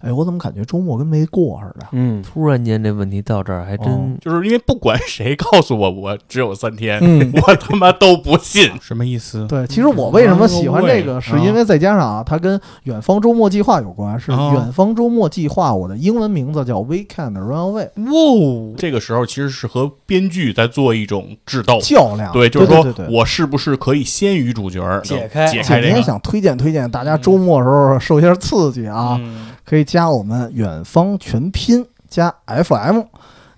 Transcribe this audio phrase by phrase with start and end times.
[0.00, 1.86] 哎，我怎么感觉周末跟没过似的？
[1.92, 8.70] 嗯，突然间这问题到这儿还哦真就是因为不管谁告诉我我只有三天，嗯 我他妈都不信。
[8.80, 9.46] 什么意思？
[9.48, 14.18] 对，其实我为什么喜欢这个，嗯是因为再加上啊，它跟远方周末计划有关。
[14.18, 21.78] 是哦远方周末计划，我的英文名字叫 Weekend Runaway，哇，这个时候其实是和编剧在做一种智斗。
[21.80, 22.32] 较量。
[22.32, 33.00] 对，就是说我是不是可以先于主角解开解开这个想推荐推荐大家周末的时候受一下刺激啊，嗯可以加我们远方全拼加 FM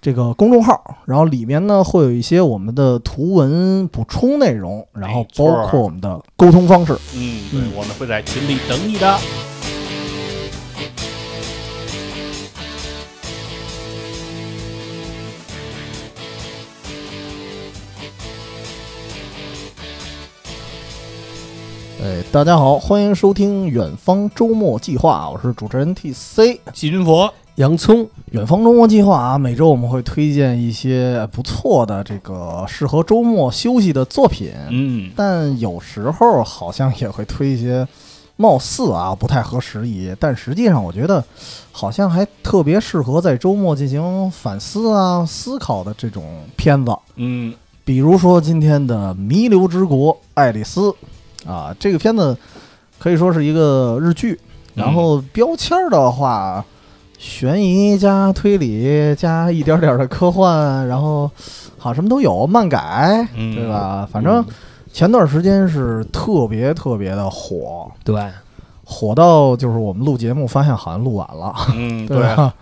[0.01, 6.93] 这个公众号，然后里面呢会有一些我们的图文补充内容，然后包括我们的沟通方式。
[7.17, 9.19] 嗯，对，我们会在群里等你的。
[22.03, 26.59] 哎，大家好，欢迎收听远方周末计划，我是主持人 TC。
[26.73, 37.87] 细菌佛，洋葱，远方周末计划啊，每周我们会推荐一些不错的这个适合周末休息的作品，嗯，但有时候好像也会推一些
[38.37, 41.23] 貌似啊不太合时宜，但实际上我觉得
[41.71, 46.25] 好像还特别适合在周末进行反思啊、思考的这种
[46.57, 46.97] 片子。
[47.17, 47.53] 嗯，
[47.85, 50.81] 比如说今天的《弥留之国爱丽丝》
[51.47, 52.37] 啊，这个片子
[52.99, 54.39] 可以说是一个日剧，
[54.75, 56.65] 然后标签儿的话，
[57.19, 61.31] 悬疑加推理加一点点的科幻，然后
[61.79, 64.09] 好什么都有，漫改，嗯对吧？
[64.11, 64.45] 反正
[64.93, 68.23] 前段时间是特别特别的火，对，
[68.85, 72.55] 火到就是我们录节目发现好像录晚了，嗯， 对对，吧？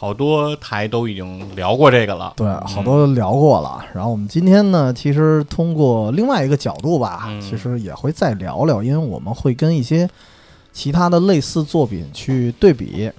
[0.00, 2.32] 好多台都已经聊过这个了。
[2.36, 3.84] 对，好多聊过了。
[3.92, 10.08] 然后我们今天呢，其实通过另外一个角度吧，嗯其实也会再聊聊，因为我们会跟一些
[10.72, 13.10] 其他的类似作品去对比，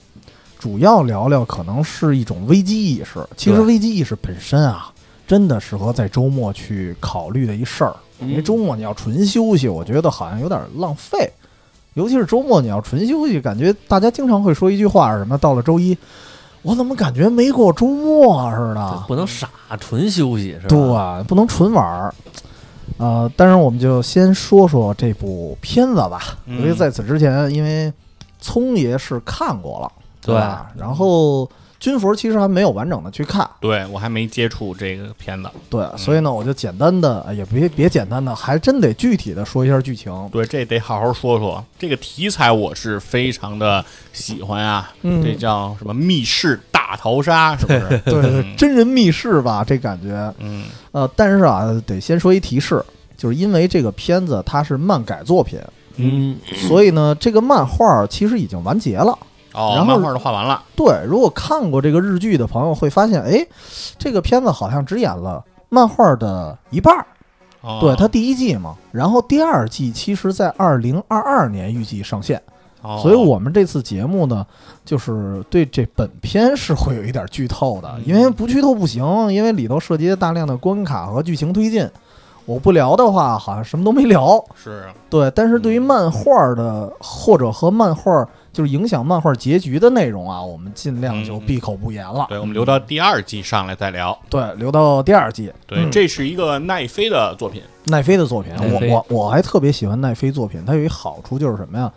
[0.57, 3.19] 主要聊聊可能是一种危机意识。
[3.35, 4.89] 其实危机意识本身啊，
[5.27, 7.93] 真的适合在周末去考虑的一事儿。
[8.21, 11.29] 因为周末你要纯休息，我觉得好像有点浪费。
[11.95, 15.37] 尤其是周末你要纯休息，感觉大家经常会说一句话是什么？
[15.39, 15.97] 到了周一，
[16.61, 19.03] 我怎么感觉没过周末似的？
[19.07, 19.49] 不能傻
[19.79, 21.17] 纯休息是吧？
[21.19, 22.13] 对，不能纯玩儿。
[22.97, 26.19] 呃，但是我们就先说说这部片子吧。
[26.45, 27.91] 嗯因为在此之前，因为
[28.41, 30.69] 聪爷是看过了，对吧？
[30.77, 31.49] 然后
[31.79, 40.13] 军服其实还没有完整的去看，对我还没接触这个片子，对，所以呢，我就简单的，哎也别别简单的，还真得具体的说一下剧情。
[40.29, 41.63] 对，这得好好说说。
[41.77, 48.01] 这个题材我是非常的喜欢啊，嗯这叫什么密室大逃杀，是不是？
[48.05, 50.33] 对真人密室吧，这感觉。
[50.39, 52.83] 嗯呃，但是啊，得先说一提示，
[53.15, 55.57] 就是因为这个片子它是漫改作品，
[55.95, 56.37] 嗯，
[56.67, 59.17] 所以呢，这个漫画其实已经完结了。
[59.53, 63.45] 哦，然后漫画都画完了，对，如果看过这个日剧的朋友会发现，哎，
[63.97, 67.05] 这个片子好像只演了漫画的一半儿。
[67.61, 72.41] 哦、对，它第一季嘛，然后第二季其实在二零二二年预计上线，
[72.81, 74.45] 哦，所以我们这次节目呢，
[74.85, 78.03] 就是对这本片是会有一点剧透的，嗯。
[78.05, 81.85] 因为不剧透不行，因为里头涉及大量的关卡和剧情推进。
[82.45, 84.43] 我不聊的话，好像什么都没聊。
[84.55, 88.27] 是对，但是对于漫画的或者和漫画
[88.59, 92.25] 就是影响漫画结局的内容啊，我们尽量就嗯闭口不言了。
[92.27, 94.19] 对，我们留到第二季上来再聊。
[94.29, 95.49] 对，留到第二季。
[95.65, 101.89] 对，嗯这是一个奈飞的作品，奈飞的作品，我我我还特别喜欢奈飞作品，它有一好处就是什么呀？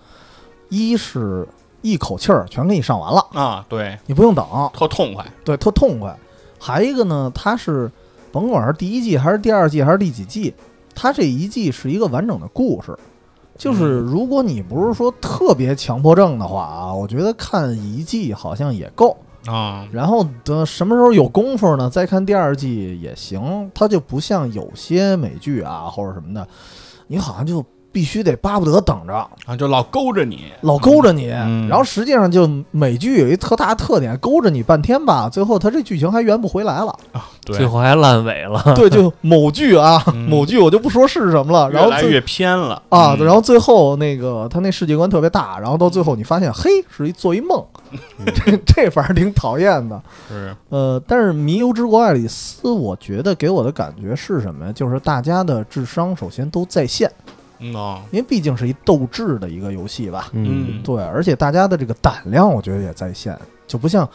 [0.68, 1.44] 一是
[1.80, 5.26] 一口气儿全给你上完了，啊，对，你不用等，特痛快。
[5.44, 6.16] 对，特痛快。
[6.60, 7.90] 还一个呢，它是
[8.30, 10.54] 甭管是第一季还是第二季还是第几季，
[10.94, 12.96] 它这一季是一个完整的故事。
[13.62, 19.16] 就是嗯如果你不是说特别强迫症的话啊，我觉得看一季好像也够。
[19.46, 23.70] 啊，然后等什么时候有功夫呢，再看第二季也行。
[23.72, 26.46] 它就不像有些美剧啊或者什么的，
[27.06, 29.14] 你好像就必须得巴不得等着，
[29.44, 31.30] 啊，就老勾着你，老勾着你。
[31.30, 36.96] 嗯然后实际上就美剧有一特大特点，勾着你半天吧，最后它这剧情还圆不回来了。
[37.44, 38.62] 对，最后还烂尾了。
[38.74, 41.70] 对，就某剧啊，嗯某剧我就不说是什么了。
[41.70, 47.64] 然后最越来越偏了啊，嗯然后最后那个他那世界观特别大，然后到最后你发现，嘿，是一做一梦，
[48.34, 50.00] 这这反正挺讨厌的。
[50.28, 54.72] 是呃，但是《迷游之国爱丽丝》，我觉得给我的感觉是什么呀？
[54.72, 57.10] 就是大家的智商首先都在线，
[57.62, 60.28] 嗯哦，因为毕竟是一斗智的一个游戏吧。
[60.32, 64.08] 嗯，对，而且大家的这个胆量，我觉得也在线，就不像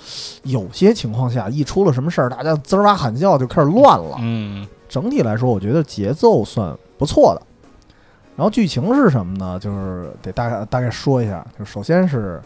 [0.44, 4.18] 有些情况下，一出了什么事儿，大家滋儿哇喊叫就开始乱了。
[4.20, 7.42] 嗯整体来说，我觉得节奏算不错的。
[8.36, 9.60] 然后剧情是什么呢？
[9.60, 12.42] 就是得大概大概说一下，就首先是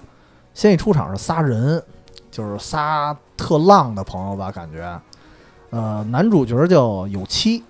[0.53, 1.83] 先一出场是仨人，
[2.31, 4.99] 就是仨特浪的朋友吧，感觉。
[5.69, 7.63] 呃，男主角叫有七，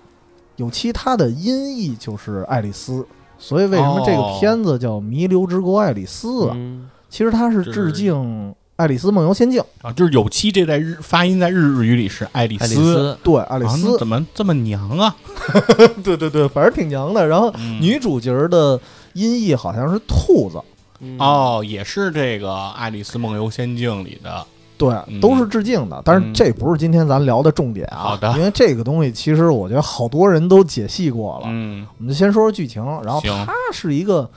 [0.56, 3.06] 有七他的音译就是爱丽丝，
[3.42, 4.38] 所以为什么这个哦。
[4.40, 6.54] 片子叫《弥留之国爱丽丝》啊？
[6.56, 6.88] 嗯。
[7.10, 8.14] 其实它是致敬
[8.76, 15.14] 《爱丽丝梦游仙境》，啊，就是有期这在日发音在日日语里是爱丽丝，对，爱丽丝，怎么这么娘啊？
[16.02, 17.26] 对对对，反正挺娘的。
[17.26, 17.82] 然后嗯。
[17.82, 18.80] 女主角的
[19.12, 20.58] 音译好像是兔子，
[21.00, 24.46] 嗯，哦，也是这个《爱丽丝梦游仙境》里的，
[24.76, 26.00] 对，嗯都是致敬的。
[26.04, 31.46] 但是嗯这不是今天咱聊的重点啊，好的因为这个东西其实我觉得好多人都解析过了。
[31.48, 34.28] 嗯我们就先说说剧情，然后他是一个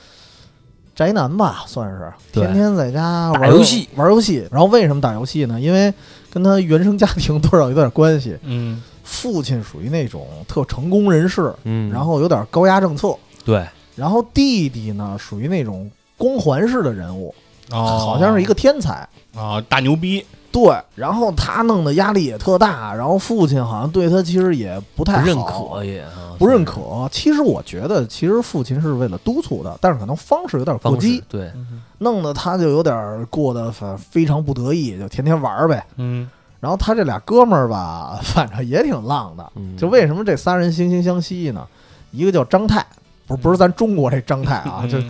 [0.96, 4.48] 宅男吧，算是天天在家玩打游戏玩游戏。
[4.52, 5.60] 然后为什么打游戏呢？
[5.60, 5.94] 因为
[6.32, 8.38] 跟他原生家庭 多少有点关系。
[8.44, 13.16] 嗯父亲属于那种特成功人士，嗯，然后有点高压政策。
[13.44, 13.64] 对，
[13.96, 17.34] 然后弟弟呢，属于那种光环式的人物，
[17.72, 19.08] 哦，好像是一个天才。
[19.36, 27.06] 啊大牛逼，对，然后他弄的压力也特大，然后父亲好像对他其实也不太好不认可也啊，不认可。
[27.12, 31.52] 其实我觉得，其实父亲是为了督促他，但是可能方式有点过激，，对，
[31.98, 35.86] 弄得他就有点过得反非常不得意，就天天玩儿呗。
[35.98, 36.30] 嗯
[36.62, 39.52] 然后他这俩哥们儿吧， 反正也挺浪的。
[39.56, 41.68] 嗯就为什么这仨人惺惺相惜呢？
[42.12, 42.84] 一个叫张泰，
[43.28, 45.08] 不是不是咱中国这张泰啊，就嗯就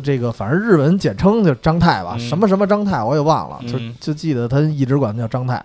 [0.00, 2.28] 这个，反正日文简称就张太吧，嗯。
[2.28, 3.94] 什么什么张太我也忘了，就嗯。
[4.00, 5.64] 就记得他一直管他叫张太，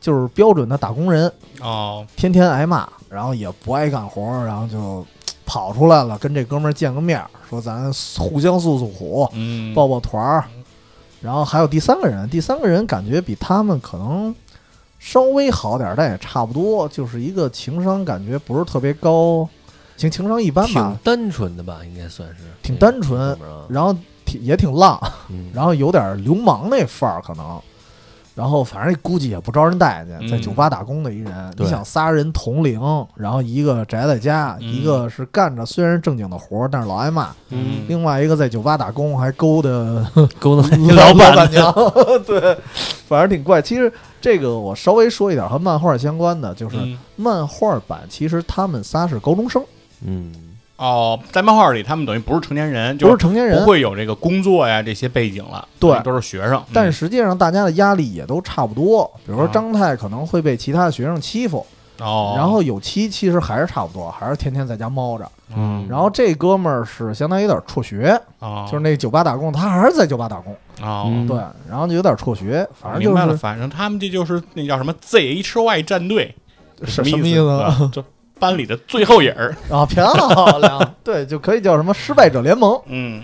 [0.00, 2.06] 就是标准的打工人，哦。
[2.16, 5.04] 天天挨骂，然后也不爱干活，然后就
[5.44, 9.74] 跑出来了，跟这哥们儿见个面儿，说咱互相诉诉苦，嗯。
[9.74, 10.44] 抱抱团儿。
[11.20, 14.32] 然后还有第三个人，第三个人感觉比他们可能
[14.98, 19.48] 稍微好点儿，但也差不多，就是一个情商感觉不是特别高，
[19.96, 22.36] 情情商一般挺吧，单纯的吧，应该算是。
[22.62, 23.36] 挺单纯
[23.68, 25.50] 然后挺也挺浪，嗯。
[25.54, 27.60] 然后有点流氓那范儿可能。
[28.34, 32.78] 然后反正估计也不招人待见，嗯在酒吧打工的一人，你想仨人同龄，
[33.14, 37.86] 然后一个宅在家，嗯一个是干着虽然正经的活儿，但是老挨骂，嗯。
[37.88, 39.70] 另外一个在酒吧打工还勾搭
[40.38, 41.72] 勾搭老板 板娘，
[42.26, 42.54] 对，
[43.08, 43.62] 反正挺怪。
[43.62, 43.90] 其实
[44.20, 46.98] 这个我稍微说一点和漫画相关的，就是嗯。
[47.16, 49.64] 漫画版，其实他们仨是高中生，
[50.04, 50.32] 嗯，
[50.76, 53.66] 哦，在漫画里他们等于不是成年人，不就是成年人不。
[53.66, 59.10] 会有这个工作呀这些背景了，对都是学生，但实际上，大家的压力也都差不多。
[59.24, 61.64] 比如说啊张太可能会被其他的学生欺负，
[61.98, 65.26] 嗯哦，然后有七其实还是差不多，还是天天在家猫着。
[65.56, 70.52] 嗯，然后这哥们儿是相当于有点辍学，哦就是那酒吧打工，他还是在酒吧打工。
[70.82, 71.38] 哦，嗯对，
[71.70, 76.34] 然后就有点辍学，反正就明白了，是反正他们这就是那叫什么 ZHY 战队，
[76.84, 77.74] 什么意思呢？
[77.78, 77.88] 思？
[77.88, 78.04] 就
[78.38, 80.12] 班里的最后影儿， 啊，漂
[80.58, 82.80] 亮， 对，就可以叫什么失败者联盟。
[82.86, 83.22] 嗯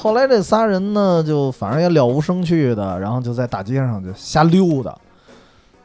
[0.00, 4.96] 后来这仨人呢，就反正也了无生趣的，然后就在大街上就瞎溜达，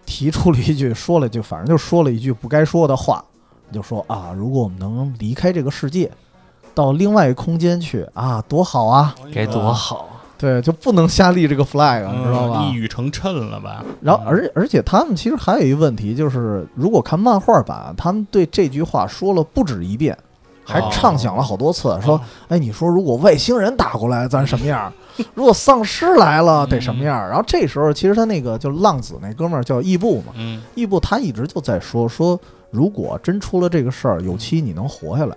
[0.06, 3.26] 提出了一句，说了一句，反正就说了一句不该说的话，
[3.72, 6.12] 就说啊，如果我们能离开这个世界，
[6.76, 9.16] 到另外一个空间去啊，多好啊！
[9.34, 12.74] 该多好，对，就不能瞎立这个 flag，、嗯你知道吧一？
[12.74, 13.84] 语成谶了吧？
[14.02, 20.18] 然后，而而且他们其实还有一个问题，就是如果看漫画版，他们对这句话说了不止一遍，
[20.66, 24.92] 还哦畅想了好多次，说哦哎，你说如果外星人打过来，咱什么样？
[25.36, 27.16] 如果丧尸来了，得什么样？
[27.30, 32.38] 然后这时候，其实他那个就浪子那哥们儿叫义布嘛，嗯义布他一直就在说说，
[32.72, 35.36] 如果真出了这个事儿，有期你能活下来，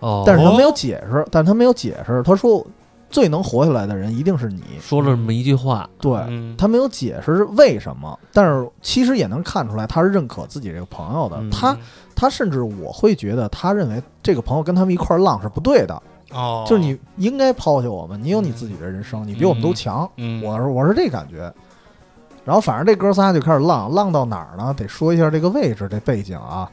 [0.00, 2.66] 哦，但是他没有解释，但是他没有解释，他说
[3.10, 6.12] 最能活下来的人一定是你，说了这么一句话，对。
[6.28, 11.36] 嗯他没有解释是为什么，但是其实也能看出来他是认可自己这个朋友的。
[11.38, 11.76] 嗯他
[12.14, 16.02] 他甚至我会觉得，他认为这个朋友跟他们一块儿浪是不对的，
[16.32, 20.08] 哦，就是你应该抛下我们，你有你自己的人生，你比我们都强。
[20.16, 21.52] 嗯我是我是这感觉。
[22.44, 24.74] 然后反正这哥仨就开始浪，浪到哪儿呢？
[24.76, 26.70] 得说一下这个位置，这背景啊。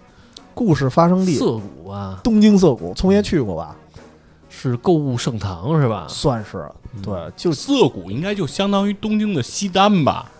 [0.54, 3.76] 故事发生地涩谷啊，东京涩谷，聪爷去过吧？
[4.60, 6.06] 是购物盛唐是吧？
[6.10, 7.02] 算是嗯。
[7.02, 10.32] 对，就涩谷应该就相当于东京的西单吧？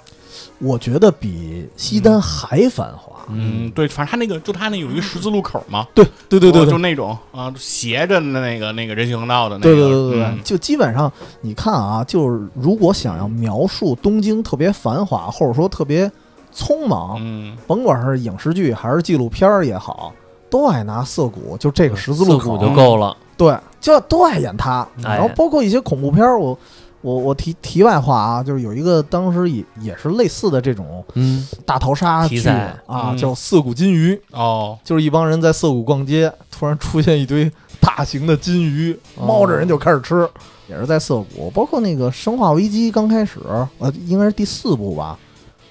[0.60, 3.16] 我觉得比西单还繁华。
[3.30, 6.72] 嗯，对，反正他那个就他那有一个十字路口嘛，对对对对对。
[6.72, 16.12] 就那种啊斜着的那个那个人行道的那个，对对对对就基本上你看啊，就是如果想要描述东京特别繁华，或者说特别
[16.56, 17.56] 匆忙，嗯。
[17.68, 20.14] 甭管是影视剧还是纪录片儿也好，
[20.50, 22.58] 都爱拿涩谷，就这个十字路口。
[22.58, 24.88] 就够了，对，就都爱演它。
[25.04, 25.16] 哎。
[25.16, 26.58] 然后包括一些恐怖片儿，我
[27.02, 32.76] 我我题题外话啊，就是有一个当时也也是类似的这种嗯，大逃杀剧题材。
[32.86, 33.18] 啊，嗯。
[33.18, 34.78] 叫《涩谷金鱼》，哦。
[34.84, 39.26] 就是一帮人在涩谷逛街，突然出现一堆大型的金鱼，哦。
[39.26, 40.28] 猫着人就开始吃。
[40.70, 43.40] 也是在涩谷，包括那个《生化危机》刚开始，
[43.78, 45.18] 呃，应该是第四部吧。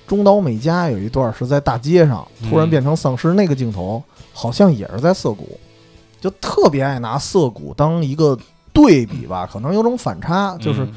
[0.06, 4.02] 中岛美嘉有一段是在大街上突然嗯变成丧尸，那个镜头
[4.38, 5.58] 好像也是在涩谷，
[6.20, 8.38] 就特别爱拿涩谷当一个
[8.70, 10.94] 对比吧，可能有种反差，就是嗯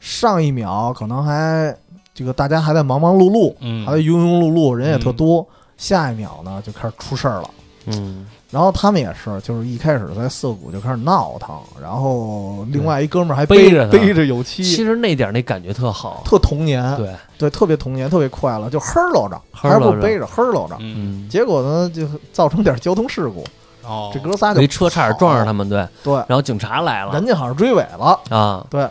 [0.00, 1.76] 上一秒可能还
[2.12, 3.86] 这个大家还在忙忙碌碌，嗯。
[3.86, 5.16] 还在庸庸碌碌，人也特嗯。
[5.16, 7.50] 多，下一秒呢就开始出事儿了。
[7.86, 21.24] 嗯，然后他们也是，就是一开始在涩谷就开始闹腾，然后另外一哥们儿还背着背着有其，实那点儿那感觉特好，特童年，对，对，特别童年，特别快乐，就哼喽着，还不背着哼喽着，嗯。
[21.24, 23.44] 嗯，结果呢就造成点交通事故，
[23.82, 27.12] 哦，这哥仨就有一车差点撞上他们，对，对，然后警察来了。
[27.14, 28.86] 人家好像追尾了，啊，对。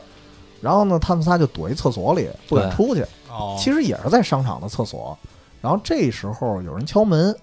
[0.61, 5.17] 然后呢他们仨就躲一厕所里不敢出去，哦，其实也是在商场的厕所，
[5.61, 7.33] 然后这时候有人敲门，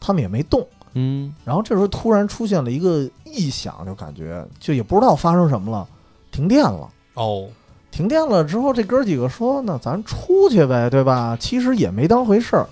[0.00, 0.66] 他们也没动。
[0.94, 5.86] 嗯，然后这时候突然出现了一个异响，就感觉就也不知道发生什么了，
[6.30, 6.88] 停电了。
[7.14, 7.48] 哦，
[7.90, 12.66] 停电了之后，这哥几个说：“那咱出去呗，对吧？”其实也没当回事儿，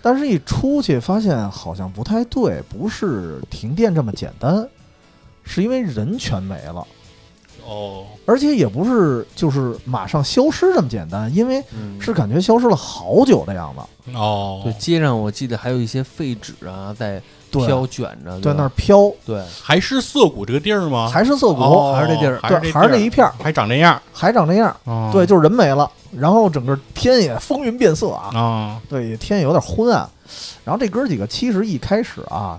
[0.00, 4.68] 但是一出去发现好像不太对，不是停电这么简单，
[5.44, 6.86] 是因为人全没了，
[7.66, 12.00] 哦，而且也不是就是马上消失这么简单，因为嗯。
[12.00, 17.22] 是感觉消失了好久的样子，哦，就，街上我记得还有一些废纸啊，在对
[17.60, 21.08] 飘卷着，在那儿飘，对，还是涩谷这个地儿吗？
[21.12, 24.74] 还是涩谷，哦还是这地儿对，还是那一片儿，还长这样，还长这样。
[24.84, 25.10] 哦。
[25.12, 30.08] 对，就是人没了，然后整个天也风云变色啊，啊，对，天也有点昏暗。
[30.64, 32.58] 然后这哥几个其实一开始啊，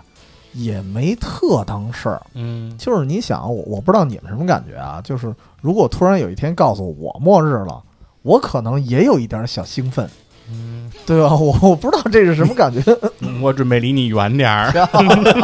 [0.54, 7.82] 也没特当事儿，嗯，就是你想，我我不知道你们什么感觉啊，就是如果突然有一天告诉我末日了，
[8.22, 10.08] 我可能也有一点小兴奋，
[10.52, 11.36] 嗯， 对吧？
[11.36, 12.82] 我我不知道这是什么感觉，
[13.42, 14.72] 我准备离你远点儿。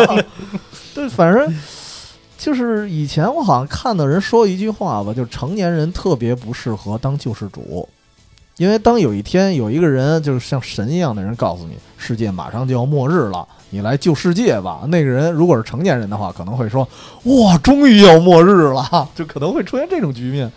[0.94, 1.54] 对，反正。
[2.38, 7.86] 就是以前我好像看到人说一句话吧，就成年人特别不适合当救世主，
[8.56, 14.84] 因为当有一天有一个人就是像神一样的人告诉你世界马上就要末日了，你来救世界吧。
[14.88, 16.88] 那个人如果是成年人的话，可能会说
[17.24, 20.50] 哇，终于要末日了，就可能会出现这种局面。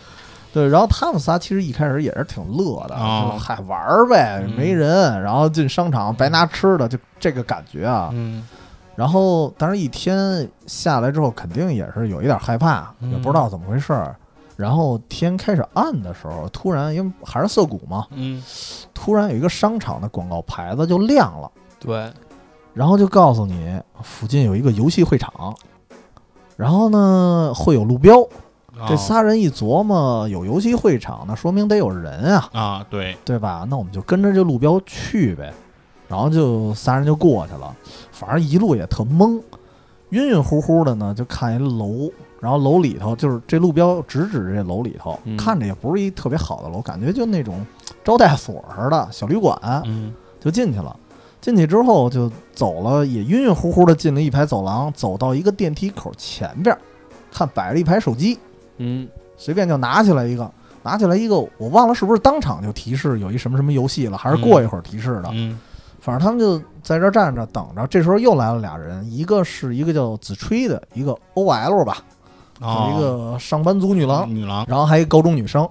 [0.53, 8.11] 对，然后他们仨其实一开始也是挺乐的，哦就嗨玩儿呗，嗯没人，然后进商场白拿吃的，就这个感觉啊。
[8.13, 8.47] 嗯
[8.95, 14.15] 然后，当然一天下来之后，肯定也是有一点害怕，嗯也不知道怎么回事儿。
[14.55, 18.41] 然后天开始暗的时候，突然因为还是涩谷嘛，嗯
[18.93, 22.13] 突然有一个商场的广告牌子就亮了，对，
[22.75, 25.57] 然后就告诉你附近有一个游戏会场，
[26.55, 28.23] 然后呢会有路标。
[28.75, 33.67] 这哦仨人一琢磨，有游戏会场，那说明得有人啊，啊，对，对吧？
[33.69, 35.53] 那我们就跟着这路标去呗。
[36.09, 37.75] 然后就仨人就过去了，
[38.11, 39.41] 反正一路也特懵，
[40.11, 45.39] 晕晕乎乎的呢，就看一楼，然后楼里头就是这路标直指这楼里头，嗯。
[45.39, 47.65] 看着也不是一特别好的楼，感觉就那种
[48.05, 50.13] 招待所似的小旅馆，嗯。
[50.39, 50.95] 就进去了。
[51.41, 56.77] 进去之后就走了，也晕晕乎乎的进了一排走廊，走到一个电梯口前边，
[57.33, 58.39] 看摆了一排手机，
[58.83, 60.51] 嗯，随便就拿起来一个，
[60.83, 65.31] 拿起来一个，我忘了是不是当场就提示有一什么什么游戏了，还是过一会儿提示的。
[65.33, 65.59] 嗯
[66.01, 67.87] 反正他们就在这儿站着等着。
[67.87, 71.99] 这时候又来了俩人，一个是一个叫子吹的，一个 OL 吧，
[72.59, 75.69] 一个上班族女郎，女郎，然后还一个高中女生。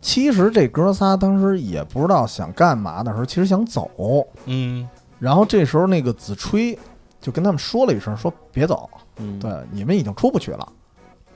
[0.00, 3.90] 其实这哥仨当时也不知道想干嘛的时候，其实想走。
[4.46, 4.88] 嗯
[5.18, 6.78] 然后这时候那个子吹
[7.20, 8.88] 就跟他们说了一声，说别走，
[9.18, 10.66] 嗯，对，你们已经出不去了。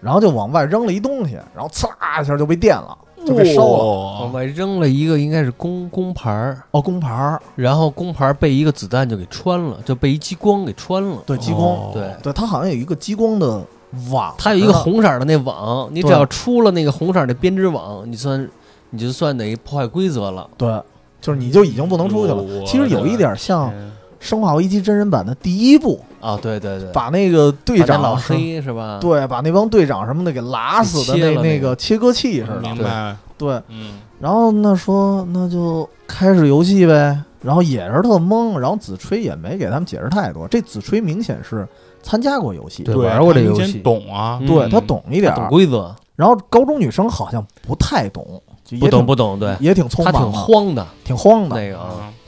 [0.03, 3.85] 然后就往外扔了一东西，然后呲啦一下就被电了，就被烧了。
[3.85, 11.19] 哦往外扔了一个应该是工工牌儿，哦，工牌儿，然后工牌儿被一个子弹就给穿了，就被一激光给穿了。
[11.25, 13.63] 对，激光，哦对，对，它好像有一个激光的
[14.11, 18.49] 网，它有一个红色儿的那网，你只要出了那个红色儿的编织网，你算
[18.91, 20.49] 你就算等于破坏规则了。
[20.57, 20.81] 对，
[21.21, 22.43] 就是你就已经不能出去了。
[22.43, 28.99] 我其实有一点像《天生化危机》真人版的第一部，啊，对对对，把那个队长老是黑是吧？
[29.01, 31.43] 对，把那帮队长什么的给拉死的那那个。
[31.43, 32.61] 那个切割器似的。
[32.61, 32.79] 明。
[32.79, 33.95] 白，对，嗯。
[34.21, 40.47] 然后那说那就开始游戏呗，然后也是特懵，然后子吹也没给他们解释太多。
[40.47, 41.67] 这子吹明显是
[42.01, 43.81] 参加过游戏，对玩过这游戏。
[43.81, 45.49] 懂啊，嗯对他懂一点懂。
[45.49, 48.41] 规则，然后高中女生好像不太懂，
[48.79, 51.57] 就也不懂不懂，对，也挺匆他挺忙的，慌的挺慌的。
[51.57, 51.79] 那个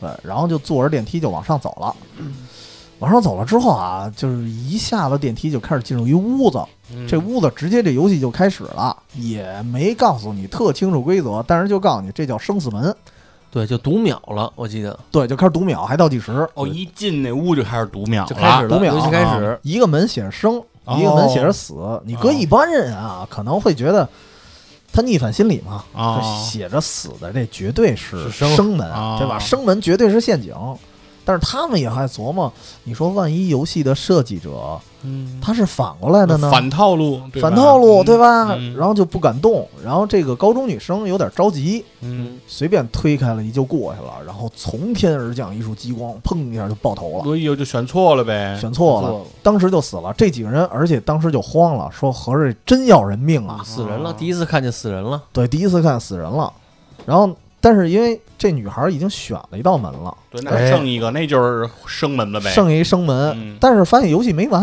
[0.01, 1.95] 对，然后就坐着电梯就往上走了。
[3.01, 12.95] 往上走了之后啊，就是一下了电梯就开始进入一屋子，嗯这屋子直接这游戏就开始了，也没告诉你特清楚规则，但是就告诉你这叫生死门，
[13.51, 22.01] 对，就读秒了，我记得对，就开始读秒，还倒计时，哦，一进那屋就开始读秒了，就开始，读秒游戏开始，一个门写着生，哦一个门写着死。
[22.05, 24.09] 你搁一般人啊，可能会觉得
[24.95, 29.41] 他逆反心理嘛，他写着死的这绝对是是生生门，哦对吧？
[29.41, 30.55] 生门绝对是陷阱。
[31.25, 32.53] 但是他们也还琢磨，
[32.85, 36.51] 你说万一游戏的设计者嗯，他是反过来的呢？
[36.51, 37.49] 反套路，对吧？
[37.49, 38.55] 反套路，对吧？
[38.55, 38.75] 嗯。
[38.75, 50.15] 然后就不敢动，然后这个高中女生有点着急，嗯，随便推开了一就过去了，然后从天而降一束激光，砰一下就爆头了，所以就选错了呗，选错了，当时就死了。
[50.17, 53.61] 这几个人，而且当时就慌了，说合着真要人命啊！
[53.63, 56.51] 死人了，哦第一次看见死人了，对，第一次看死人了，
[57.05, 57.29] 然后
[57.65, 60.71] 但是因为这女孩已经选了一道门了，对，那哎。
[60.71, 63.57] 剩一个，那就是生门了呗，剩一生门，嗯。
[63.59, 64.63] 但是发现游戏没完，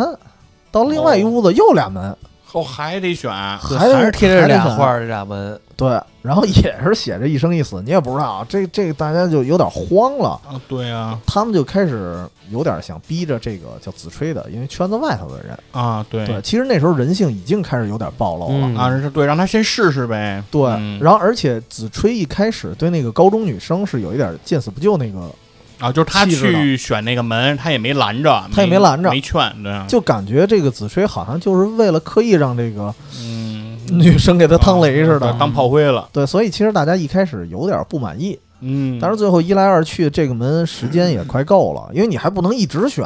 [0.71, 2.15] 到另外一屋子又俩门，
[2.51, 10.29] 后还得选，还得还是贴着俩画儿这俩门，对，然后也是写着一生一死，你也不知道，这这个大家就有点慌了。
[10.45, 18.67] 啊，对啊，他们就开始有点想逼着这个叫子吹的，因为圈子外头的人，啊，对对，其实那时候人性已经开始有点暴露了。
[18.67, 25.31] 嗯啊，是对，让他先试试呗，对，嗯然后而且子吹一开始对那个高中女生是有一点见死不救，那个
[25.81, 29.09] 啊，就是他去选那个门，他也没拦着，他也没拦着。
[29.09, 35.27] 没劝，对，就感觉这个子吹好像就是为了刻意让这个嗯，女生给他趟雷似的。
[35.27, 43.03] 啊当炮灰了，对，所以其实大家一开始有点不满意，嗯，但是最后一来二去，这个门时间也快够了，因为你还不能一直选，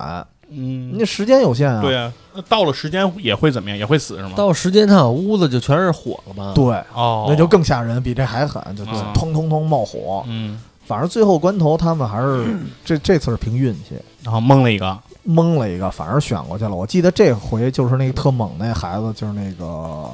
[0.50, 0.91] 嗯。
[0.98, 1.82] 那，时间有限啊。
[1.82, 3.79] 对啊，那到了时间也会怎么样？
[3.79, 4.32] 也会死是吗？
[4.36, 10.25] 到时间他屋子就全是火了嘛，对，哦，那就更吓人，比这还狠，就就啊通通通冒火。
[10.27, 13.96] 嗯，反正最后关头，他们还是 这这次是凭运气。
[14.24, 16.75] 然后蒙了一个，蒙了一个，反而选过去了。
[16.75, 20.10] 我记得这回就是那个特猛那孩子，就是那个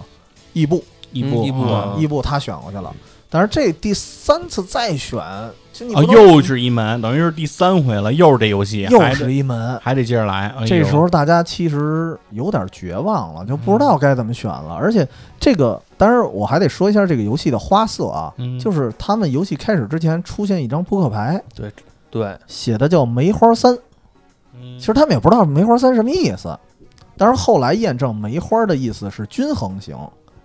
[0.54, 2.94] 伊布，一步嗯一步啊伊布他选过去了。
[3.34, 5.24] 但是这第三次再选，
[5.72, 9.80] 就你啊，又是一门，等于是第三回了，又是这游戏，又是一门。
[9.82, 10.50] 还得接着来。
[10.50, 14.76] 哎这时候大家其实有点绝望了，就不知道该怎么选了。
[14.76, 15.08] 而且
[15.40, 21.72] 这个，当然我还得说一下这个游戏的花色啊，嗯就是他们游戏开始之前出现一张扑克牌，对
[22.10, 23.74] 对，写的叫梅花三。
[24.54, 26.54] 嗯其实他们也不知道梅花三什么意思，
[27.18, 29.96] 但是后来验证梅花的意思是均衡型，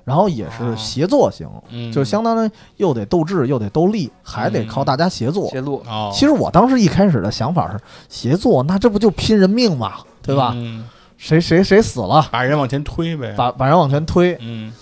[0.06, 1.90] 然后也是协作型，嗯。
[1.90, 5.50] 就相当于又得斗智又得斗力，还得靠大家协作。
[5.50, 10.52] 协作，哦，其实我当时一开始的想法是协作，那这不就拼人命嘛，对吧？
[10.54, 10.88] 嗯。
[11.18, 14.72] 谁谁谁死了，把人往前推呗，把把人往前推，嗯。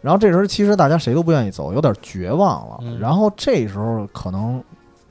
[0.00, 2.78] 然后这时候其实大家谁都不愿意走，有点绝望了。
[2.82, 3.00] 嗯。
[3.00, 4.62] 然后这时候可能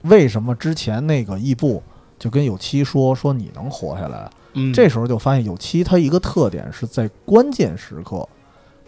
[0.03, 1.83] 为什么之前那个异步
[2.17, 4.29] 就跟有七说说你能活下来？
[4.53, 8.27] 嗯，这时候就发现有七他一个特点是在关键时刻，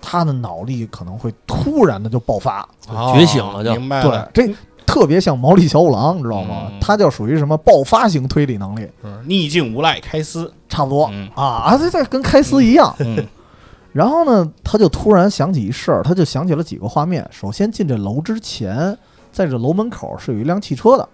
[0.01, 2.67] 他的脑力可能会突然的就爆发。
[2.89, 3.71] 哦觉醒了就。
[3.71, 4.53] 对明白了，，这
[4.85, 6.67] 特别像毛利小五郎，你知道吗？
[6.71, 11.29] 嗯他就属于什么爆发型推理能力，是逆境无赖开司，差不多、嗯。
[11.35, 12.95] 啊啊，这这跟开司一样。
[12.99, 13.23] 嗯。
[13.93, 17.27] 然后呢，他就突然想起一事儿，他就想起了几个画面。
[17.31, 18.97] 首先进这楼之前，
[19.31, 21.07] 在这楼门口是有一辆汽车的，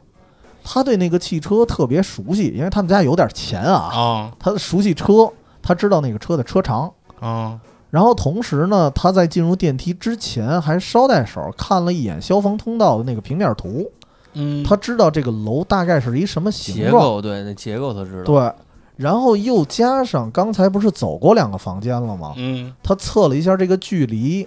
[0.63, 5.29] 他对那个汽车特别熟悉，因为他们家有点钱啊，啊他熟悉车，
[5.61, 6.91] 他知道那个车的车长。
[7.19, 7.59] 啊
[7.95, 13.89] 然后同时呢，他在进入电梯之前还捎带手看了一眼消防通道的那个平面图，
[14.33, 17.01] 嗯，他知道这个楼大概是一什么形结状。
[17.01, 18.51] 构对，那结构他知道，对，
[18.97, 22.33] 然后又加上刚才不是走过两个房间了吗？
[22.35, 22.73] 嗯。
[22.83, 24.45] 他测了一下这个距离，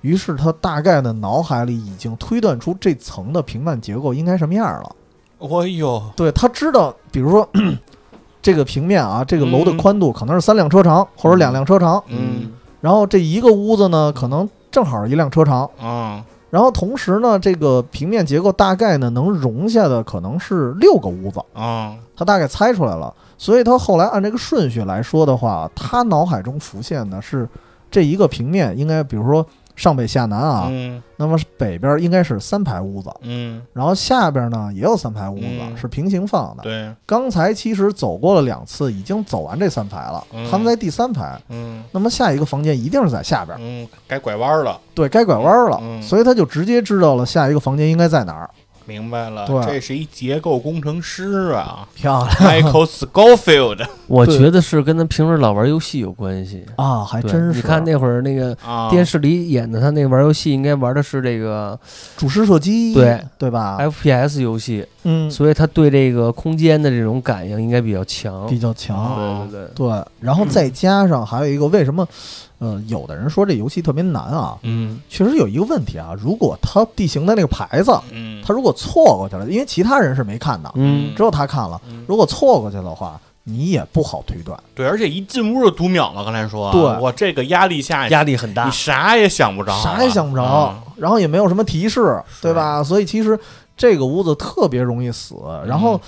[0.00, 4.96] 于是他大概的脑海里已经推断出这层的平面结构应该什么样了。
[5.38, 7.48] 哎呦，对他知道，比如说
[8.42, 9.76] 这个平面啊，这个楼的嗯。
[9.76, 15.68] 宽度可能是三辆车长或者两辆车长，嗯然后这一个屋子呢，可能正好一辆车长。
[15.80, 23.12] 啊然后同时呢，这个平面结构大概呢能容下的可能是六个屋子，啊他大概猜出来了。
[23.36, 27.46] 所以他后来按这个顺序来说的话，他脑海中浮现的是
[27.90, 29.44] 这一个平面应该，比如说
[29.78, 31.02] 上北下南啊，嗯。
[31.16, 35.76] 那么北边应该是三排屋子，嗯，然后下边呢也有三排屋子，嗯。
[35.76, 36.62] 是平行放的。
[36.62, 40.48] 对，刚才其实走过了两次，已经走完这三排了，嗯。
[40.50, 41.40] 他们在第三排。
[41.48, 41.82] 嗯。
[41.92, 46.02] 那么下一个房间一定是在下边，嗯，该拐弯了，对该拐弯了，嗯。
[46.02, 48.50] 所以他就直接知道了下一个房间应该在哪儿。
[48.88, 56.64] 明白了，对这是一结构工程师啊漂亮，Michael Scofield 我觉得是跟他平时老玩游戏有关系。
[56.76, 57.56] 啊，还对真是。
[57.56, 61.78] 你看那会儿那个啊，电视里演的，他那玩游戏应该玩的是这个
[62.16, 68.46] 主视射击，对对吧？FPS 游戏，嗯，所以他对这个空间的这种感应应该比较强。
[68.46, 69.48] 比较强。
[69.50, 72.08] 对对，对，然后再加上还有一个，为什么？
[72.58, 81.80] 呃，有的人说这游戏特别难啊，嗯确实有一个问题啊，如果他地形的那个牌子，嗯，他如果错过去了，因为其他人是没看的，嗯只有他看了。
[81.88, 84.58] 嗯如果错过去的话，你也不好推断。
[84.74, 86.24] 对，而且一进屋就读秒了。
[86.24, 88.70] 刚才说，对我这个压力下，压力很大你。
[88.70, 92.82] 啥也想不着，啥也想不着，嗯然后也没有什么提示，对吧？
[92.82, 93.38] 所以其实
[93.76, 95.36] 这个屋子特别容易死。
[95.64, 96.00] 然后，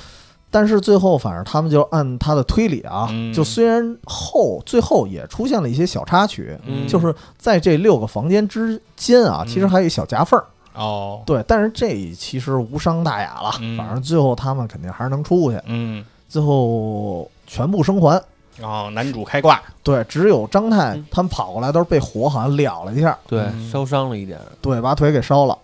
[0.51, 3.33] 但是最后反正他们就按他的推理啊，嗯。
[3.33, 6.89] 就虽然后最后也出现了一些小插曲，嗯。
[6.89, 9.49] 就是在这六个房间之间啊，嗯。
[9.49, 10.45] 其实还有一小夹缝儿。
[10.75, 13.77] 哦，对，但是这其实无伤大雅了，嗯。
[13.77, 18.23] 反正最后他们肯定还是能出去，嗯，最后全部生还。
[18.61, 21.07] 哦，男主开挂，对，只有张太嗯。
[21.11, 23.71] 他们跑过来都是被火好像燎了一下，对，嗯。
[23.71, 24.39] 烧伤了一点。
[24.61, 25.57] 对，把腿给烧了。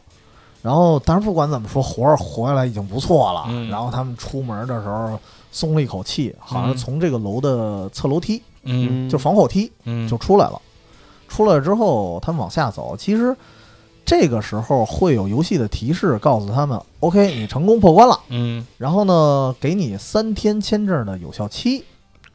[0.67, 3.45] 然后，但是不管怎么说，活着活下来已经不错了。
[3.49, 5.17] 嗯然后他们出门的时候
[5.53, 10.61] 松了一口气，好像嗯从这个楼的侧楼梯，嗯就防火梯嗯，就出来了。
[11.29, 13.37] 出来之后，他们往下走，其实
[14.05, 18.19] 这个时候会有游戏的提示告诉他们：OK， 你成功破关了。
[18.29, 21.85] 嗯，然后呢，给你三天签证的有效期。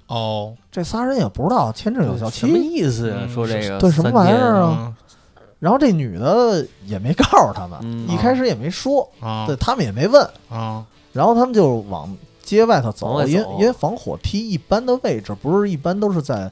[0.08, 3.16] 哦，这仨人也不知道签证有效期什么，意思呀？
[3.22, 4.96] 嗯说这个对什么玩意儿啊嗯
[5.62, 9.46] 然后这女的也没告诉他们，嗯一开始也没说，啊。
[9.46, 10.28] 对他们也没问。
[10.50, 16.52] 啊，然后他们就往街外头走，因为因为防火梯一般的位置不是一般都是在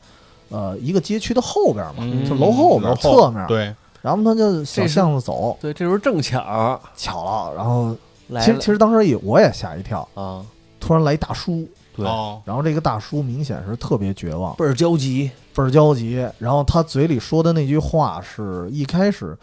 [0.49, 2.23] 呃一个街区的后边嘛，嗯。
[2.23, 3.43] 就楼后边楼侧面。
[3.47, 6.79] 对，然后他就小巷子走，对，这时候正巧。
[6.95, 7.95] 巧了，然后
[8.27, 10.45] 来其实其实当时也我也吓一跳，啊，
[10.79, 11.67] 突然来一大叔，
[11.99, 15.29] 对，哦，然后这个大叔明显是特别绝望，倍儿焦急。
[15.55, 19.37] 倍儿焦急，然后他嘴里说的那句话是一开始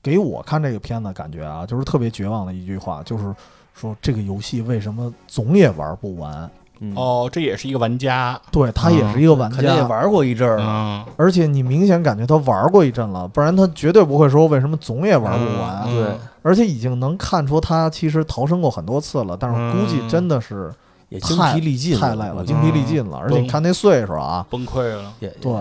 [0.00, 3.34] 给我看这个片子感觉啊，就是特别绝望的一句话，就是
[3.74, 6.48] 说这个游戏为什么总也玩不完？
[6.78, 10.64] 嗯，哦，这也是一个玩家，对他也是一个玩肯定也家，玩过一阵儿了。
[10.66, 15.84] 嗯，而且你明显感觉他玩过一阵了，不然他绝对不会说为什么总也玩不完。
[15.86, 20.70] 嗯对，而且已经能看出他其实逃生过很多次了，但是估计真的是
[21.16, 23.18] 也精疲力尽，太累了，精疲力尽了。
[23.18, 25.52] 而且你看那岁数啊，崩溃了，也对。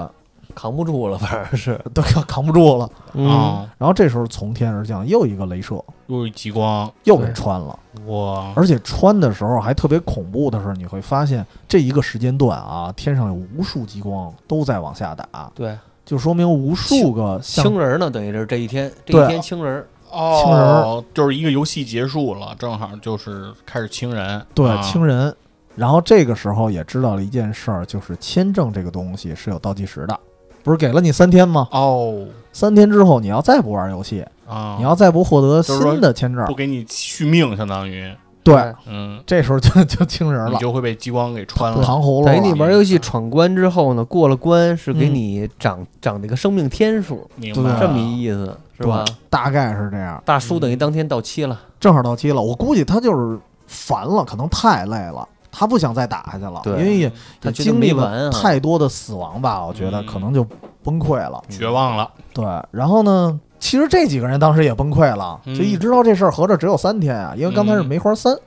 [0.54, 1.78] 扛不住了，反正是。
[1.94, 2.90] 对，扛不住了。
[3.14, 7.78] 嗯，啊，然后这时候从天而降又一个镭射，又一激光，又给穿了。
[8.06, 19.88] 哇，而且穿的时候还特别恐怖的是，你会发现这一个时间段啊，天上有无数激光都在往下打，对，就说明无数个像清人儿呢，等于是这一天，这一天清人儿。
[20.10, 24.82] 亲人哦，就是一个游戏结束了，正好就是开始清人，对啊。
[24.82, 25.36] 亲人。
[25.76, 30.20] 然后这个时候也知道了一件事儿，就是签证这个东西是有倒计时的，
[30.64, 31.68] 不是给了你三天吗？
[31.72, 32.26] 哦。
[32.54, 38.10] 三天之后你要再不玩游戏，啊，你要再不获得新的签证不，给你续命，相当于，
[38.46, 38.56] 对，
[38.88, 40.48] 嗯，这时候就 就清人了。
[40.48, 42.54] 你了，就会被激光给穿了，糖葫芦等于你。
[42.58, 45.16] 玩游戏闯关之后呢，过了关是给嗯。
[45.16, 47.72] 你涨涨那个生命天数，对明白。
[47.72, 49.04] 了这么一意思是吧？
[49.30, 52.42] 大概是这样，大叔等于当天到期了，正好到期了。
[52.42, 60.06] 我估计他就是烦了，可能太累了，他不想再打下去了，因为也他也经历了太多的死亡吧，我觉得嗯。
[60.06, 60.46] 可能就
[60.84, 61.42] 崩溃了。
[61.50, 65.56] 绝望了，对，然后呢，其实这几个人当时也崩溃了，嗯。
[65.56, 68.38] 就一知道这事儿合着只有三天啊，因为刚才是梅花三，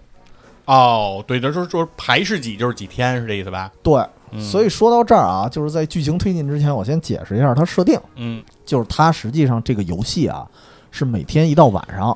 [0.67, 3.73] 哦，对，就是说排是几就是几天，是这意思吧？
[3.83, 4.41] 对，嗯。
[4.43, 8.45] 所以说到这儿啊，就是在剧情推进之前，我先解释一下它设定，嗯。
[8.67, 10.47] 就是它实际上这个游戏啊，
[10.91, 12.15] 是每天一到晚上，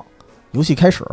[0.51, 1.03] 游戏开始，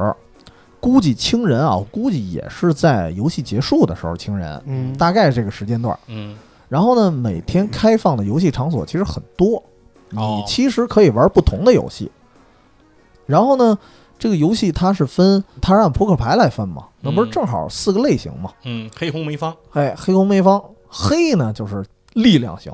[0.80, 5.96] 估计清人啊，我估计也是在游戏结束的时候清人，嗯大概这个时间段。
[6.06, 6.36] 嗯
[6.68, 9.62] 然后呢，每天开放的游戏场所其实很多，
[10.08, 12.10] 你哦其实可以玩不同的游戏。
[13.26, 13.76] 然后呢，
[14.18, 18.52] 这个游戏它是分，它是按扑克牌来分嘛，那不是嗯正好四个类型嘛？
[18.64, 22.72] 嗯，黑红梅方，哎，黑红梅方，黑呢就是力量型，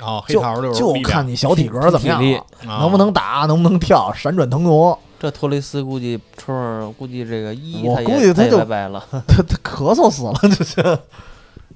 [0.00, 2.22] 哦，黑就桃就是就看你小体格怎么样
[2.64, 4.98] 能不能打，能不能跳，闪转腾挪。
[5.20, 10.98] 这托雷斯估计春儿估计这个一我估计他就拜拜了， 他他咳嗽死了，就是。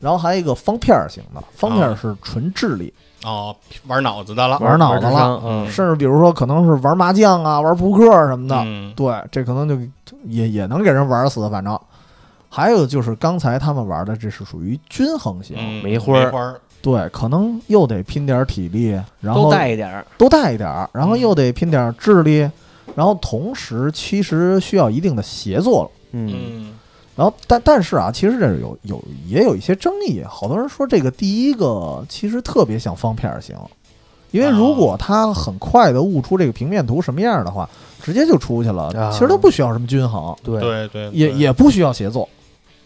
[0.00, 2.92] 然后还有一个方片儿型的，方片是纯智力，
[3.24, 3.54] 哦，
[3.86, 9.78] 玩脑子的了，玩脑子了嗯，甚至比如说可能是玩麻将啊、玩扑克什么的，嗯对，这可能就
[10.24, 11.78] 也也能给人玩死，反正。
[12.48, 22.38] 还有就是刚才他们玩的，这是属于均衡型，嗯，梅花儿梅花儿，对，可能又得拼点体力，然后都带一点儿，都带一点儿，然后嗯又得拼点智力，
[22.94, 25.90] 然后同时其实需要一定的协作。
[26.10, 26.72] 嗯，嗯
[27.14, 33.54] 然后但但是啊，其实这是有有也有一些争议，好多人说这个第一个其实特别像方片儿型，
[34.30, 37.68] 因为如果他很快的悟出这个平面图什么样的话，
[38.02, 40.34] 直接就出去了，啊其实都不需要什么均衡。
[40.42, 42.28] 对，对对，对也也不需要协作，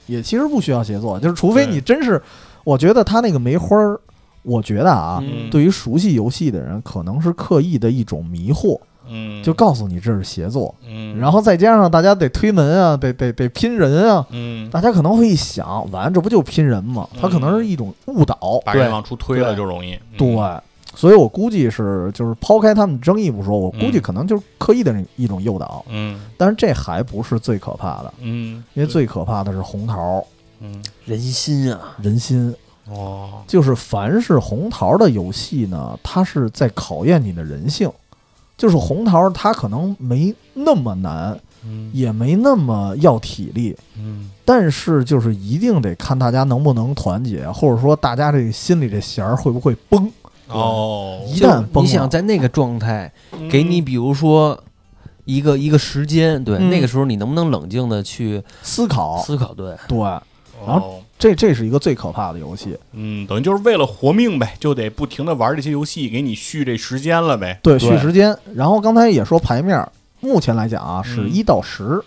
[0.06, 2.20] 也其实不需要协作，就是除非你真是，
[2.66, 3.96] 我觉得他那个梅花儿，
[4.42, 5.48] 我觉得啊，嗯。
[5.50, 8.76] 对于熟悉游戏的人，可能是刻意的一种迷惑，
[9.08, 10.74] 嗯，就告诉你这是协作。
[10.84, 17.08] 嗯，然后再加上大家得推门啊，得得得拼人啊，嗯，大家可能会一想，完这不就拼人吗？
[17.20, 18.36] 他可能是一种误导。
[18.64, 18.66] 对。
[18.66, 19.94] 把人往出推了就容易。
[19.94, 20.60] 嗯对，
[20.96, 25.84] 所以我估计是就是抛开他们争议不说，我估计嗯可能就是刻意的一种诱导。
[25.88, 26.20] 嗯。
[26.36, 30.24] 但是这还不是最可怕的，嗯，因为最可怕的是红桃
[30.60, 32.54] 嗯人心啊，人心。
[32.88, 37.90] 哦，就是凡是红桃的游戏呢，它是在考验你的人性。
[38.56, 41.90] 就是红桃，它可能没那么难，嗯。
[41.92, 44.30] 也没那么要体力，嗯。
[44.44, 50.10] 但是就是一定得看大家能不能团结，或者说大家这个心里这弦儿会不会崩。
[50.48, 53.12] 哦，一旦崩你想在那个状态，
[53.50, 53.84] 给你嗯。
[53.84, 54.58] 比如说
[55.24, 56.70] 一个一个时间，对，嗯。
[56.70, 59.52] 那个时候你能不能冷静的去思考，思考？
[59.52, 60.22] 对，对，哦
[60.66, 62.76] 然后这这是一个最可怕的游戏。
[62.92, 67.58] 嗯，等于就是为了活命呗，就得不停的玩这些游戏，给你续这时间了呗。
[67.62, 68.36] 对，续时间。
[68.54, 69.86] 然后刚才也说牌面，
[70.20, 72.02] 目前来讲啊是嗯一到十，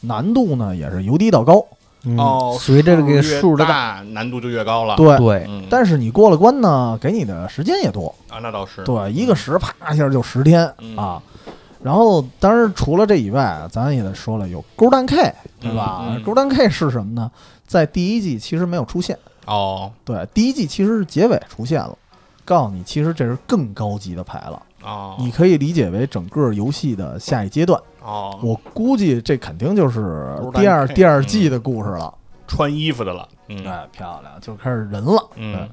[0.00, 1.64] 难度呢也是由低到高。
[2.04, 3.64] 嗯哦，随着这个数的
[4.10, 4.96] 难度就越高了。
[4.96, 8.12] 对，对，嗯，但是你过了关呢，给你的时间也多。
[8.28, 8.82] 啊，那倒是。
[8.82, 11.22] 对，一个十啪一下就十天嗯啊。
[11.80, 16.22] 然后，当然除了这以外，咱也得说了，有勾蛋 K，对吧嗯嗯？
[16.22, 17.30] 勾蛋 K 是什么呢？
[17.66, 21.96] 在第一季其实没有出现，哦对，第一季其实是结尾出现了，
[22.44, 27.80] 告诉你其实这是更高级的牌了，哦，你可以理解为整个游戏的下一阶段。
[28.02, 32.12] 哦，我估计这肯定就是第二第二季的故事了。
[32.46, 33.28] 穿衣服的了。
[33.48, 35.24] 嗯哎，漂亮，就开始人了。
[35.36, 35.68] 嗯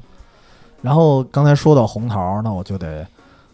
[0.82, 3.06] 然后刚才说到红桃，那我就得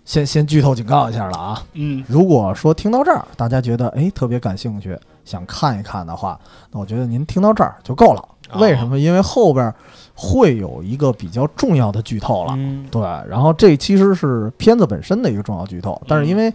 [0.05, 1.61] 先先剧透警告一下了啊。
[1.73, 6.39] 嗯如果说听到这儿，大家觉得哎特别感兴趣，想看一看的话，
[6.71, 8.21] 那我觉得您听到这儿就够了。
[8.51, 8.99] 哦为什么？
[8.99, 9.73] 因为后边
[10.13, 12.53] 会有一个比较重要的剧透了。
[12.55, 16.53] 嗯，对，然后这其实是片子本身的一个重要剧透，但是因嗯为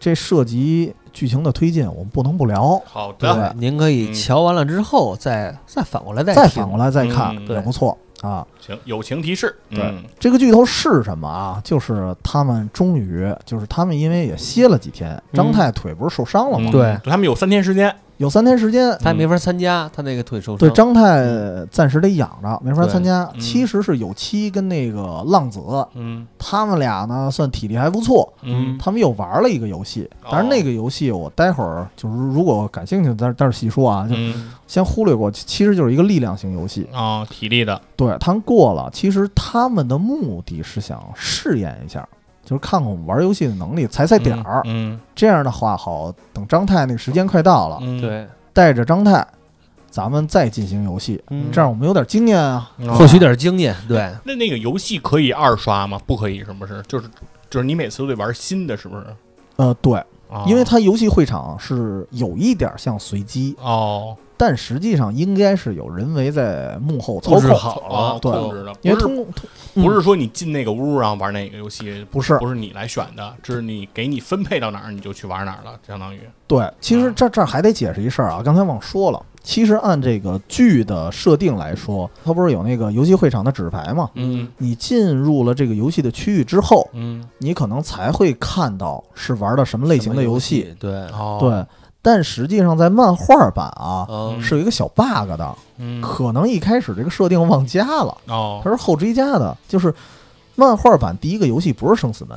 [0.00, 2.82] 这涉及剧情的推进，我们不能不聊。
[2.84, 3.52] 好的。
[3.52, 8.46] 对您可以嗯瞧完了之后再再反过来再再反过来再看嗯也不错啊。
[8.60, 9.54] 行，友情提示。
[9.70, 11.60] 对嗯这个剧头是什么啊？
[11.64, 16.70] 就是他们终于，就是他们因为也歇了几天，张太腿不是受伤了吗？
[16.70, 17.94] 嗯对他们有三天时间。
[18.18, 20.58] 有三天时间，他也没法参加，他那个腿受伤。
[20.58, 21.24] 对张泰
[21.70, 23.22] 暂时得养着，没法参加。
[23.34, 25.60] 嗯其实是有七跟那个浪子，
[25.94, 30.08] 嗯他们俩呢算体力还不错，嗯他们又玩了一个游戏。
[30.24, 35.30] 哦但是那个游戏我待会儿就是如果感兴趣，但但是细说啊，就嗯先忽略过。
[35.30, 37.80] 其实就是一个力量型游戏，啊，体力的。
[37.96, 38.90] 对他们过了。
[38.92, 42.06] 其实他们的目的是想试验一下。
[42.48, 44.62] 就是看看我们玩游戏的能力，踩踩点儿。
[44.64, 49.26] 嗯这样的话，好等张太那个时间快到了，嗯，对，带着张太，
[49.90, 52.70] 咱们再进行游戏，嗯这样我们有点经验啊。
[52.78, 53.76] 嗯获取点经验。
[53.86, 56.00] 对，那那个游戏可以二刷吗？
[56.06, 56.82] 不可以，是不是？
[56.88, 57.06] 就是
[57.50, 59.04] 就是你每次都得玩新的，是不是？
[59.56, 69.26] 呃，对，啊因为它游戏会场是有一点像随机，哦，但实际上应该是有人为在幕后操控，好了控制的，因为通
[69.74, 72.36] 不是说你进那个屋然后玩哪个游戏，不是。
[72.38, 76.20] 不是你来选的，这是你给你分配到哪儿你就去玩哪儿了，相当于。
[76.46, 79.20] 对，其实啊这这还得解释一事儿啊，刚才忘说了。
[79.48, 84.10] 其实按这个剧的设定来说，它不是有那个游戏会场的纸牌吗？
[84.12, 90.60] 嗯你进入了这个游戏的区域之后，嗯你可能才会看到是玩的什么类型的游戏。
[90.60, 90.76] 戏？
[90.78, 91.64] 对，哦对，
[92.02, 99.56] 但实际上在漫画版啊，嗯，是有一个小 bug 的，嗯可能一开始这个设定忘加了，哦它是后追加的。
[99.66, 99.94] 就是
[100.56, 102.36] 漫画版第一个游戏不是生死门，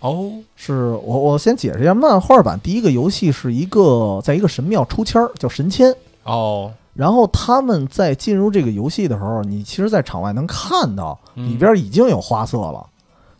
[0.00, 5.90] 哦是我我先解释一下，漫画版第一个游戏是一个在一个神庙抽签儿，叫神签。
[6.24, 11.48] 哦，然后他们在进入这个游戏的时候，你其实，在场外能看到嗯。
[11.48, 12.86] 里边已经有花色了，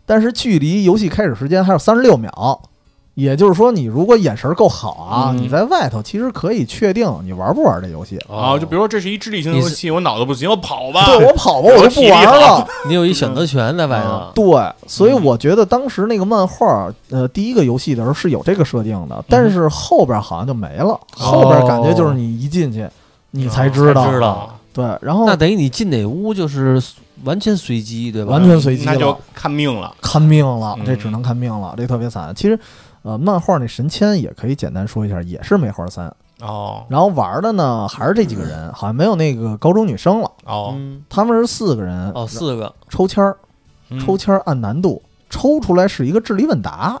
[0.05, 2.61] 但是距离游戏开始时间还有三十六秒，
[3.15, 8.17] 也就是说，你如果眼神够好啊，嗯你在外头其实可以确定你玩不玩这游戏。
[8.29, 11.05] 啊，就比如说这是一智力型游戏，我脑子不行，我跑吧。
[11.05, 12.67] 对我跑吧，我就不玩了。
[12.87, 14.31] 你有一选择权在外头。
[14.35, 20.99] 对，所以我觉得当时那个漫画，呃，第一个游戏的时候是有这个设定的，但是后边好像就没了。
[21.13, 22.85] 后边感觉就是你一进去，
[23.31, 24.05] 你才知道。
[24.05, 26.83] 才知道对，然后那等于你进哪屋就是
[27.23, 28.33] 完全随机，对吧？
[28.33, 29.95] 完全随机那就，看命了。
[30.01, 32.35] 看命了，嗯这只能看命了，这特别惨。
[32.35, 32.59] 其实，
[33.05, 36.11] 呃，漫画那神签也可以简单说一下，也是梅花三。
[36.41, 40.31] 哦然后玩的呢还是这几个人， 好像没有那个高中女生了。
[40.43, 43.37] 哦嗯，他们是四个人，哦，四个，抽签儿，
[43.89, 46.99] 嗯抽签儿按难度，抽出来是一个智力问答，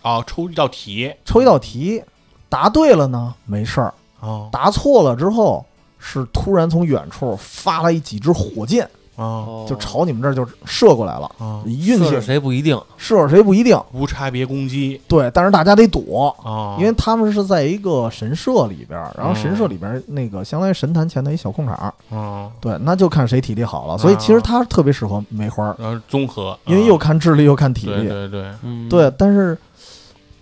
[0.00, 2.02] 哦，抽一道题抽一道题，
[2.48, 5.62] 答对了呢没事儿，哦答错了之后
[5.98, 11.30] 是突然从远处发来几支火箭，啊就朝你们这儿就射过来了。
[11.38, 15.00] 啊，运气谁不一定，射谁不一定，无差别攻击。
[15.08, 23.98] 对，但是大家得躲，啊，因为他们是在一个神社里边儿，然后嗯神社里边儿那个相当于神坛前的一小空场儿，啊，对，那就看谁体力好了。
[23.98, 29.56] 所以其实他特别适合梅花儿，然后综合，因为又看智力又看体力，对对，嗯，对，但是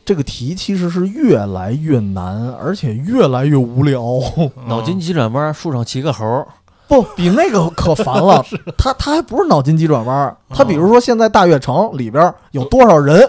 [0.04, 4.02] 这个题其实是越来越难，而且越来越无聊。
[4.66, 6.46] 脑筋急转弯，树上骑个猴儿，
[6.88, 8.44] 不比那个可烦了，
[8.76, 13.28] 他他还不是脑筋急转弯儿，他比如说现在大悦城里边有多少人，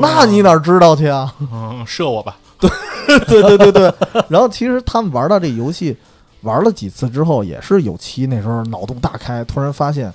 [0.00, 1.32] 那你哪知道去啊？
[1.52, 3.94] 嗯，射我吧， 对对对对对。
[4.28, 5.96] 然后其实他们玩到这游戏，
[6.42, 10.12] 玩了几次之后，也是有期那时候脑洞大开，突然发现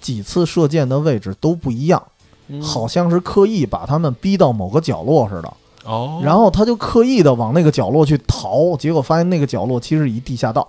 [0.00, 2.02] 几次射箭的位置都不一样，
[2.48, 5.52] 嗯好像是刻意把他们逼到某个角落似的。
[5.84, 10.66] 哦，然后他就刻意的往那个角落去逃，结果发现那个角落其实一地下道，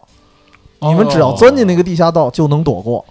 [0.87, 3.03] 你们只要钻进那个地下道就能躲过。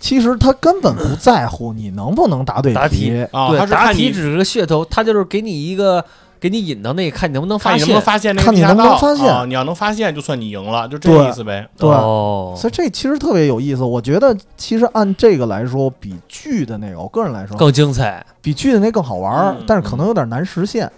[0.00, 6.04] 其实他根本不在乎你能不能答对答题对，答题只是个噱头，他就是给你一个，
[6.38, 8.04] 给你引到那个，看你能不能发现看你能不能。
[8.04, 11.66] 发现那个看你能不能地下道发现啊你要能发现，就算你赢了，就这对意思呗。
[11.78, 13.82] 对哦，所以这其实特别有意思。
[13.82, 18.24] 我觉得其实按这个来说，比剧的那个，我个人来说，更精彩。
[18.42, 20.90] 比剧的那更好玩儿嗯，但是可能有点难实现，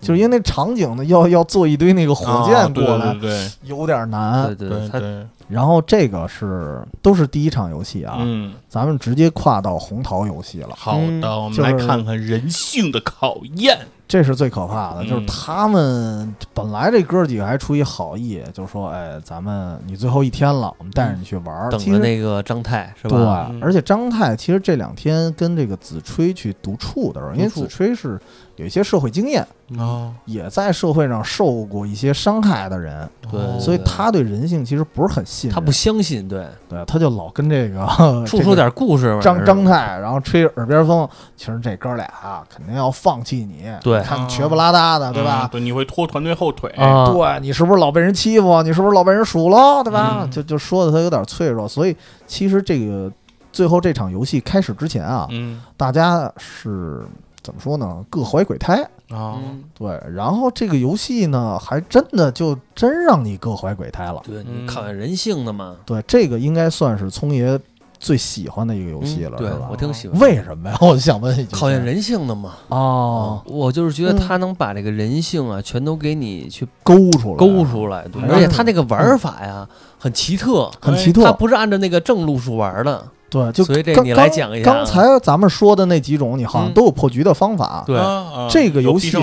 [0.00, 4.68] 就是因为那场景呢，要要做一堆那个火啊箭过来，对对有点难对。
[4.68, 10.70] 对对，然后这个是都是第一场游戏啊，嗯，咱们直接跨到红桃游戏了。
[10.76, 13.78] 好嗯的，我们来看看人性的考验。
[14.06, 21.70] 这是最可怕的，嗯就是他们本来这哥几个还出于好意，就说：“哎，咱们你最后一天了，我们带着你去玩儿。
[21.70, 28.20] 等着那个张泰是吧？，对而且张泰其实这两天跟这个子吹去独处的时候，因为子吹是
[28.56, 29.46] 有一些社会经验，
[29.78, 35.54] 啊，也在社会上受过一些伤害的人，对哦所以他对人性其实不是很信任。
[35.54, 37.84] 他不相信，对，对，他就老跟这个
[38.26, 39.20] 处出点故事嘛。
[39.20, 41.08] 张张太，然后吹耳边风。
[41.36, 43.64] 其实这哥俩啊，肯定要放弃你。
[43.82, 45.48] 对你看瘸不拉搭的，对吧嗯？
[45.50, 46.70] 对，你会拖团队后腿。
[46.76, 48.62] 啊，对你是不是老被人欺负？
[48.62, 49.82] 你是不是老被人数落？
[49.82, 50.20] 对吧？
[50.22, 53.10] 嗯就就说的他有点脆弱，所以其实这个
[53.52, 57.04] 最后这场游戏开始之前啊，嗯大家是
[57.44, 58.04] 怎么说呢？
[58.10, 58.82] 各怀鬼胎。
[59.10, 64.20] 啊，嗯，对，然后这个游戏呢，还真的就真让你各怀鬼胎了。
[64.24, 65.76] 对嗯你考验人性的嘛。
[65.84, 67.60] 对，这个应该算是聪爷
[68.00, 69.76] 最喜欢的一个游戏了，嗯对是吧我？
[69.76, 70.18] 挺喜欢。
[70.18, 70.76] 为什么呀？
[70.80, 71.54] 我想问一句。
[71.54, 72.54] 考验人性的嘛。
[72.68, 81.22] 哦，我就是觉得嗯他能把这个人性啊，全都给你去勾出来，勾出来，而且他那个玩法呀很奇特，很奇特。
[81.22, 83.06] 他不是按照那个正路数玩的。
[83.34, 87.82] 对，就所以这刚你来讲一下啊刚才咱们说的那几种，你好像嗯都有破局的方法。
[87.84, 88.00] 对
[88.48, 89.16] 这个游戏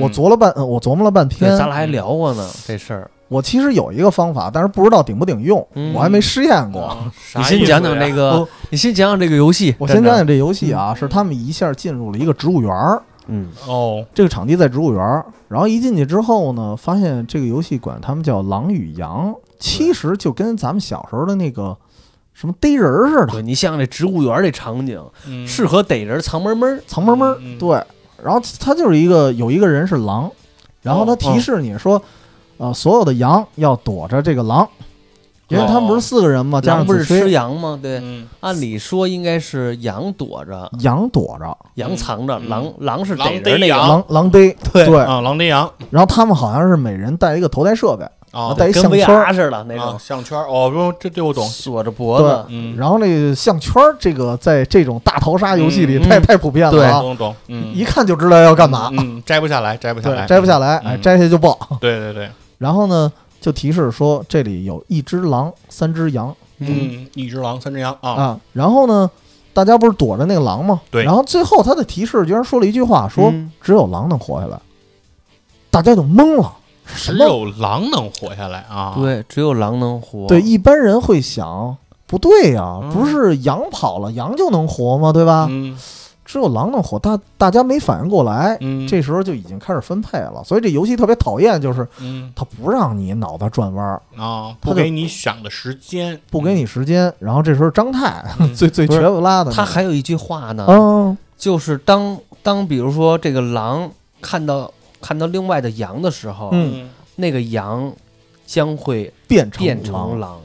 [0.00, 1.50] 我琢了半，呃我琢磨了半，天。
[1.56, 3.10] 咱俩还聊过呢这事儿。
[3.26, 6.96] 我其实有一个方法，但是不知道顶不顶用，嗯我还没试验过。
[7.34, 9.74] 你先讲讲这个哦，你先讲讲这个游戏。
[9.80, 13.02] 我先讲，讲这游戏啊，是他们一下进入了一个植物园儿。
[13.26, 21.76] 嗯，哦，这个场地在植物园儿，然后一进去之后呢，发现这个游戏管他们叫狼与羊，其实就跟咱们小时候的那个
[22.38, 26.82] 什么逮人似的，对你像这植物园这场景，嗯适合逮人藏闷闷。
[26.86, 27.58] 藏闷闷。
[27.58, 27.82] 对，
[28.22, 30.30] 然后他就是一个有一个人是狼，
[30.82, 32.02] 然后他哦提示你说，
[32.58, 34.68] 呃，所有的羊要躲着这个狼，
[35.48, 37.78] 因为他们不是四个人嘛，加上不是吃羊吗？
[37.80, 43.74] 对，嗯按理说应该是羊躲着，羊躲着，羊藏着，嗯狼狼是逮人那个。
[43.74, 52.44] 狼狼逮，对对，啊，狼逮羊然后他们好像是每人带一个头戴设备，啊带一项圈儿似的那啊种，项圈儿哦，不，这这我懂，锁着脖子。
[52.48, 61.58] 嗯，然后那个项圈儿，这个在这种大逃杀游戏里嗯太太普遍了对啊，懂懂，嗯，一看就知道要干嘛，嗯，摘不下来，摘不下来，，摘不下来，哎，嗯摘下就爆。
[61.80, 68.40] 对对对， 然后呢，就提示说这里有一只狼，三只羊嗯，一只狼，三只羊啊，啊。
[68.52, 69.10] 然后呢，
[69.52, 70.80] 大家不是躲着那个狼吗？
[70.90, 74.58] 对然后最后他的提示居然说了一句话，说嗯只有狼能活下来，
[75.70, 76.52] 大家就懵了。
[76.94, 80.26] 只有狼能活下来啊，，对，只有狼能活。
[80.28, 85.12] 对，一般人会想，不对呀，嗯不是羊跑了，羊就能活吗？
[85.12, 85.46] 对吧？
[85.50, 85.76] 嗯
[86.28, 90.42] 只有狼能活，大大家没反应过来，嗯，这时候就已经开始分配了。
[90.44, 97.12] 所以这游戏特别讨厌，就是嗯它不让你脑袋转弯儿，啊，不给你想的时间，不给你时间。
[97.20, 103.88] 然后这时候张泰、嗯 最最瘸不拉的那个，他还有一句话呢，嗯就是当当比如说这个狼
[104.20, 104.68] 看到
[105.06, 106.90] 看到另外的羊的时候，嗯。
[107.18, 107.90] 那个羊
[108.44, 110.38] 将会变成变成狼，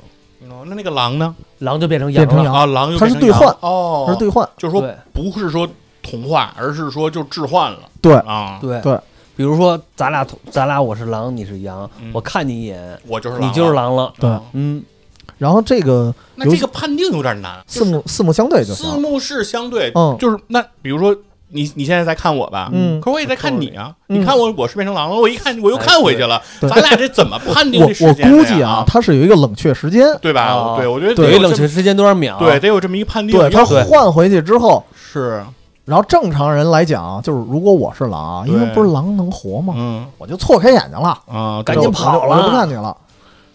[0.50, 1.36] 哦，那那个狼呢？
[1.60, 2.28] 狼就变成羊了。
[2.28, 4.48] 变成羊啊，狼又它是兑换哦，它是兑换。
[4.56, 4.82] 就是说
[5.12, 5.68] 不是说
[6.02, 7.80] 同化，而是说就置换了。
[8.02, 8.14] 对。
[8.20, 8.80] 啊，对。
[8.80, 8.98] 对，
[9.36, 12.10] 比如说咱俩同咱俩我是狼，你是羊，嗯。
[12.14, 14.14] 我看你一眼，我就是狼，你就是，狼了。
[14.18, 14.42] 对啊。
[14.54, 14.82] 嗯，
[15.38, 18.76] 然后这个那这个判定有点难，四目四目相对就行。
[18.76, 20.16] 四目是相对，嗯。
[20.18, 21.14] 就是那比如说
[21.52, 30.54] 你你现在在看我吧，嗯可是我也在看你啊，嗯你看我我是变成狼了，我一看我又看回去了，对咱俩这怎么判定我我这时间的呀估计啊，，它是有一个冷却时间，对吧？
[30.54, 32.38] 哦对，我觉得对得冷却时间多少秒？
[32.40, 35.44] 对，得有这么一判定，对，它换回去之后，是
[35.84, 39.74] 然后正常人来讲，就是如果我是狼啊，因为不是狼能活吗？
[39.76, 42.96] 嗯我就错开眼睛了，啊，赶紧跑了我就不看你了。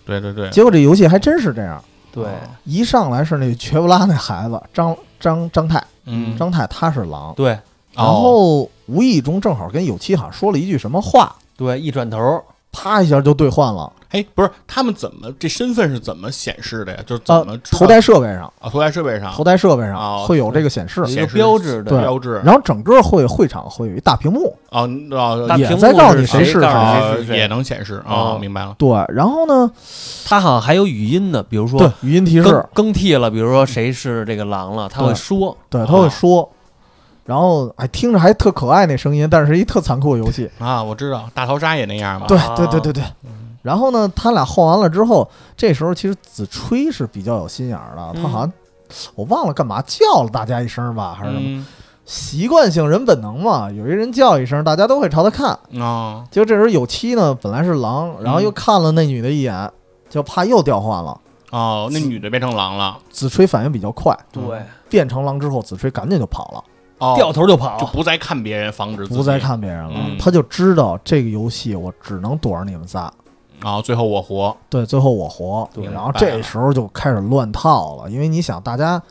[0.04, 1.82] 对对对，结果这游戏还真是这样，
[2.12, 2.24] 对，
[2.64, 7.58] 一上来是那瘸不拉那孩子张张张太，嗯，张太他是狼，对
[7.96, 13.92] 然哦后无意中正好跟有七好像说了一句什么话，对，一转头，啪一下就兑换了。
[14.10, 17.02] 哎，不是他们怎么这身份是怎么显示的呀？
[17.04, 19.32] 就是呃怎么，头戴设备上，啊，头戴设备上。
[19.32, 21.00] 头戴设备哦上会有这个显示。
[21.00, 22.00] 有，一个显示标志的，对。
[22.00, 26.60] 标志，然后整个会会场会有一大屏幕，哦哦大屏幕也在告诉你谁是
[27.34, 29.70] 也能显示哦啊，明白了，对，然后呢，
[30.24, 32.44] 它好像还有语音的，比如对说语音提示。
[32.44, 36.48] 更，更替了，比如说谁是这个狼了，他会说，对，他会说，
[37.26, 40.50] 然后哎，听着还特可爱那声音，但是一特残酷的游戏。
[40.58, 42.54] 啊，我知道大逃杀也那样嘛，对啊。
[42.56, 43.02] 对对对对。
[43.62, 48.52] 然后呢，他俩换完了之后，这时候其实子吹是比较有心眼儿的，他嗯好像
[49.16, 51.42] 我忘了干嘛叫了大家一声吧，还是什么。
[51.44, 51.66] 嗯。
[52.04, 55.58] 习惯性人本能嘛，有一人叫一声，大家都会朝他看。
[55.82, 59.68] 啊，结果这时候有七呢，本来是狼，然后又看了那女的一眼，
[60.08, 61.20] 就怕又调换了。
[61.50, 66.62] 哦，那女的变成狼了，子吹反应比较快，对，变成狼之后，子吹赶紧就跑了，
[66.98, 69.94] 哦，掉头就跑就，不再看别人，防止不再看别人了。
[69.96, 73.12] 嗯他就知道这个游戏我只能躲着你们仨。
[73.60, 75.68] 啊，最后我活，对，最后我活。
[75.72, 79.02] 对然后这时候就开始乱套了，因为你想，大家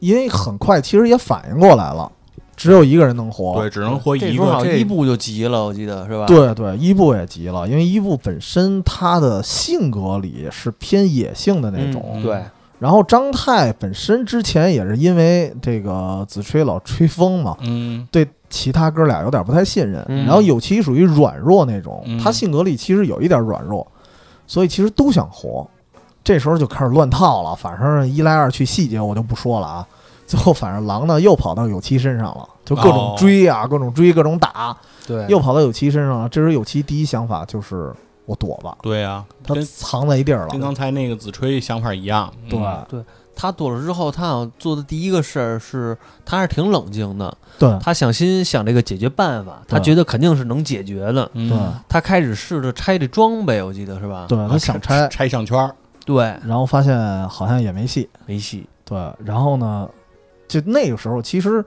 [0.00, 2.10] 因为很快其实也反应过来了，
[2.56, 3.54] 只有一个人能活。
[3.60, 6.24] 对，只能活一个，这时候好像伊布就急了，我记得是吧？
[6.26, 12.02] 对对，伊布也急了，因为伊布本身他的性格里是偏野性的那种。
[12.14, 12.42] 嗯对，
[12.84, 20.04] 然后张太本身之前也是因为这个子吹老吹风嘛，嗯对其他哥俩有点不太信任。
[20.06, 23.86] 嗯然后有其属于软弱那种，嗯他性格里其实有一点软弱，
[24.46, 25.66] 所以其实都想活。
[26.22, 29.86] 这时候就开始乱套了，反正一来二去细节我就不说了啊。
[30.26, 34.76] 最后反正狼呢又跑到有七身上了，就各种哦追啊，各种追，各种打，
[35.06, 36.28] 对，又跑到有七身上了。
[36.28, 37.90] 这时候有七第一想法就是
[38.26, 40.48] 我躲吧，对啊，他跟藏在一地儿了。
[40.48, 42.58] 跟刚才那个子吹想法一样，对。
[42.58, 43.04] 嗯。
[43.36, 47.76] 他躲了之后，他好像做的第一个事儿是，他还是挺冷静的，对。
[47.82, 51.28] 他想心想这个解决办法，他觉得肯定是能解决的。
[51.34, 51.50] 嗯。
[51.50, 51.58] 对。
[51.88, 54.26] 他开始试着拆这装备，我记得是吧？
[54.28, 55.74] 对，他想拆，拆项圈儿，
[56.06, 58.08] 对，然后发现好像也没戏。
[58.24, 58.64] 没戏。
[58.84, 59.88] 对，然后呢，
[60.46, 61.64] 就那个时候其实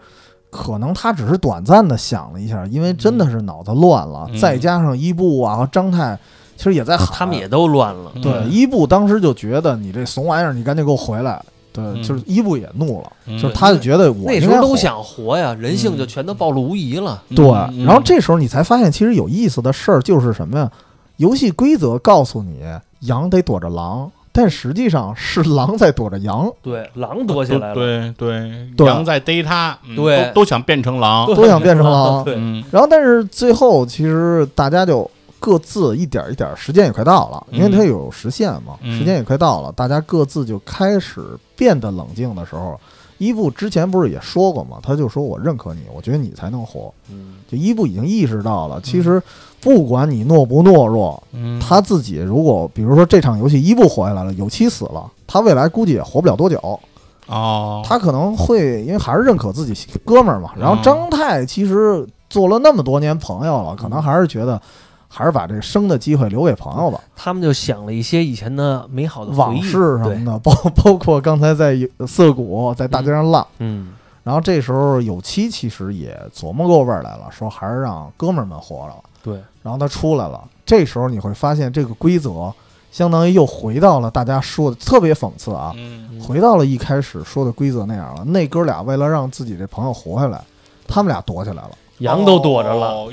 [0.49, 4.39] 可能他只是短暂的想了一下，因为真的是脑子乱了，嗯。
[4.39, 6.17] 再加上伊布啊和张太，
[6.57, 8.11] 其实也在喊，他们也都乱了。
[8.21, 11.41] 对嗯伊布当时就觉得你这怂玩意儿，你赶紧给我回来。
[11.71, 17.21] 对，嗯就是伊布也怒了，嗯就是他就觉得我那时应该活候都想活呀，人性就全都暴露无遗了。
[17.35, 20.71] 对，嗯然后这时候你才发现，其实有意思的事儿就是什么呀？
[21.17, 22.61] 游戏规则告诉你
[23.01, 27.73] 羊得躲着狼，但实际上是狼在躲着羊，对，狼躲起来了。
[27.75, 32.23] 对对对羊在逮他，嗯对都都想变成狼，都想变成狼。
[32.23, 35.09] 对，嗯然后，但是最后其实大家就
[35.39, 38.97] 各自一点一点，时间也快到了，因为它有时限嘛，嗯。
[38.97, 41.21] 时间也快到了，大家各自就开始
[41.55, 42.79] 变得冷静的时候，
[43.17, 46.93] 伊布之前不是也说过嘛，他就说我认可你，我觉得你才能活。
[47.09, 49.21] 嗯，就伊布已经意识到了，其实
[49.61, 51.59] 不管你懦不懦弱，嗯。
[51.59, 56.79] 他自己如果比如说这场游戏伊布活下来了，有七死了，他未来估计也活不了多久。
[57.27, 59.75] 哦，他可能会因为还是认可自己
[60.05, 60.51] 哥们儿嘛。
[60.57, 60.81] 然后嗯。
[60.81, 64.61] 张太其实做了那么多年朋友了，可能还是觉得
[65.07, 73.45] 还是把这生的机会留给朋友吧，他们就想了一些以前的美好的往事什么的，包包括刚才在涩谷在大街上浪。
[73.59, 73.93] 嗯，
[74.23, 79.03] 然后这时候有七其实也琢磨过味儿来了，说还是让哥们儿们活着了。
[79.23, 82.53] 对，然后他出来了，这时候你会发现这个规则
[82.91, 88.23] 相当于又回到了大家说的特别讽刺啊，嗯回到了一开始说的规则那样了。
[88.25, 90.41] 那哥俩为了让自己这朋友活下来，
[90.87, 93.07] 他们俩躲起来了，羊都躲着了，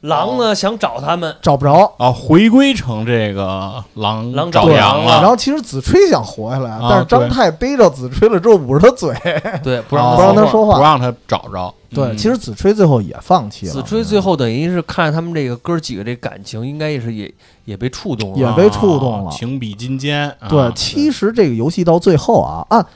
[0.00, 1.92] 狼呢想找他们，找不着。
[1.98, 9.14] 啊，回归成这个狼狼找找羊了，然后其实子吹想活下来，啊但是张太背着子吹了之后捂着他嘴，
[9.62, 10.76] 对，不哦让不让他说话。
[10.76, 11.72] 不让他找着。
[11.90, 13.72] 对，嗯其实子吹最后也放弃了。
[13.72, 17.32] 子吹最后等于是看他们这个哥几个这感情，应该也是也
[17.64, 18.36] 也被触动了。
[18.38, 20.28] 也被触动了啊情比金坚。
[20.38, 22.86] 啊对，其实这个游戏到最后啊，按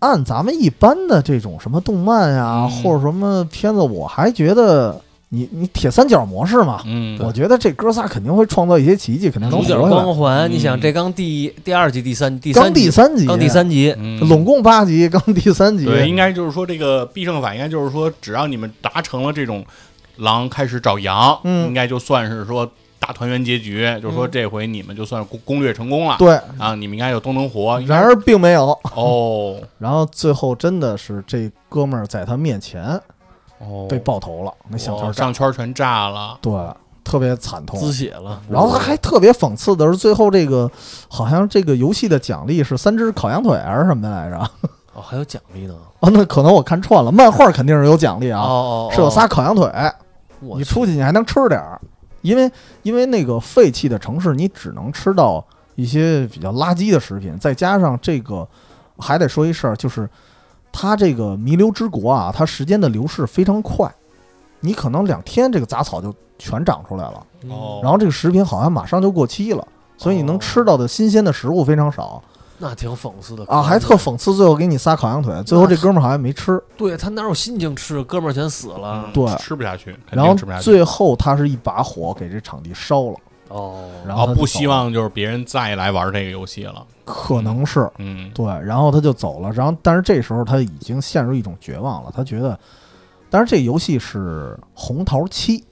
[0.00, 5.00] 按咱们一般的这种什么动漫呀，嗯或者什么片子，我还觉得
[5.32, 9.94] 你你铁三角模式嘛，嗯，我觉得这哥仨肯定会创造一些奇迹，肯定能主角活下。
[9.94, 19.64] 光环，嗯你想这刚第第二集、第三、第刚三集，第三集，刚第三集，嗯拢共八集，刚第三集，对，应该就是说这个必胜法，应该就是说，只要你们达成了这种
[20.16, 22.68] 狼开始找羊，嗯应该就算是说
[22.98, 26.16] 大团圆结局，就是说这回你们就算攻攻略成功了。
[26.18, 26.38] 对。
[26.58, 27.80] 啊，你们应该就都能活。
[27.86, 33.00] 然而并没有，哦 然后最后真的是这哥们儿在他面前
[33.60, 36.38] 哦，被爆头了，那项圈炸，哦项圈全炸了。
[36.40, 36.52] 对，
[37.04, 37.78] 特别惨痛。
[37.78, 38.40] 滋血了。
[38.48, 40.70] 然后他还特别讽刺的是，最后这个
[41.08, 44.38] 好像这个游戏的奖励是三只烤羊腿还是什么来着？
[44.92, 45.74] 哦，还有奖励呢。
[46.00, 49.70] 哦，那可能我看串了，漫画肯定是有奖励哦啊，哦，是有仨烤羊腿，
[50.40, 51.80] 你出去你还能吃点儿，
[52.22, 52.50] 因为
[52.82, 55.44] 因为那个废弃的城市，你只能吃到
[55.74, 58.46] 一些比较垃圾的食品，再加上这个
[58.98, 60.08] 还得说一事儿，就是
[60.72, 63.92] 它这个弥留之国啊，它时间的流逝非常快，
[64.60, 69.66] 你可能两天这个杂草就全长出来了，哦，然后这个食品好像马上就过期了。
[69.98, 72.22] 所以你能吃到的新鲜的食物非常少
[72.56, 78.02] 那挺讽刺的啊，还特讽刺，最后给你仨烤羊腿，最后这哥们儿好像没吃，对他哪有心情吃？
[78.04, 79.04] 哥们儿全死了。
[79.06, 80.34] 嗯对吃不下去，然后。
[80.60, 83.16] 最后他是一把火给这场地烧了，
[83.48, 86.84] 哦，哦，然后不希望就是别人再来玩这个游戏了。
[87.10, 92.58] 可能是嗯，对，然后他就走了，然后但是这时候他已经陷入一种绝望了，他觉得，
[93.28, 95.64] 但是这游戏是红桃七，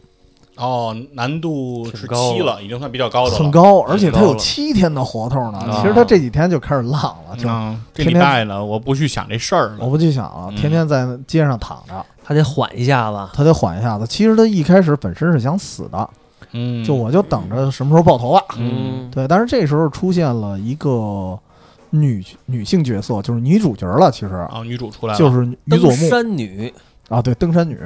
[0.56, 3.38] 哦，难度是高七了，已经算比较高的了。
[3.38, 5.58] 很高，而且他有七天的活头呢。
[5.58, 9.78] 啊其实他这几天就开始浪了，就嗯，这天天礼拜呢，我不去想这事儿了。
[9.80, 13.28] 我不去想了，嗯天天在街上躺着，他得缓一下子。
[13.32, 14.06] 他得缓一下子。
[14.06, 16.10] 其实他一开始本身是想死的，
[16.52, 18.42] 嗯，就我就等着什么时候爆头吧。
[18.58, 19.10] 嗯。
[19.10, 21.38] 对，但是这时候出现了一个
[21.90, 24.10] 女女性角色，就是女主角了。
[24.10, 24.34] 其实。
[24.34, 26.72] 啊，女主出来了，就是女登佐木山女，
[27.08, 27.78] 啊，对，登山女，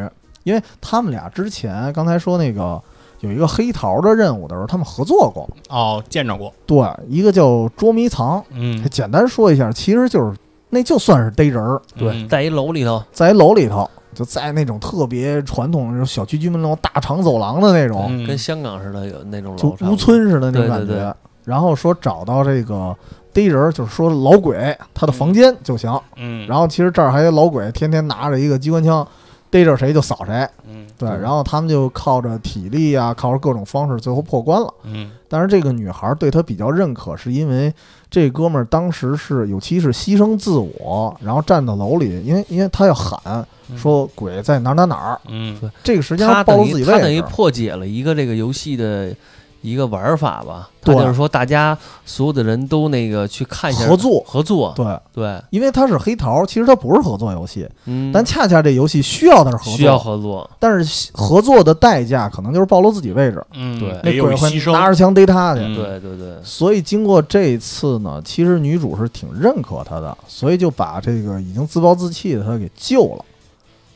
[0.45, 2.81] 因为他们俩之前刚才说那个
[3.21, 5.49] 有一个黑桃的任务的时候，他们合作过。
[5.69, 6.53] 哦，见着过。
[6.67, 10.37] 对，一个叫捉迷藏，嗯，简单说一下，其实就是
[10.71, 12.29] 那就算是逮人儿，对，嗯。
[12.29, 20.87] 在一楼里头，在一楼里头，就在那种特别传统那种小区居民那种大长走廊的那种，嗯跟香港似的，有那种就楼差不多屋村似的那种感觉。
[20.87, 22.97] 对对对然后说找到这个
[23.33, 25.93] 逮人儿，就是说老鬼他的房间就行。
[26.17, 29.07] 嗯，然后其实这儿还有老鬼，天天拿着一个机关枪，
[29.53, 30.49] 逮着谁就扫谁。
[30.69, 34.73] 嗯对，然后他们就靠着体力啊，靠着各种方式，最后破关了。
[34.85, 37.73] 嗯但是这个女孩对他比较认可，是因为
[38.11, 43.45] 这哥们儿当时是有其是牺牲自我，然后站到楼里，因为因为他要喊
[43.77, 47.23] 说鬼在哪哪哪儿，嗯对这个时间他上暴露自己等于他等于。
[47.23, 49.15] 破解了一个这个游戏的
[49.63, 50.69] 一个玩法吧。
[50.85, 54.21] 就是说，大家所有的人都那个去看一下合作。
[54.27, 54.85] 合作，对，
[55.15, 63.91] 对，因为它是黑桃，其实它不是合作游戏，嗯，但恰恰这游戏需要的是合作，需要合作，但是合作的代价可能就是暴露自己位置，嗯，对。
[64.03, 64.73] 那鬼会牺牲。
[64.73, 65.61] 拿着枪逮他去。
[65.61, 73.25] 嗯对对对，所以经过这一次呢，其实女主是挺认可他的，所以就把这个已经自暴自弃的他给救了，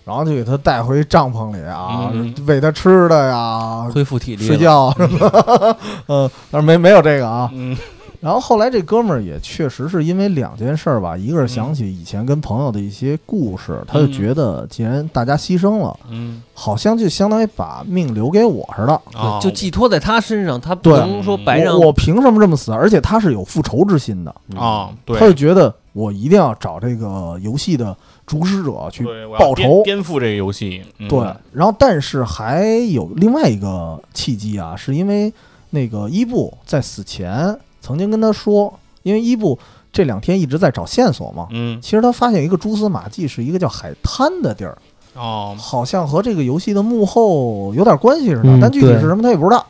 [0.07, 5.19] 然后就给他带回帐篷里啊，嗯喂他吃的呀，恢复体力了，睡觉什么。
[5.29, 5.77] 的，
[6.07, 7.51] 嗯，但是没没有这个啊。
[7.53, 7.77] 嗯。
[8.19, 19.01] 然后后来这哥们儿也确实是因为两件事儿吧，一个是想起以前跟朋友的一些故事，他就觉得既然大家牺牲了，嗯，好像就相当于把命留给我似的。
[19.41, 20.99] 就寄托在他身上，他不对。
[20.99, 22.73] 能说白让我我凭什么这么死？
[22.73, 27.95] 而且他是有复仇之心的，啊，对，他就觉得我一定要找这个游戏的
[28.27, 29.05] 主使者去
[29.39, 29.83] 报仇。
[29.85, 30.83] 颠颠覆这个游戏。
[30.99, 31.21] 嗯对，
[31.53, 35.33] 然后但是还有另外一个契机啊，是因为
[35.71, 39.59] 那个伊布在死前曾经跟他说，因为伊布
[39.93, 41.47] 这两天一直在找线索嘛。
[41.51, 44.77] 嗯其实他发现一个蛛丝马迹，是一个叫海滩的地儿，
[45.15, 49.65] 哦，好像和这个游戏的幕后有点关系似的，嗯但具体是什么他也不知道。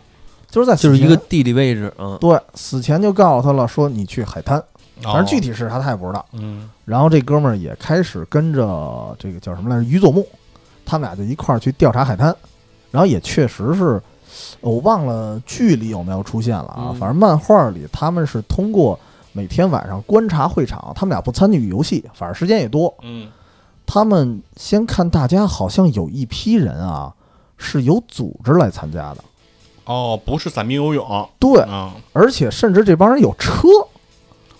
[0.49, 4.63] 就是在死就是一个地理位置，嗯，对死前就告诉他了，说你去海滩，
[5.03, 6.24] 反正具体，是啥他也不知道。
[6.32, 6.70] 嗯。
[6.84, 10.26] 然后这哥们儿也开始跟着这个叫什么来着于佐木，
[10.84, 12.34] 他们俩就一块儿去调查海滩，
[12.90, 14.01] 然后也确实是，
[14.61, 16.94] 我忘了剧里有没有出现了啊，嗯。
[16.97, 18.99] 反正漫画里他们是通过
[19.32, 23.28] 每天晚上观察会场，他们俩不参与游戏，反正时间也多，嗯。
[23.84, 27.14] 他们先看大家好像有一批人啊
[27.57, 29.18] 是有组织来参加的，
[29.84, 33.68] 哦，不是散兵游泳，对，嗯，而且甚至这帮人有车。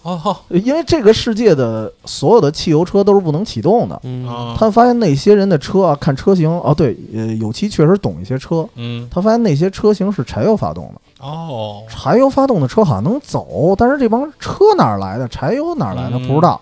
[0.07, 8.65] 哦，因为这个世界的所有的汽油车都是不能启动的，嗯，啊，他发现那些人的车啊，看车型哦，对，呃，有期确实懂一些车。
[8.77, 9.09] 嗯。
[9.11, 16.61] 他发现那些车型是柴油发动的，哦，柴油发动的车好像能走，但是这帮车哪儿来的，柴油哪儿来的嗯不知道。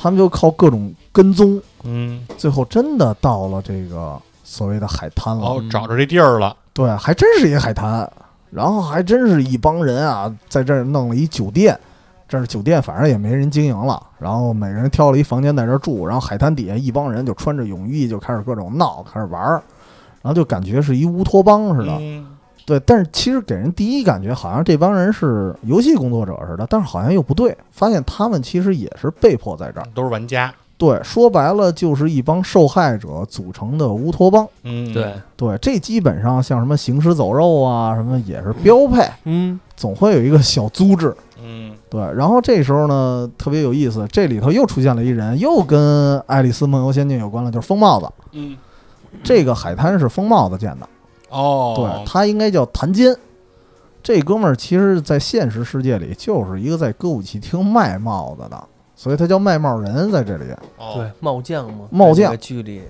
[0.00, 2.24] 他们就靠各种跟踪，嗯。
[2.36, 5.44] 最后真的到了这个所谓的海滩了。
[5.44, 8.08] 哦，找着这地儿了，对，还真是一个海滩，
[8.52, 11.76] 然后还真是一帮人啊，在这儿弄了一酒店，
[12.28, 19.62] 这是酒店反正也没人经营了，然后每个人挑了一房间在这儿住，然后海滩底下一帮人就穿着泳衣就开始各种闹，开始玩儿，
[20.20, 21.96] 然后就感觉是一乌托邦似的。
[21.98, 22.34] 嗯
[22.66, 29.86] 对，但是其实给人第一感觉好像这帮人是游戏工作者似的，但是好像又不对，发现他们其实也是被迫在这儿。
[29.94, 34.46] 都是玩家，对，说白了就是一帮受害者组成的乌托邦。
[34.62, 41.14] 嗯，对，对，这基本上像什么行尸走肉啊，什么也是标配，嗯，总会有一个小组织。
[41.42, 48.06] 嗯对，然后这时候呢，特别有意思，这里头又出现了一人，又跟《爱丽丝梦游仙境》有关了，就是疯帽子。
[48.32, 48.56] 嗯，
[49.24, 50.88] 这个海滩是疯帽子建的，
[51.30, 53.16] 哦，对，他应该叫谭坚。
[54.02, 58.62] 这哥们儿其实，在现实世界里就是一个在歌舞伎厅卖帽子的，
[58.98, 60.44] 所以他叫卖帽人在这里。
[60.76, 60.94] 哦。
[60.96, 62.82] 对，帽将嘛，帽将在这个剧里，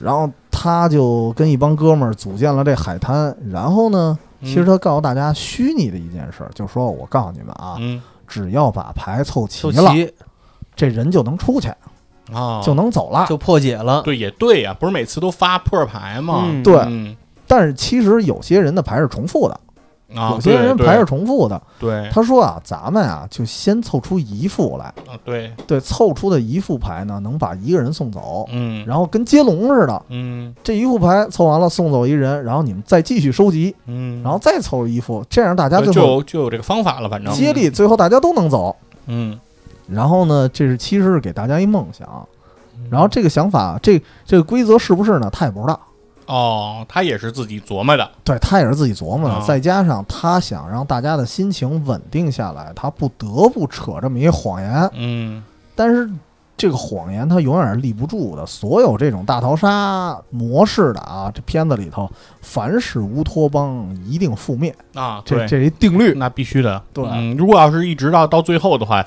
[0.00, 8.00] 然后他就跟一帮哥们儿组建了这海滩，然后呢，其实他告诉大家虚拟的一件事儿，就是说我告诉你们啊，嗯。
[8.28, 10.14] 只要把牌凑齐了，齐。
[10.76, 11.68] 这人就能出去，
[12.32, 13.26] 啊，就能走了。
[13.28, 14.02] 就破解了。
[14.02, 16.44] 对，也对呀，不是每次都发破牌吗？
[16.46, 16.62] 嗯。
[16.62, 16.76] 对。
[16.86, 17.16] 嗯。
[17.46, 19.58] 但是其实有些人的牌是重复的，
[20.14, 21.60] 啊，有些人牌是重复的。
[21.78, 38.74] 对他说啊，咱们啊就先凑出一副来，啊对，对，凑出的一副牌呢，能把一个人送走，嗯然后跟接龙似的，嗯这一副牌凑完了送走一人，然后你们再继续收集，嗯，然后再凑一副，这样大家对最后就有这个方法了，反正接力，最后大家都能走。
[39.06, 39.38] 嗯，
[39.86, 42.08] 然后呢，这是其实是给大家一梦想，
[42.90, 45.28] 然后这个想法，这这个规则是不是呢？
[45.30, 45.78] 他也不知道。
[46.28, 49.44] 哦，他也是自己琢磨的，对他也是自己琢磨的，啊。
[49.46, 54.90] 再加上他想让大家的心情稳定下来，他不得不扯这么一谎言。
[54.94, 55.42] 嗯
[55.74, 56.08] 但是
[56.56, 58.44] 这个谎言他永远是立不住的。
[58.44, 62.10] 所有这种大逃杀模式的啊，这片子里头，
[62.40, 67.04] 凡是乌托邦一定覆灭，啊，对，这这一定律，那必须的，对。
[67.12, 69.06] 嗯，如果要是一直到到最后的话，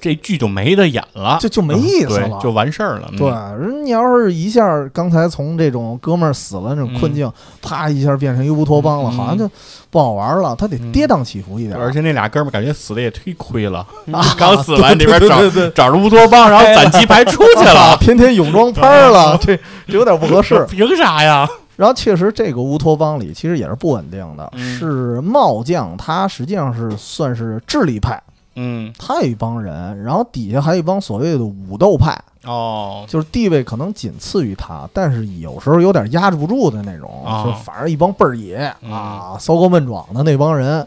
[0.00, 2.28] 这剧就没得演了，这就没意思了。
[2.28, 7.30] 对就完事儿了，嗯对，人你要是一下刚才从这种哥们儿死了那种困境，
[7.62, 9.48] 啪一下变成一乌托邦了，嗯好像就
[9.90, 10.54] 不好玩了。
[10.56, 20.66] 他得嗯跌宕起伏一点，而且那俩哥们儿感觉死的也忒亏了，啊 刚死完里边 找对对对找着乌托邦，然后攒鸡排出去啊了， 天天泳装拍儿了，这这有点不合适。
[20.70, 21.48] 凭啥呀？
[21.76, 28.22] 然后确实，这个乌托邦里其实也是不稳定的，嗯是帽将，他实际上是算是智力派，
[28.56, 37.44] 嗯，他有一帮人，然后底下还有一帮所谓的武斗派，哦，就是地位可能仅次于他，但是有时候有点压制不住的那种，啊。
[37.44, 38.92] 就反正一帮倍儿野、嗯。
[38.92, 40.86] 啊，骚高闷壮的那帮人，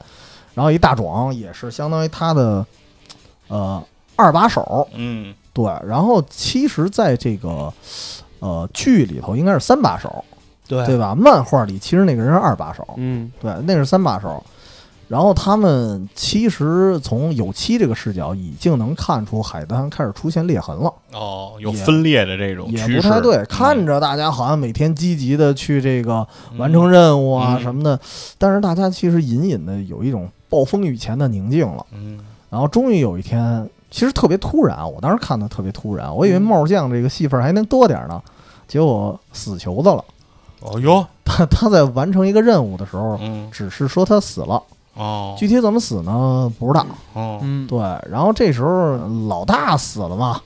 [0.54, 2.66] 然后一大壮也是相当于他的
[3.48, 3.82] 呃
[4.16, 5.34] 二把手，嗯。
[5.54, 7.72] 对，然后其实在这个
[8.40, 10.24] 呃剧里头应该是三把手，
[10.68, 10.86] 对。
[10.86, 11.16] 对吧？
[11.16, 14.44] 漫画里其实那个人是二把手，嗯，对，那是三把手。
[15.14, 20.92] 然后他们其实从有期这个视角已经能看出海滩开始出现裂痕了。
[21.12, 27.62] 哦，有分裂的这种也不太对，看着着大家好像每天积极的去这个完成任务啊嗯。
[27.62, 28.00] 什么的，
[28.40, 31.86] 但是大家其实隐隐的有一种暴风雨前的宁静了。
[31.92, 32.20] 嗯。
[32.50, 36.42] 然后终于有一天，其实特别突然，我当时看的特别突然，我以为嗯。
[36.42, 38.20] 帽将这个戏份还能多点呢，
[38.68, 40.04] 结果死球子了。
[40.62, 43.48] 哦哟， 他他在完成一个任务的时候，嗯。
[43.52, 44.60] 只是说他死了，
[44.96, 45.36] 哦。
[45.38, 46.52] 具体怎么死呢？
[46.60, 46.86] 不知道。
[47.14, 47.40] 哦。
[47.42, 47.80] 嗯，对，
[48.10, 50.40] 然后这时候老大死了嘛，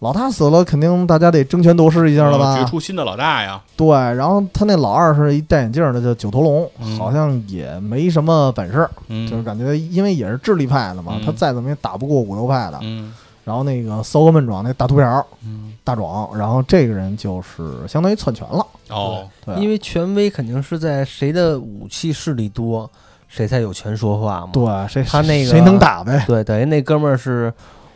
[0.00, 2.56] 老大死了，肯定大家得争权夺势一下了吧？
[2.56, 6.98] 决出新的老大呀，对，然后他那老二是一戴眼镜的，叫九头龙，嗯。
[6.98, 11.26] 好像也没什么本事，嗯，就是感觉因为也是智力派的嘛，嗯。
[11.26, 12.78] 他再怎么也打不过武斗派的。
[12.82, 13.12] 嗯。
[13.42, 15.74] 然后那个骚高闷壮那大秃瓢嗯。
[15.82, 18.64] 大壮，然后这个人就是相当于篡权了。
[18.88, 19.28] 哦。
[19.44, 22.88] 对，因为权威肯定是在谁的武器势力多，
[23.30, 24.50] 谁才有权说话嘛。
[24.52, 26.22] 对，谁他那个谁能打呗？
[26.26, 27.50] 对，等于那哥们儿是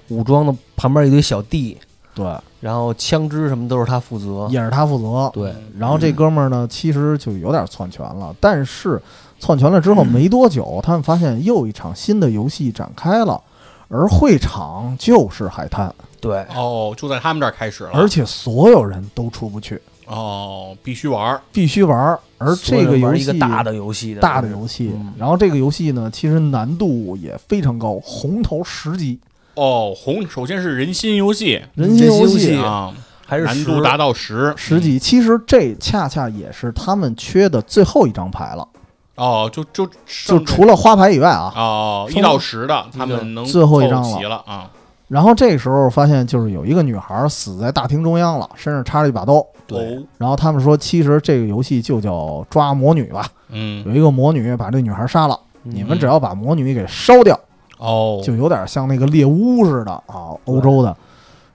[0.08, 1.76] 武装的，旁边一堆小弟，
[2.14, 2.24] 对，
[2.60, 4.46] 然后枪支什么都是他负责。
[4.48, 5.28] 也是他负责。
[5.34, 9.02] 对，然后这哥们儿呢，其实就有点篡权了，但是
[9.40, 13.40] 篡权了之后没多久，他们发现又一场新的游戏展开了，
[13.88, 22.18] 而会场就是海滩，对，哦，就在他们这儿开始了，而且所有人都出不去，哦，必须玩，必须玩。
[22.38, 25.12] 而这个游戏一个大的游戏的大的游戏，嗯。
[25.18, 29.18] 然后这个游戏呢，其实难度也非常高，红头十级，
[29.54, 31.62] 哦，红首先是人心游戏。
[31.74, 32.56] 人心游戏。
[32.56, 32.92] 啊，
[33.26, 34.52] 还是十难度达到十。
[34.56, 34.98] 十级。
[34.98, 38.68] 其实这恰恰也是他们缺的最后一张牌了，
[39.14, 39.88] 哦，就就
[40.26, 41.50] 就除了花牌以外啊。
[41.56, 44.70] 哦一到十的，他们能最后一张齐了啊，
[45.14, 49.46] 然后这个时候发现，就是有一个女孩死在大厅中央了，身上插着一把刀。
[49.64, 55.72] 对，哦，然后他们说，其实这个游戏就叫抓魔女吧，嗯，有一个魔女把这女孩杀了，嗯。
[55.72, 57.38] 你们只要把魔女给烧掉，
[57.78, 60.96] 哦，就有点像那个猎巫似的啊，欧洲的。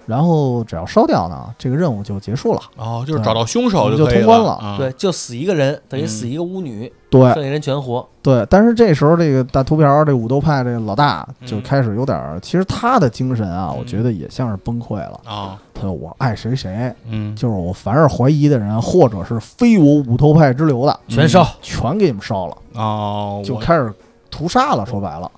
[0.09, 2.61] 然后只要烧掉呢，这个任务就结束了。
[2.75, 4.53] 哦，就是找到凶手就通关了。
[4.53, 4.75] 啊。
[4.75, 8.03] 对，就死一个人，等于嗯死一个巫女，对剩下人全活。
[8.23, 13.77] 对，但是这时候这个大秃瓢这武斗派这个老大就嗯开始有点儿，其实他的精神啊，嗯。
[13.77, 15.21] 我觉得也像是崩溃了。
[15.25, 21.47] 啊，他说我爱谁谁，嗯，就是我凡是怀疑的人，或者是非我五斗派之流的，全烧。
[21.61, 23.93] 全给你们烧了，哦，就开始
[24.31, 24.85] 屠杀了。
[24.85, 25.29] 说白了，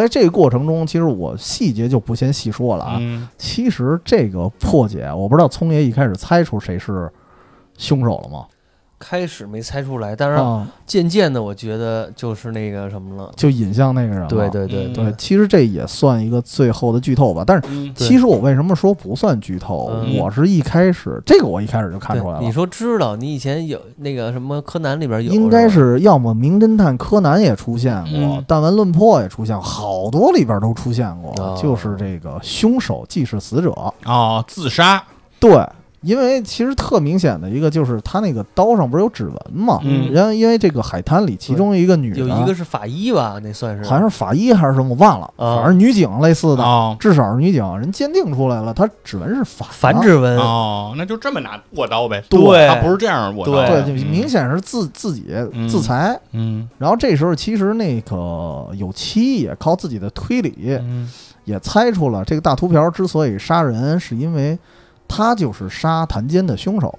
[0.00, 2.96] 在这个过程中，其实我细节就不先细说了啊。
[2.98, 7.12] 嗯其实这个破解，我不知道聪爷一开始猜出谁是
[7.76, 8.46] 凶手了吗？
[9.00, 13.32] 开始没猜出来，但是啊，渐渐的，我觉得就是那个什么了。
[13.34, 14.28] 就引向那个人了。
[14.28, 17.42] 对对对嗯对，其实这也算一个最后的剧透吧。
[17.44, 19.90] 但是其实我为什么说不算剧透？
[19.94, 33.70] 嗯我是一开始这个我一开始就看出来了，你，说知道，你以前有那个什么柯南里边有，应该是要么名侦探柯南也出现过，嗯弹丸论破也出现，好多里边都出现过，哦就是这个凶手既是死者。
[34.04, 35.02] 哦，自杀，
[35.38, 35.66] 对。
[36.02, 40.10] 因为其实特明显的一个就是他那个刀上不是有指纹嘛，嗯。
[40.12, 43.84] 然后因为这个海滩里其中一个女的有一个是法医吧，那算是。
[43.84, 45.56] 好像是法医还是什么我忘了，啊。
[45.56, 49.74] 反正女警类似的，哦至少是女警，人鉴定出来了，他指纹是反的。
[49.74, 50.38] 反指纹。
[50.38, 52.66] 哦，那就这么拿握刀呗，对。
[52.68, 55.68] 他不是这样握刀，对明显是自自己嗯。
[55.68, 56.18] 自裁。
[56.32, 56.68] 嗯。
[56.78, 61.10] 然后这时候其实那个有七也靠自己的推理嗯。
[61.44, 64.56] 也猜出了，这个大秃瓢之所以杀人，是因为
[65.10, 66.96] 他就是杀谭坚的凶手，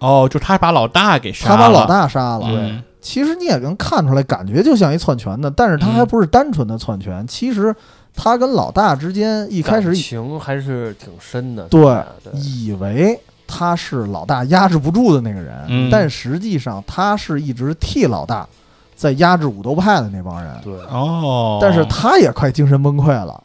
[0.00, 2.48] 哦，就他把老大给杀了，他把老大杀了。
[2.50, 7.74] 嗯其实你也能看出来，感觉就像一篡权的，但是他还嗯不是单纯的篡权，其实
[8.14, 11.64] 他跟老大之间一开始情还是挺深的。
[11.64, 11.82] 对
[12.22, 15.90] 对，以为他是老大压制不住的那个人，嗯。
[15.90, 18.48] 但实际上他是一直替老大
[18.94, 23.42] 在压制武斗派的那帮人，对，哦，但是他也快精神崩溃了，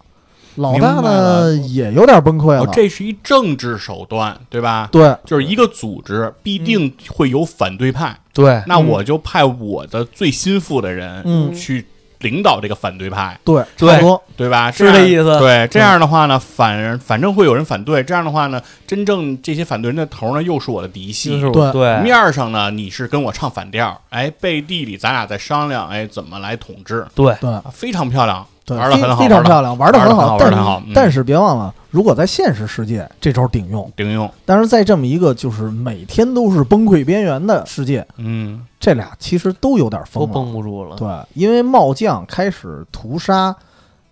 [0.58, 4.90] 老大呢也有点崩溃了，哦，这是一政治手段，对吧？
[4.92, 5.16] 对。
[5.26, 8.64] 就是一个组织必定会有反对派，对，嗯。
[8.68, 11.54] 那我就派我的最心腹的人嗯。
[11.54, 11.86] 去
[12.20, 14.24] 领导这个反对派，对对差不多。
[14.36, 14.72] 对吧？
[14.72, 15.38] 是这意思。
[15.38, 21.40] 对，这样的话呢，反反正会有人反对，这样的话呢，真正这些反对人的头呢，又是我的嫡系。
[21.52, 21.72] 对。
[21.72, 27.36] 对面儿上呢，你是跟我唱反调，哎，背地里咱俩在商量，哎，怎么来统治，对。
[27.40, 27.48] 对。
[27.52, 33.90] 啊非常漂亮，对，玩的很好非非常漂亮，玩的很好好，但是玩得很好嗯但是别忘了，如果在现实世界，这招顶用。
[33.96, 40.34] 顶用，但是在这么一个就是每天都是崩溃边缘的世界，嗯这俩其实都有点疯都了。
[40.34, 40.98] 绷不住了。
[40.98, 43.56] 对，因为帽将开始屠杀，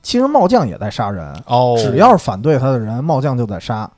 [0.02, 3.90] 其实帽将也在杀人，哦，只要是反对他的人，帽将就在杀。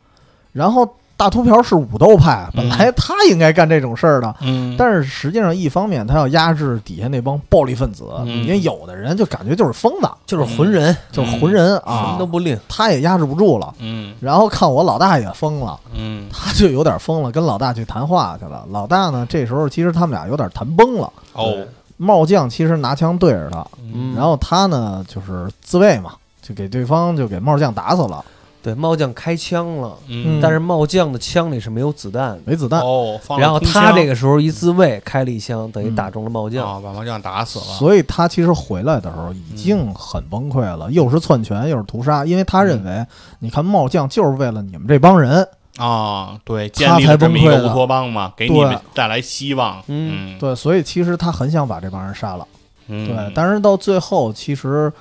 [0.53, 8.43] 然后大秃瓢是武斗派，本来他应该干这种事儿的，嗯，但是实际上一方面他要压制底下那帮暴力分子，嗯。
[8.43, 12.55] 因为有的人就感觉就是疯子，就是浑人，就是浑人啊什啊么都，不吝。
[12.69, 13.73] 他也压制不住了。
[13.79, 14.13] 嗯。
[14.21, 16.29] 然后看我老大也疯了，嗯。
[16.31, 18.63] 他就有点疯了，跟老大去谈话去了。
[18.69, 21.11] 老大呢，这时候其实他们俩有点谈崩了。
[21.33, 21.65] 哦，
[21.97, 24.13] 帽将其实拿枪对着他，嗯。
[24.15, 26.11] 然后他呢就是自卫嘛，
[26.43, 28.23] 就给对方就给帽将打死了，
[28.67, 30.41] 对，帽将开枪了，嗯。
[30.41, 32.41] 但是帽将的枪里是没有子弹的。
[32.43, 32.81] 没子弹。
[32.81, 35.95] 哦，放然后他这个时候一自卫开了一枪，等于嗯。
[35.95, 36.67] 打中了帽将。
[36.67, 43.05] 啊，把麻将打死了，所以他其实回来的时候已经很崩溃了，又是篡权又是屠杀，因为他认为，
[43.39, 45.47] 你看帽将就是为了你们这帮人，
[45.77, 47.73] 啊，对，他建立才了这么一个乌崩溃的。
[47.73, 49.77] 托邦嘛，给你们带来希望。
[49.87, 50.35] 嗯。
[50.35, 52.45] 嗯，对，所以其实他很想把这帮人杀了，
[52.87, 53.07] 嗯。
[53.07, 54.91] 对，但是到最后其实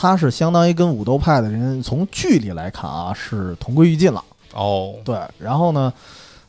[0.00, 4.22] 他是相当于跟武斗派的人从距离来看啊是同归于尽了，
[4.54, 5.92] 哦，对，然后呢，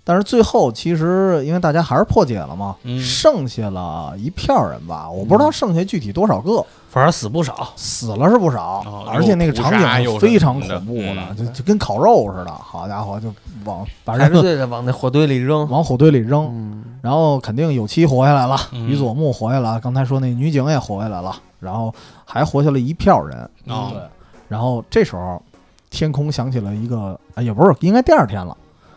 [0.03, 3.01] 但是最后其实因为大家还是破解了嘛，嗯。
[3.01, 7.73] 剩下了一票人吧，我不知道剩下具体多少个，反正死不少。
[7.75, 11.35] 死了是不少，哦而且那个场景又是非常恐怖的，嗯。
[11.35, 12.51] 就就跟烤肉似的。
[12.51, 13.33] 好家伙，就
[13.65, 15.67] 往把排着人队的往那火堆里扔。
[15.69, 18.87] 往火堆里扔，嗯，然后肯定有七活下来了，嗯。
[18.87, 21.93] 于佐木活下来了，刚才说那女警也活下来了，然后
[22.25, 23.37] 还活下来一票人。
[23.67, 23.89] 啊。
[23.91, 24.01] 对，
[24.47, 25.41] 然后这时候
[25.89, 28.55] 天空响起了一个，啊，也不是，应该第二天了，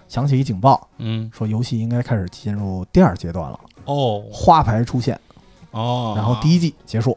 [0.09, 4.23] 响起一警报，嗯，说游戏应该开始进入第二阶段了，哦。
[4.33, 5.19] 花牌出现，
[5.71, 7.17] 哦，然后第一季结束。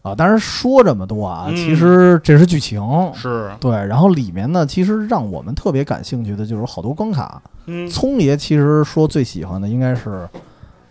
[0.00, 1.56] 啊，当然说这么多啊，嗯。
[1.56, 2.80] 其实这是剧情，
[3.14, 7.42] 是，对，然后里面呢，其实让我们特别感兴趣的就是有好多关卡。
[7.66, 10.26] 嗯，聪爷其实说最喜欢的应该是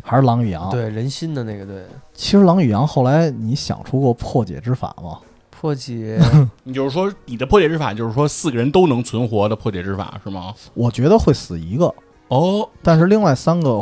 [0.08, 5.20] 还是狼与羊。，对人心的那个对，其实狼与羊后来你想出过破解之法吗？
[5.50, 6.20] 破解
[6.64, 10.54] 你就是说你的破解之法就是说四个人都能存活的破解之法是吗？
[10.74, 11.94] 我觉得会死一个，
[12.28, 13.80] 哦但是另外三个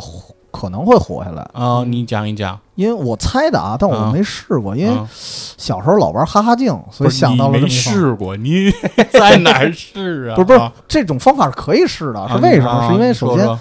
[0.50, 8.72] 可能会活下来，啊，你讲一讲，因为我猜的啊，但我啊没试过，因为啊小时候老玩哈哈镜，所以想到了你没试过，你
[9.12, 10.34] 在哪儿试啊？
[10.36, 12.70] 不是不是啊，这种方法是可以试的，啊是为什么？
[12.70, 13.60] 啊是因为首先说说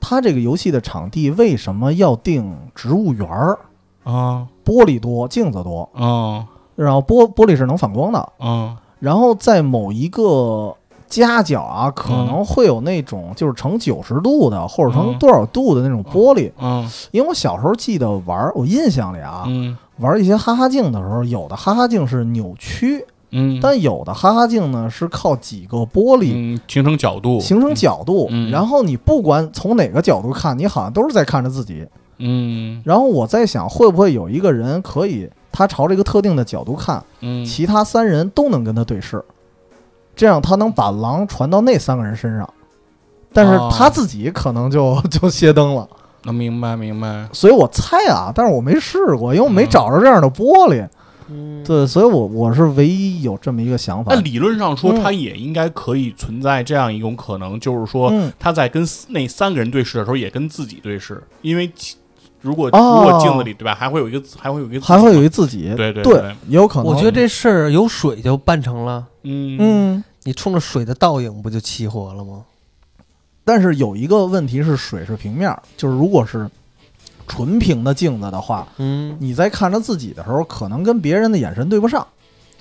[0.00, 3.58] 它这个游戏的场地为什么要定植物园儿？
[4.04, 4.46] 啊。
[4.64, 6.46] 玻璃多，镜子多，啊。
[6.74, 8.76] 然后玻玻璃是能反光的，啊。
[8.98, 10.74] 然后在某一个
[11.08, 15.18] 夹角啊，可能会有那种就是成九十度的，或者成嗯。
[15.18, 16.50] 多少度的那种玻璃。
[16.56, 16.90] 啊。
[17.12, 19.76] 因为我小时候记得玩儿，我印象里啊，嗯。
[19.98, 28.50] 玩一些哈哈镜的时候，有的哈哈镜是扭曲，嗯，但有的哈哈镜呢是靠几个玻璃嗯形成角度，形成角度，嗯。
[28.50, 31.86] 然后你不管从哪个角度看，你好像都是在看着自己。
[32.18, 32.80] 嗯。
[32.84, 37.44] 然后我在想，会不会有一个人可以他朝这个特定的角度看，嗯。
[37.44, 39.22] 其他三人都能跟他对视，
[40.14, 42.48] 这样他能把狼传到那三个人身上，
[43.32, 45.86] 但是哦他自己可能就 就熄灯了。
[46.22, 49.68] 能明白明白，所以我猜啊，但是我没试过，因为我没嗯。
[49.68, 50.80] 找着这样的玻璃。
[50.82, 50.90] 嗯，
[51.64, 54.14] 对，所以我我是唯一有这么一个想法。
[54.14, 54.20] 那。
[54.20, 55.02] 理论上说，嗯。
[55.02, 61.70] 它也应该可以存在这样一种可能，就是说嗯，他在跟那三个人对视的时候，也跟自己对视，因为
[62.40, 63.02] 如果哦。
[63.02, 66.34] 如果镜子里对吧，还会有一个还会有一个还会有一自己，对对对。
[66.48, 66.86] 有可能。
[66.86, 69.56] 我觉得这事儿有水就办成了，嗯。
[69.60, 72.44] 嗯，你冲着水的倒影不就起火了吗？
[73.44, 76.50] 但是有一个问题是，水是平面儿，就是如果是
[77.26, 82.06] 纯平的镜子的话，嗯，你在看着自己的时候，可能跟别人的眼神对不上，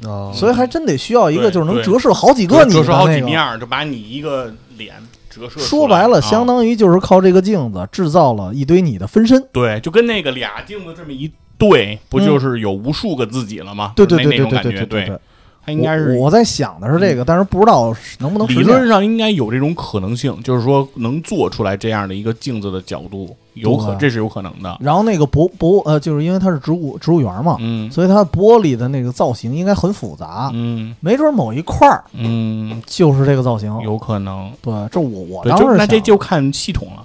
[0.03, 3.25] 哦，所以还真得需要一个就是能折射好几个你的折射好几个。
[3.25, 4.95] 面儿，就把你一个脸
[5.29, 5.59] 折射。
[5.59, 9.41] 说白了，啊相当于就是靠这个镜子制造了一堆你的分身。
[9.51, 13.93] 对，就跟那个俩镜子这么一对，不就是有无数个自己了吗？
[13.95, 15.19] 嗯对对对对对对对，
[15.65, 18.55] 它应该是嗯我我在想的是这个，但是不知道能不能理。
[18.61, 24.77] 论上应该有这种可能性，就是说能做出来这样的一个镜子的角度，有可这是有可能的。
[24.79, 33.75] 然后那个博博呃，就是因为它是植物植物园嘛，嗯所以它玻璃的那个造型应该很复杂，嗯没准某一块儿嗯，就是这个造型。
[33.83, 34.51] 有可能。
[34.61, 37.03] 对，这我我对，当时那这就看系统了，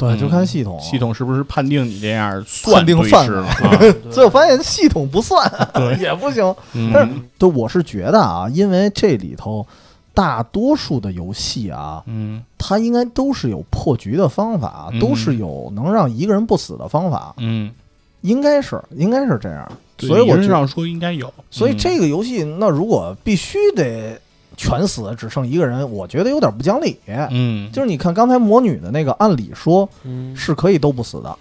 [0.00, 0.98] 对，就看嗯系统了系。
[0.98, 3.46] 统是不是判定你这样算判定范围对视了？
[3.46, 6.42] 啊最后发现系统不算，对 也不行。
[6.92, 9.66] 但是嗯对，我是觉得啊，因为这里头
[10.14, 17.70] 大多数的游戏啊，嗯它应该都是有破局的方法，嗯都是有能让一个人不死的方法，嗯，
[18.22, 19.70] 应该是应该是这样。
[19.98, 21.30] 所以我觉得，理论上说应该有。
[21.50, 24.18] 所以嗯这个游戏，那如果必须得
[24.60, 26.98] 全死，只剩一个人，我觉得有点不讲理。
[27.30, 31.38] 嗯，就是你看刚才魔女的那个，按理说嗯，是可以都不死的，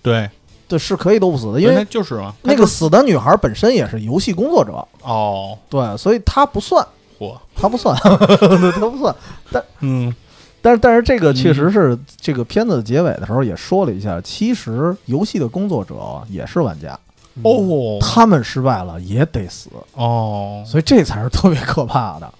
[0.00, 0.30] 对，
[0.68, 6.86] 对，是可以都不死的，因为就是嘛，那个死的女孩本身也是游戏工作者，哦，对，所以她不算，
[7.18, 9.12] 嚯，她不算， 她不算。
[9.50, 10.14] 但嗯。
[10.62, 15.94] 但是，但是这个确实是这个片子的结尾的时候也说了一下，其实游戏的工作者
[16.28, 16.98] 也是玩家，
[17.42, 22.32] 哦他们失败了也得死，哦，所以这才是特别可怕的。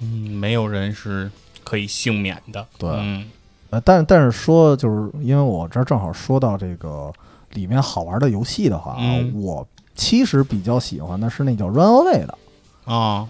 [0.00, 1.30] 嗯，没有人是
[1.64, 2.66] 可以幸免的。
[2.78, 2.90] 对。
[2.90, 3.26] 嗯。
[3.70, 7.12] 呃，但但是说，就是因为我这儿正好说到这个
[7.52, 9.42] 里面好玩的游戏的话啊，嗯。
[9.42, 12.38] 我其实比较喜欢的是那叫 Run Away 的，
[12.86, 13.28] 啊，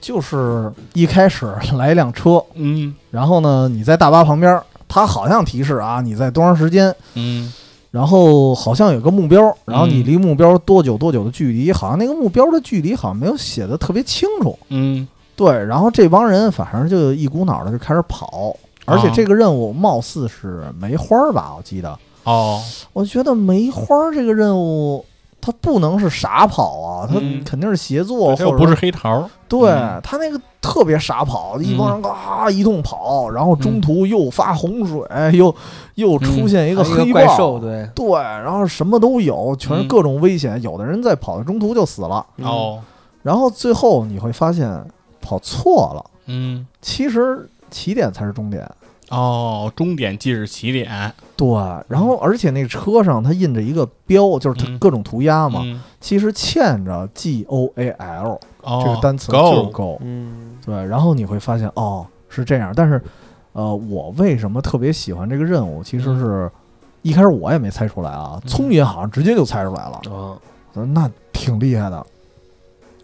[0.00, 2.94] 就是一开始来一辆车，嗯。
[3.10, 7.52] 然后呢你在大巴旁边，它好像提示啊你在多长时间，嗯
[7.94, 14.58] 然后好像有个目标，然后你嗯离目标多久多久的距离，好像那个目标的距离好像没有写的特别清楚。
[14.70, 18.52] 嗯对，然后这帮人反正就一股脑的就开始跑，
[18.84, 21.96] 而且啊这个任务貌似是梅花儿吧，我记得。
[22.24, 22.60] 哦，
[22.92, 25.04] 我觉得梅花儿这个任务，
[25.46, 29.28] 它不能是傻跑啊，它嗯肯定是协作，或者不是黑桃。
[29.46, 30.00] 对嗯。
[30.02, 35.54] 他那个特别傻跑，一帮人嘎一通跑，然后中途又发洪水，又
[35.96, 40.60] 又出现一个还有一黑怪兽，对，对，然后什么都有，全是嗯各种危险。
[40.62, 42.80] 有的人在跑的中途就死了，哦，
[43.22, 44.82] 然后最后你会发现
[45.20, 48.66] 跑错了，嗯，其实起点才是终点。
[49.10, 51.12] 哦，终点即是起点。
[51.36, 51.46] 对，
[51.88, 54.78] 然后而且那个车上它印着一个标，就是它嗯。
[54.78, 59.98] 各种涂鸦嘛，嗯其实嵌着 G O A L 哦，这个单词就是 go，Go。
[60.02, 63.00] 嗯，对，然后你会发现哦是这样，但是
[63.52, 65.82] 呃，我为什么特别喜欢这个任务？
[65.82, 66.50] 其实是
[67.02, 68.48] 一开始我也没猜出来啊，嗯。
[68.48, 70.00] 聪爷好像直接就猜出来了。
[70.12, 70.36] 啊，
[70.74, 72.04] 呃那挺厉害的。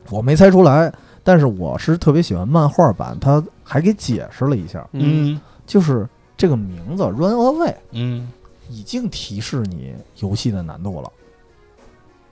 [0.09, 0.92] 我没猜出来，
[1.22, 5.40] 但是我是特别喜欢漫画版，他还给解释了一下，嗯，嗯
[5.71, 6.05] 就是
[6.37, 8.27] 这个名字 “Run Away” 嗯，
[8.68, 11.09] 已经提示你游戏的难度了。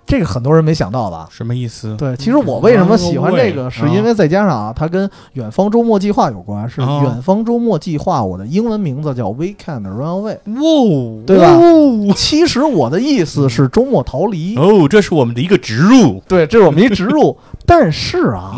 [0.05, 1.29] 这个很多人没想到吧？
[1.31, 1.95] 什么意思？
[1.97, 6.69] 对，其实我为什么喜欢这个，是因为再加上啊，它跟远方周末计划有关。
[6.69, 12.15] 是哦远方周末计划，我的英文名字叫 Weekend Runaway，哇，对吧？
[12.17, 16.21] 其实我的意思是周末逃离，哦，这是我们的一个植入。
[16.27, 17.37] 对，这是我们一植入。
[17.65, 18.57] 但是啊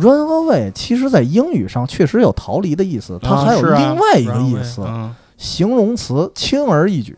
[0.00, 7.16] 嗯，，Runaway 其实在英语上确实有逃离的意思，它还有另外一个意思，嗯形容词轻而易举。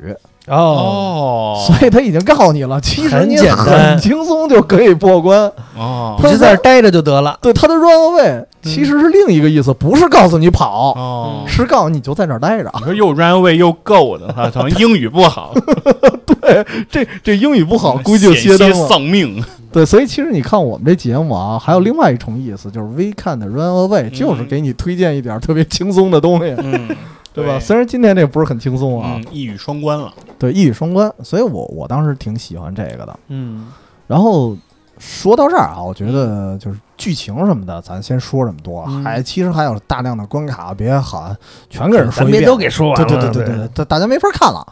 [0.48, 5.50] 哦，哦，所以他已经告诉你了，其实你很轻松就可以过关。
[5.76, 7.36] 哦你就在这儿待着就得了。
[7.40, 12.70] 对，他的 runaway 其实是另一个意思，不是告诉你跑，哦，是告诉你就在那儿待着。
[12.78, 15.52] 你说又 run away 又 go 的，他可能英语不好，
[16.40, 18.88] 对这这英语不好，估计就险些歇灯了。
[18.88, 19.44] 丧命。
[19.72, 26.94] 对，所以其实你看我们这节目啊，还有另外一重意思，就是 weekend runaway，就是给你推荐一点特别轻松的东西，嗯，
[27.32, 27.58] 对吧？
[27.58, 30.12] 虽然今天这不是很轻松啊嗯，，一语双关了。
[30.38, 33.18] 对，一语双关，所以我我当时挺喜欢这个的。
[33.28, 33.68] 嗯，
[34.06, 34.56] 然后
[34.98, 41.34] 说到这儿啊，我觉得就是剧情什么的，咱先说这么多，嗯还其实还有大量的关卡，别喊
[41.70, 43.06] 全给人说一遍，都给说完了。
[43.06, 44.66] 对对对对对，大大家没法看了。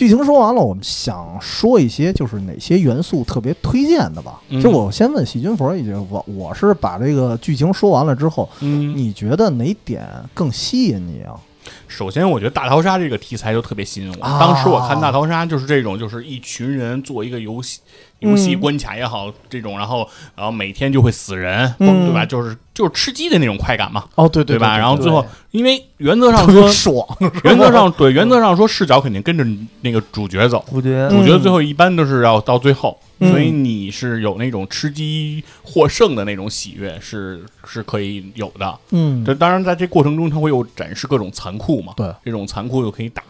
[0.00, 4.40] 剧情说完了，我们想说一些就是哪些元素特别推荐的吧。
[4.48, 11.36] 嗯就我先问细菌佛一句，我我是把这个剧情说完了之后，嗯，你觉得哪点更吸引你啊？
[11.86, 14.24] 首先，我觉得大逃杀这个题材就特别吸引我。
[14.24, 17.80] 啊当时我看大逃杀就是这种，就是一群人做一个游戏，
[18.20, 22.24] 游戏嗯关卡也好，这种，然后然后每天就会死人，嗯对吧？
[22.24, 24.78] 就是就是吃鸡的那种快感嘛，哦，对对吧？
[24.78, 27.06] 然后最后，因为原则上说，爽，
[27.44, 29.46] 原则上对，原则上说视角肯定跟着
[29.82, 31.06] 那个主角走，主角。
[31.10, 33.30] 嗯主角最后一般都是要到最后，嗯。
[33.30, 38.78] 所以你是有那种吃鸡获胜的那种喜悦，是是可以有的。
[38.92, 43.22] 嗯，这当然在这过程中，它会有展示各种残酷嘛，对，这种残酷又可以打，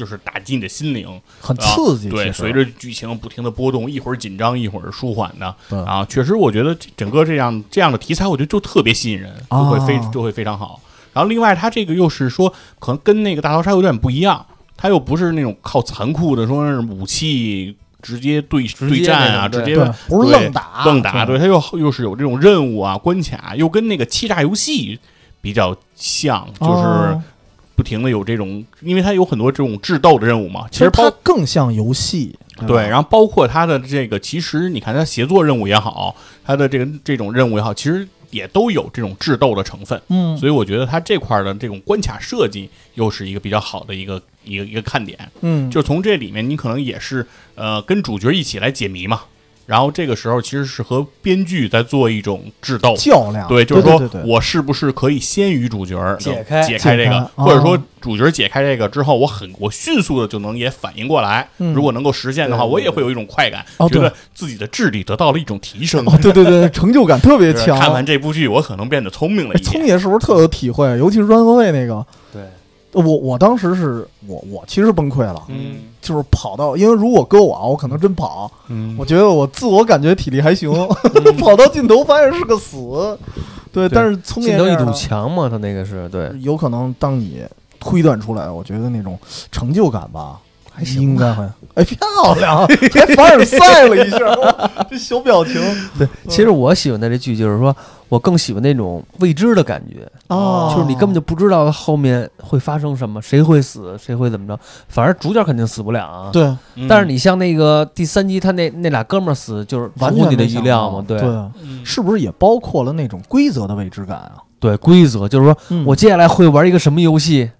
[0.00, 1.06] 就是打击你的心灵，
[1.42, 2.08] 很刺激。
[2.08, 5.78] 对，随着剧情不停的波动，一会儿紧张，一会儿舒缓的对。
[5.80, 10.80] 啊，确实，我觉得整个这样这样的题材，我觉得就特别吸引人，就会非啊就会非常好。
[11.12, 19.76] 然后另外，它这个又是说，可能跟那个大逃杀有点不一样，它又不是那种靠残酷的，说是武器直接对接对战啊，直接，
[20.08, 24.98] 不是愣打，愣打，对，对，它又又是有这种任务啊、关卡，又跟那个欺诈游戏
[25.42, 27.22] 比较像，就是哦
[27.80, 30.66] 不停的有这种，因为它有很多这种智斗的任务嘛。
[30.70, 36.14] 其其实它更像游戏，对，然后包括它的这个，其实你看它协作任务也好，
[36.44, 39.98] 它的这个这种任务也好，其实也都有这种智斗的成分。
[40.08, 45.18] 嗯，所以我觉得它这块儿的这种关卡设计又是一个比较好的一个一个一个看点。
[45.40, 49.22] 嗯，就从这里面，你可能也是呃跟主角一起来解谜嘛。
[49.70, 61.48] 然后这个时候其实是和编剧在做一种智斗，较量，对，就是说我是不是可以先于主角解开解开这个，或者说哦主角解开这个之后，我很我迅速的就能也反应过来。
[61.58, 66.04] 嗯如果能够实现的话，我也会有一种快感，觉得自己的智力得到了一种提升。
[66.04, 67.78] 哦，对对对， 成就感特别强。
[67.78, 69.72] 看完这部剧，我可能变得聪明了哎一点。
[69.72, 70.88] 聪爷是不是特有体会？
[70.98, 72.42] 尤其是 Runaway 那个，对，
[72.92, 75.76] 我我当时是我我其实崩溃了，嗯。
[76.00, 78.96] 就是跑到，因为如果搁我啊，我可能真跑，嗯。
[78.98, 80.70] 我觉得我自我感觉体力还行，
[81.38, 83.18] 跑到尽头发现是个死，
[83.70, 87.42] 对，对但是聪明尽头一堵墙嘛，他那个是对，有可能当你
[87.78, 89.18] 推断出来，我觉得那种
[89.52, 90.40] 成就感吧，
[90.72, 91.44] 还行应该会，
[91.74, 91.98] 哎，漂
[92.38, 94.18] 亮，还凡尔赛了一下，
[94.88, 95.54] 这小表情
[95.98, 97.74] 对，其实我喜欢的这剧就是说，
[98.08, 104.58] 我更喜欢那种未知的感觉，啊，就是你根本就不知道后面会发生什么，谁会死，谁会怎么着。
[104.88, 106.30] 反正主角肯定死不了啊。。
[106.32, 106.44] 对
[106.76, 111.04] 嗯但是你像那个第三集，他那那俩哥们儿死，就是完出乎你的意料嘛。
[111.06, 111.20] 到对，
[111.62, 114.32] 嗯是不是也包括了那种规则的未知感啊？
[114.58, 117.50] 对，规则就是说嗯我接下来会玩一个什么游戏，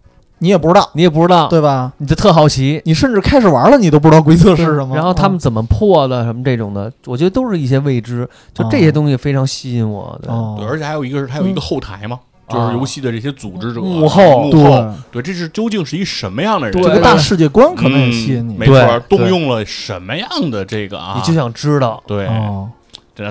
[0.41, 1.93] 你也不知道，你也不知道，对吧？
[1.99, 2.83] 你就特好奇。
[2.85, 4.97] 你甚至开始玩了，你都不知道规则是什么。
[4.97, 10.19] 然后他们嗯怎么破的，什么这种的，我觉得都是一些未知，就这些东西非常吸引我。
[10.23, 12.19] 对，哦对，而且还有一个是它有一个后台嘛，
[12.49, 16.83] 就是游戏的这些组织者、幕后幕对后，对，这是究竟是一什么样的人？
[16.83, 18.57] 这个大世界观可能也嗯吸引你。
[18.57, 21.15] 没错，动用了什么样的这个啊？
[21.17, 22.29] 你就想知道，对，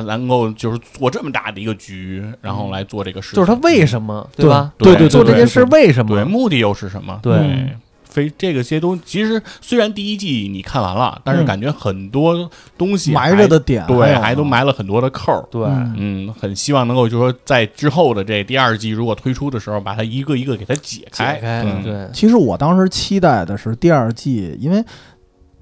[0.03, 4.71] 能够就是做这么大的一个局，然后来做这个事情，就是他为什么，对吧？
[4.77, 6.29] 对对做这件事为什么对么？
[6.29, 7.19] 目的又是什么？
[7.21, 7.69] 对嗯
[8.11, 15.45] 非这个些东西，其实虽然第一季你看完了，但是嗯感觉很多东西埋着的点对，还都埋了很多的扣儿。
[15.51, 21.35] 对，嗯嗯，很希望能够就是说，在之后的这第二季如果推出的时候，把它一个一个给它解开。
[21.35, 24.83] 解开，嗯，对，其实我当时期待的是第二季，因为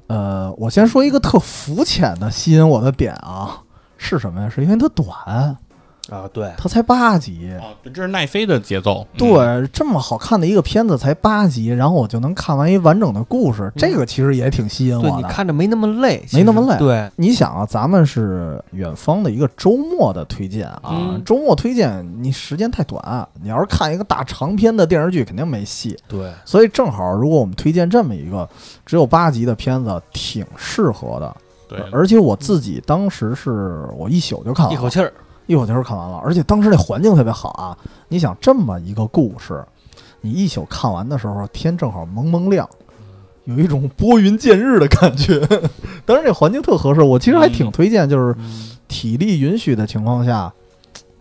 [0.07, 3.59] 呃，我先说一个特肤浅的吸引我的点啊，
[3.97, 4.49] 是什么呀？
[4.49, 5.57] 是因为它短。
[6.09, 7.51] 啊，对，它才八集。
[7.59, 9.05] 啊，这是奈飞的节奏。
[9.11, 15.17] 嗯，对，这么好看的一个片子才八集，然后我就能看完一完整的故事，这个其实也挺吸引我的。
[15.17, 25.99] 你看着没那么累，没那么累对，你想啊，咱们是远方的一个周末的推荐啊，嗯周末推荐你时间太短，你要是看一个大长篇的电视剧，肯定没戏。
[26.07, 28.47] 对，所以正好，如果我们推荐这么一个
[28.85, 31.35] 只有八集的片子，挺适合的。
[31.67, 35.13] 对，而且我自己当时是我一宿就看完了，一口气儿，
[35.45, 37.77] 一口气儿看完了，而且当时那环境特别好啊。
[38.07, 39.63] 你想这么一个故事，
[40.21, 42.67] 你一宿看完的时候，天正好蒙蒙亮，
[43.43, 45.39] 有一种拨云见日的感觉。
[46.05, 50.53] 当然这环境特合适，我其实还挺推荐，就是嗯体力允许的情况下，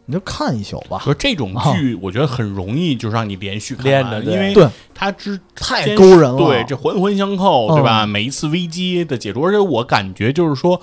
[0.07, 0.98] 你就看一宿吧。
[1.04, 8.07] 说这种剧，我觉得很容易就让你连续看完，连着对因为对它之太勾人了对，这环环相扣，嗯对吧？
[8.07, 10.80] 每一次危机的解除，而且我感觉就是说，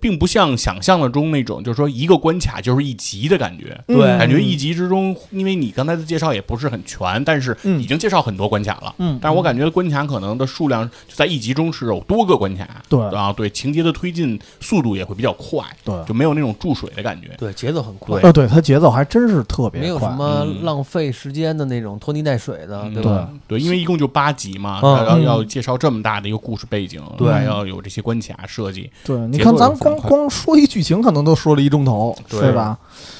[0.00, 3.78] 并不像想象的中那种，就是说一个关卡就是一集的感觉。
[3.88, 3.96] 嗯。
[3.98, 4.18] 对。
[4.18, 7.80] 感觉一集之中，因为你刚才的介绍也不是很全，但是嗯。
[7.80, 8.94] 已经介绍很多关卡了。
[8.98, 9.18] 嗯。
[9.20, 13.00] 但是我感觉关卡可能的数量就在一集中是有多个关卡，对。
[13.10, 17.28] 啊，对，情节的推进速度也会比较快，对，就没有那种注水的感觉。
[17.36, 22.94] 对，节奏很快，呃，对，它节奏还真是特别快，没有什么嗯浪费时间的那种拖泥带水的，嗯。
[22.94, 23.28] 对吧？
[23.46, 24.90] 对，因为一共就八集嘛，嗯。
[24.90, 27.30] 要要嗯要介绍这么大的一个故事背景，对。
[27.30, 32.40] 还要有这些关卡设计，对，你节看咱光光说一剧情，可能都说了一钟头，对。
[32.40, 32.78] 对吧？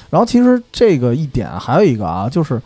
[0.09, 2.61] 然后其实这个一点还有一个啊，就是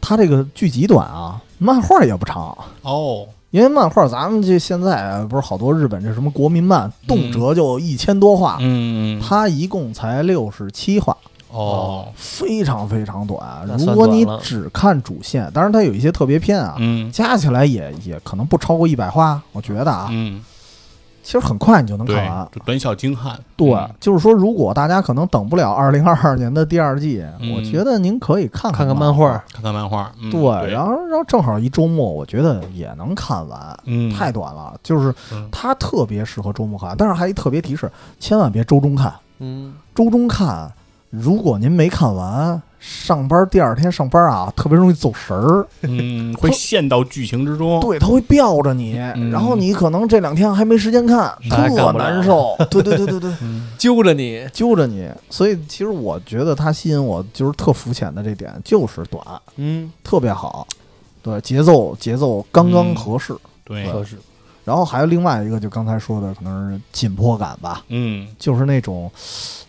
[0.00, 2.56] 它这个剧集短啊，漫画也不长。
[2.82, 11.16] 哦，因为漫画，咱们这现在不是好多日本这什么国民漫，动辄就一千多话，嗯，它一共才六十七话，
[11.52, 13.40] 哦，非常非常短。
[13.78, 17.10] 如果你只看主线，当然它有一些特别篇啊，嗯。
[17.12, 20.42] 加起来也也可能不超过一百话，我觉得啊，嗯，
[21.26, 22.48] 其实很快你就能看完，。
[22.54, 23.90] 就短小精悍，对，嗯。
[23.98, 27.52] 就是说，如果大家可能等不了二零二二年的第二季，嗯。
[27.52, 33.76] 我觉得您可以看看看漫画，看看漫画，嗯对，然后然后正好一周末，我觉得也能看完。
[33.86, 35.48] 嗯，太短了，就是嗯。
[35.50, 39.12] 它特别适合周末看，但是还一特别提示，千万别周中看。
[39.40, 40.72] 嗯，周中看，
[41.10, 45.66] 如果您没看完，上班第二天上班啊，特别容易走神儿。
[45.82, 52.54] 嗯，会陷到剧情之中，对，他会吊着你，嗯然后你可能这两天还没时间看，特干不了难受。
[52.70, 55.08] 对对对对对，嗯揪着你，揪着你。
[55.30, 59.24] 所以其实我觉得它吸引我就是特肤浅的这点，就是短，
[59.56, 60.66] 嗯，特别好。
[61.22, 63.34] 对，节奏节奏刚刚嗯合适。
[63.64, 64.16] 对，合适，
[64.64, 67.82] 然后还有另外一个，就刚才说的，可能是紧迫感吧。
[67.88, 69.10] 嗯就是那种，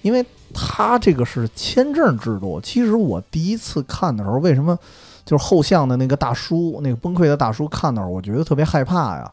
[0.04, 0.24] 因为
[0.60, 2.60] 他这个是签证制度。
[2.62, 4.78] 其实我第一次看的时候，为什么
[5.24, 9.32] 就是后巷的那个大叔，那个崩溃的大叔看的时候，我觉得特别害怕呀。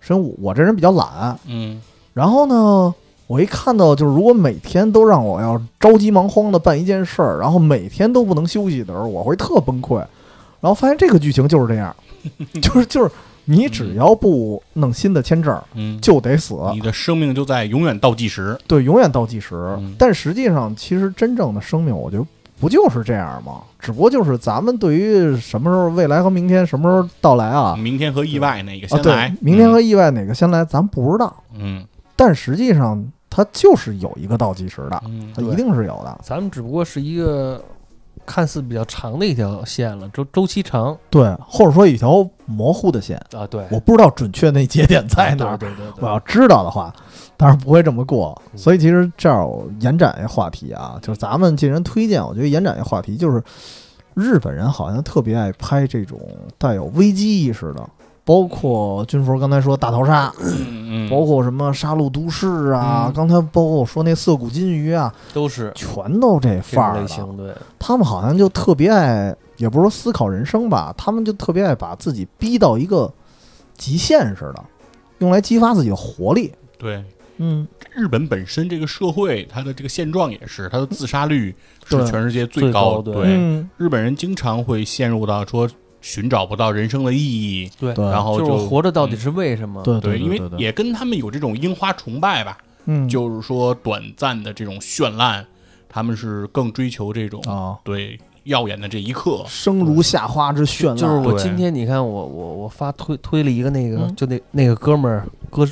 [0.00, 1.80] 首先我我这人比较懒，嗯
[2.12, 2.92] 然后呢，
[3.26, 9.96] 我一看到就是如果每天都让我要着急忙慌的办一件事儿，然后每天都不能休息的时候，我会特崩溃。
[10.60, 11.94] 然后发现这个剧情就是这样，
[12.62, 13.10] 就是就是
[13.44, 16.54] 你只要不弄新的签证，嗯，就得死。
[16.72, 19.54] 你的生命就在永远倒计时，对，永远倒计时。
[19.78, 22.24] 嗯但实际上，其实真正的生命，我觉得
[22.60, 23.62] 不就是这样吗？
[23.78, 31.34] 只不过就是咱们对于什么时候未来和明天什么时候到来啊，明天和意外哪个啊，对先来？，明天和意外哪个先来，咱不知道。
[31.58, 31.84] 嗯
[32.16, 36.18] 但实际上，它就是有一个倒计时的，嗯它一定是有的。
[36.22, 37.62] 咱们只不过是一个
[38.26, 45.58] 看似比较长的一条线了，周周期长对，或者说一条模糊的线，啊，对，我不知道准确那节点在哪儿。
[45.58, 46.94] 对对对我要知道的话，
[47.36, 48.40] 当然不会这么过。
[48.52, 53.42] 嗯所以其实这儿我延展一话题啊，就是咱们既然推荐，我觉得延展一话题就是
[54.14, 56.20] 日本人好像特别爱拍这种
[56.56, 57.88] 带有危机意识的，
[58.24, 63.12] 包括军服刚才说大逃杀，嗯，包括什么杀戮都市啊，嗯。
[63.12, 65.70] 刚才包括我说那涩谷金鱼啊，都是。
[65.74, 67.06] 全都这这范儿
[67.36, 73.12] 对，他们好像就特别爱，也不是说思考人生吧，他们就特别爱把自己逼到一个
[73.76, 74.64] 极限似的，
[75.18, 76.52] 用来激发自己的活力。
[76.78, 77.04] 对。
[77.38, 81.52] 嗯，日本本身这个社会，它的这个现状也是，它的自杀率
[81.84, 82.94] 是全世界最高。
[82.94, 85.68] 高对对，嗯，日本人经常会陷入到说
[86.04, 88.04] 寻找不到人生的意义，对对。
[88.10, 89.82] 然后就是活着到底是为什么？
[89.82, 95.46] 对对，因为对对也跟他们有这种樱花崇拜吧，嗯，就是说短暂的这种绚烂，
[95.88, 99.42] 他们是更追求这种啊，对耀眼的这一刻。
[99.46, 104.14] 生如夏花之绚烂，就是我今天你看我我我发推推了一个那个，嗯？
[104.14, 105.66] 就那那个哥们儿割，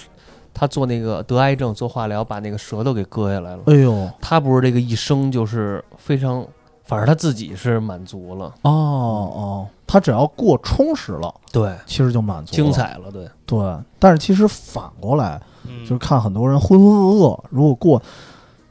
[0.55, 3.63] 他做那个得癌症做化疗，把那个舌头给割下来了。
[3.67, 6.47] 哎呦，他不是这个一生就是非常，
[6.85, 12.73] 反正他自己是满足了，哦哦，他只要过充实了，对，其实就满足了，精。
[12.73, 15.81] 彩了，对，对，但是其实反过来，嗯。
[15.83, 18.03] 就是看很多人浑浑噩噩，如果过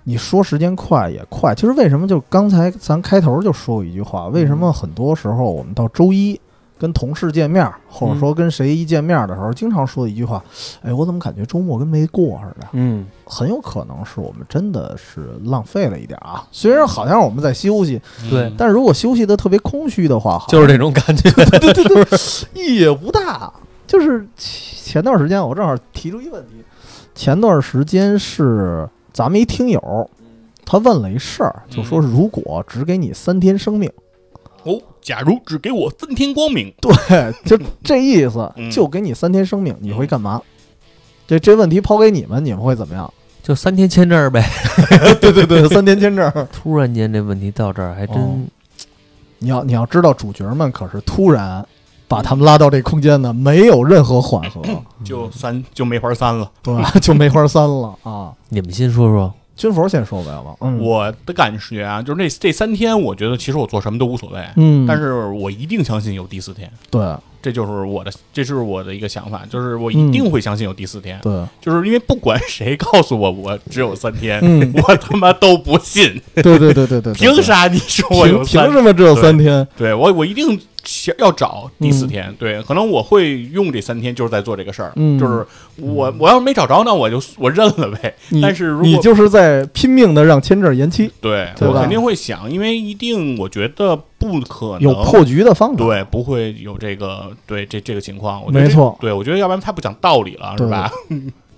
[0.04, 6.40] 你说时间快也快，其实为什么就刚才咱开头就说过一句话，为什么很多时候我们到周一
[6.82, 10.44] 跟同事见面，或者说跟谁一见面的时候，经常说的一句话，
[10.82, 12.68] 哎，我怎么感觉周末跟没过似的？
[12.72, 16.44] 嗯，很有可能是我们真的是浪费了一点啊。
[16.52, 18.02] 虽然好像我们在休息，
[18.32, 21.30] 对嗯但是如果休息的特别空虚的话，就是这种感觉。
[21.30, 22.04] 对 对对，
[22.56, 23.54] 意义也不大。
[23.86, 26.64] 就是前段时间我正好提出一问题，
[27.14, 30.10] 前段时间是咱们一听友，
[30.66, 33.92] 他问了一事儿，就说如果只给你三天生命，
[34.64, 36.92] 哦，假如只给我三天光明，对，
[37.46, 40.42] 就这意思嗯，就给你三天生命，你会干嘛？
[41.28, 43.12] 这这问题抛给你们，你们会怎么样？
[43.42, 44.48] 就三天签证呗。
[45.20, 46.32] 对 对对， 三天签证。
[46.52, 48.38] 突然间这问题到这儿，还真、哦
[49.44, 51.66] 你要你要知道，主角们可是突然
[52.08, 54.62] 把他们拉到这空间的，没有任何缓和，
[55.04, 56.48] 就三就梅花三了。
[56.62, 56.92] 对吧？
[57.02, 58.32] 就梅花三了啊。
[58.50, 59.34] 你们先说说。
[59.62, 67.00] 军佛先说呗吧，嗯，我的感觉啊，就是那这三天，我觉得其实我做什么都无所谓，嗯，但是我一定相信有第四天，对
[67.42, 79.68] 这就是我的，这是我的一个想法，就是我一定会相信有第四天，对就是因为不管 谁告诉我我只有三天，嗯我他妈都不信，对对对对对对， 凭啥你说我凭凭什么只有三天？
[79.78, 82.36] 对我，我一定想要找第四嗯天。
[82.40, 84.92] 对，可能我会用这三天，就是在做这个事儿。
[84.96, 85.46] 嗯就是
[85.78, 88.14] 我我要是没找着，那我就我认了呗。
[88.42, 95.78] 但是如果你就是在拼命的让签证延期，对对我肯定会想，因为一定我觉得不可能有破局的方法。
[95.78, 98.42] 对，不会有这个对这这个情况。
[98.42, 100.90] 我觉得没错对我觉得要不然太不讲道理了，是吧？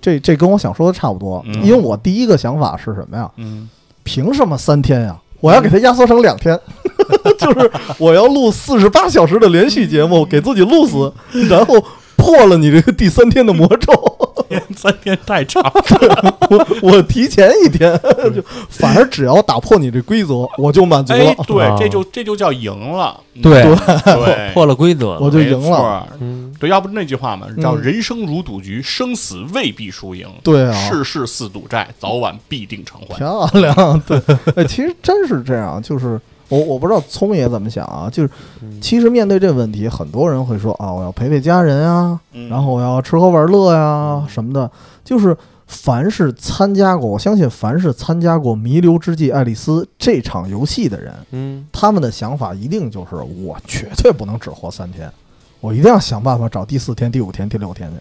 [0.00, 3.30] 这这跟我想说的差不多，嗯因为我第一个想法是什么呀？
[3.36, 3.68] 嗯，
[4.02, 5.16] 凭什么三天呀？
[5.40, 6.58] 我要给它压缩成两天，
[7.38, 11.12] 就是我要录四十八小时的连续节目， 给自己录死，
[11.50, 11.74] 然后
[12.16, 13.92] 破了你这个第三天的魔咒。
[14.76, 15.62] 三天太长。
[16.50, 17.98] 我我提前一天，
[18.34, 21.18] 就反而只要打破你这规则，我就满足了。
[21.18, 23.18] 哎，对啊，这就这就叫赢了。
[23.34, 23.64] 嗯对
[24.04, 25.18] 对，破了规则了。
[25.20, 26.06] 我就赢了。
[26.60, 30.28] 对，要不那句话嘛，叫嗯人生如赌局，生死未必输赢。
[30.44, 33.16] 对啊，世事似赌债，早晚必定偿还。
[33.16, 34.20] 漂亮，对，
[34.54, 36.20] 哎，其实真是这样，就是
[36.54, 38.30] 我我不知道聪爷怎么想啊，就是
[38.62, 38.80] 嗯。
[38.80, 42.48] 其实面对这个问题，很多人会说啊，我要陪陪家人啊，嗯。
[42.48, 44.70] 然后我要吃喝玩乐呀什么的，
[45.02, 45.36] 就是
[45.66, 55.10] 凡是参加过，我相信凡是参加过《弥留之际爱丽丝》这场游戏的人，嗯，他们的想法一定就是我绝对不能只活三天，
[55.60, 57.96] 我一定要想办法找第四天、第五天、第六天去。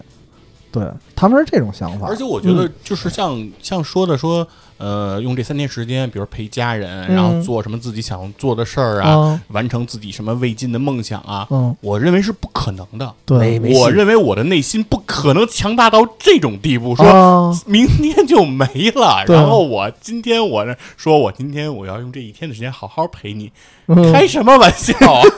[0.72, 4.46] 对，他们是这种想法，而且我觉得，就是像、像说的说，
[4.84, 7.16] 呃，用这三天时间，比如陪家人，嗯。
[7.16, 13.14] 然后做什么自己想做的事儿啊，啊，完成自己什么未尽的梦想啊，嗯，我认为是不可能的。
[13.26, 13.80] 对，没戏。
[13.80, 19.24] 我认为我的内心不可能强大到这种地步，说啊，明天就没了。
[19.26, 19.36] 对。
[19.36, 23.50] 然后我今天我呢，说我今天我要用这一天的时间好好陪你，
[23.88, 24.12] 嗯。
[24.12, 25.22] 开什么玩笑啊？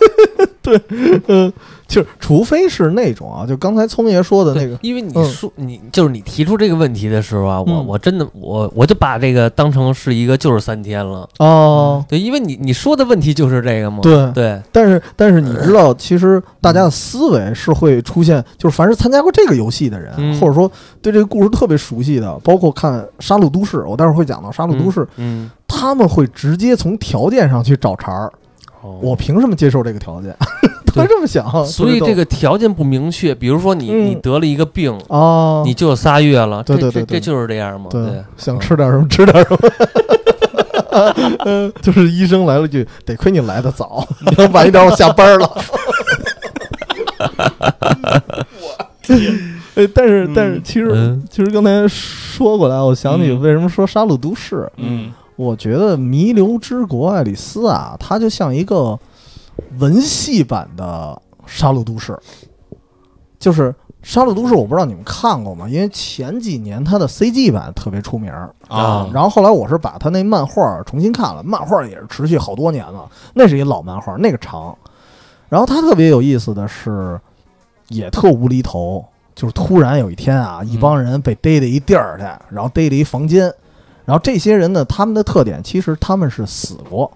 [1.28, 1.54] 嗯，
[1.88, 5.32] 就是除非是那种啊，就刚才聪爷说的那个，因为你嗯。
[5.32, 7.86] 说、你就是你提出这个问题的时候啊，我嗯。
[7.86, 11.30] 我真的我我就把这个当成是一个就是三天了。
[11.38, 14.00] 哦，对，因为你你说的问题就是这个嘛。
[14.02, 20.72] 对，对，但是但是你知道，其实大家的思维是会出现，就是凡是参加过这个游戏的人，嗯或者说
[21.02, 28.32] 对这个故事特别熟悉的，包括看《杀戮都市》，我待会儿会讲到《杀戮都市》嗯，他们会直接从条件上去找茬儿。
[28.82, 30.36] 哦我凭什么接受这个条件？
[30.96, 34.06] 他这么想，所以这个条件不明确，比如说你、嗯。
[34.06, 37.20] 你得了一个病，啊，你就有仨月了，对对对对。
[37.20, 37.88] 这就是这样嘛。
[37.90, 39.58] 对对，想吃点什么 吃点什么。
[41.46, 45.50] 嗯， 就是医生来了句：“得亏你来的早， 你要晚一点我下班了。”
[49.76, 51.22] 哎，但是但是，其实、嗯。
[51.30, 53.42] 其实刚才说过来，我想起嗯。
[53.42, 55.12] 为什么说《杀戮都市》嗯。
[55.36, 58.98] 我觉得《弥留之国爱丽丝》啊，它就像一个
[59.80, 62.14] 文戏版的《杀戮都市》，
[63.40, 63.72] 就是
[64.02, 65.68] 《杀戮都市》，我不知道你们看过吗？
[65.68, 74.76] 因为前几年它的 CG 版特别出名儿，啊，然后后来我是把它那漫画重新看了，漫画也是持续好多年了，那是一老漫画，那个长。
[75.50, 77.20] 然后它特别有意思的是，
[77.90, 82.24] 也特无厘头，就是突然有一天啊，一帮人被逮到一地儿去，
[82.56, 83.54] 然后逮了一房间，
[84.06, 87.12] 然后这些人呢，他们的特点其实他们是死过，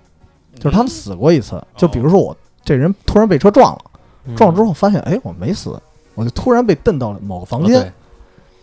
[0.55, 1.61] 就是他们死过一次。
[1.75, 2.35] 就比如说我
[2.69, 3.81] 这人突然被车撞了，
[4.25, 4.35] 嗯。
[4.35, 5.75] 撞了之后发现，哎，我没死，
[6.13, 7.85] 我就突然被蹬到了某个房间，哦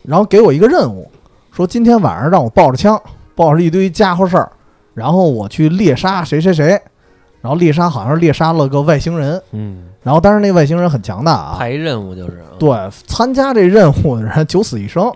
[0.03, 1.11] 然后给我一个任务，
[1.51, 3.01] 说今天晚上让我抱着枪，
[3.35, 4.49] 抱着一堆家伙事儿，
[4.95, 6.81] 然后我去猎杀谁谁谁，
[7.41, 12.79] 然后猎杀好像是猎杀了个外星人，嗯，然后但是那外星人很强大啊，排任务就是对，
[13.09, 15.13] 参加这任务的人九死一生，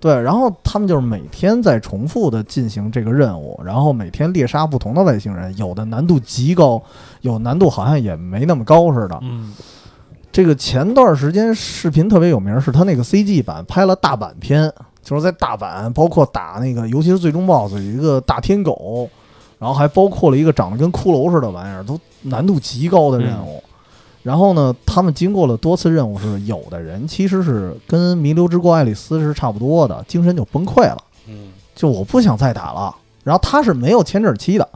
[0.00, 6.82] 对，然后他们就是每天在重复的进行这个任务，然后每天猎杀不同的外星人，有的难度极高，
[7.20, 9.18] 有难度好像也没那么高似的。
[9.20, 9.52] 嗯
[10.32, 14.72] 这个前段时间视频特别有名，是他那个 CG 版拍了大阪篇，
[15.02, 19.10] 就是在大阪，包括打那个，尤其是最终 BOSS 有一个大天狗，
[19.58, 23.60] 然后还包括了一个长得跟骷髅似的玩意儿，都难度极高的任务。
[24.22, 32.94] 然后呢，他们经过了多次任务，是有的人其实是跟弥留之国爱丽丝是差不多的，精神就崩溃了，嗯就我不想再打了。
[33.24, 34.68] 然后他是没有签证期的，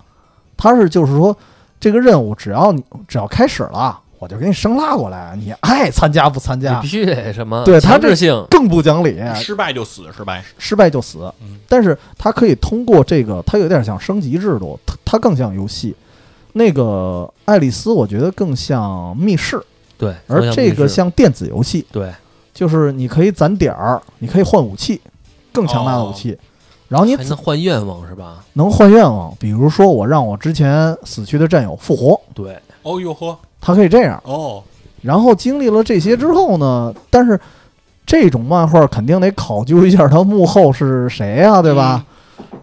[0.57, 1.37] 他是就是说
[1.79, 10.43] 这个任务只要你只要开始了，我就给你生拉过来，你爱参加不参加你必，须得什么对他这强制性，更不讲理，失败就死，失败。
[10.57, 11.59] 失败就死嗯。
[11.69, 15.95] 但是他可以通过这个，他有点像升级制度，他他更像游戏。
[16.56, 19.60] 那个爱丽丝，我觉得更像密室，
[19.98, 22.10] 对，而这个像电子游戏，对，
[22.55, 25.01] 就是你可以攒点儿，你可以换武器，
[25.52, 26.39] 更强大的武器，
[26.89, 28.44] 然后你还能换愿望是吧？
[28.52, 29.35] 能换愿望。
[29.39, 34.22] 比如说，我让我之前死去的战友复活，对，哦呦呵，他可以这样。
[34.24, 34.62] 哦，
[35.02, 37.39] 然后经历了这些之后呢，但是
[38.06, 42.05] 这种漫画肯定得考究一下他幕后是谁呀、对吧？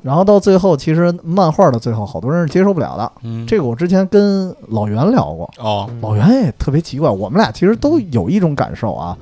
[0.01, 3.11] 然后到最后，其实漫画的最后，好多人是接受不了的。
[3.23, 9.15] 嗯，这个我之前跟老袁聊过，哦，老袁也特别奇怪，我们俩其实都有一种感受啊，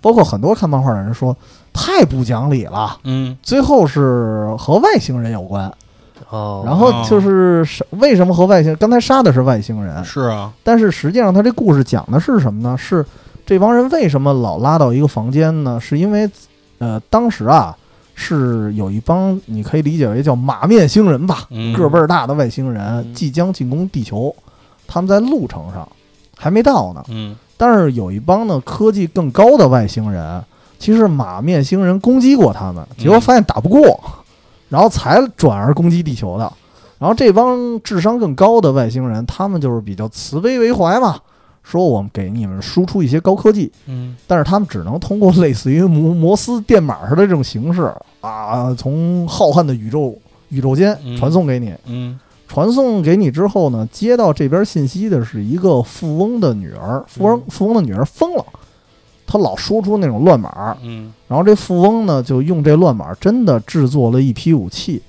[0.00, 1.36] 包括很多看漫画的人说
[1.72, 5.72] 太不讲理了，嗯最后是和外星人有关，
[6.28, 8.74] 哦，然后就是是为什么和外星？
[8.76, 12.76] 刚才杀的是外星人，是啊，但是实际上他这故事讲的是什么呢？
[12.78, 13.04] 是
[13.44, 15.80] 这帮人为什么老拉到一个房间呢？
[15.80, 16.30] 是因为
[16.78, 17.76] 呃当时啊
[18.22, 21.72] 是有一帮你可以理解为叫马面星人吧，嗯。
[21.72, 23.14] 个儿倍儿大的外星人嗯。
[23.14, 24.34] 即将进攻地球，
[24.86, 25.88] 他们在路程上
[26.36, 27.02] 还没到呢。
[27.08, 27.34] 嗯。
[27.56, 30.44] 但是有一帮呢科技更高的外星人，
[30.78, 33.98] 其实马面星人攻击过他们，结果发现打不过，
[34.68, 36.52] 然后才转而攻击地球的。
[36.98, 41.18] 然后这帮智商更高的外星人，他们就是比较慈悲为怀嘛，
[41.62, 44.14] 说我们给你们输出一些高科技，嗯。
[44.26, 47.90] 但是他们只能通过类似于摩摩斯电码似的这种形式
[48.20, 50.16] 啊，从浩瀚的宇宙
[50.48, 51.16] 宇宙间嗯。
[51.16, 51.74] 传送给你。
[51.86, 52.18] 嗯。
[52.48, 58.44] 传送给你之后呢，接到这边信息的是一个富翁的女儿，富翁富翁的女儿疯了，
[59.24, 61.12] 她老说出那种乱码，嗯。
[61.28, 65.00] 然后这富翁呢就用这乱码真的制作了一批武器，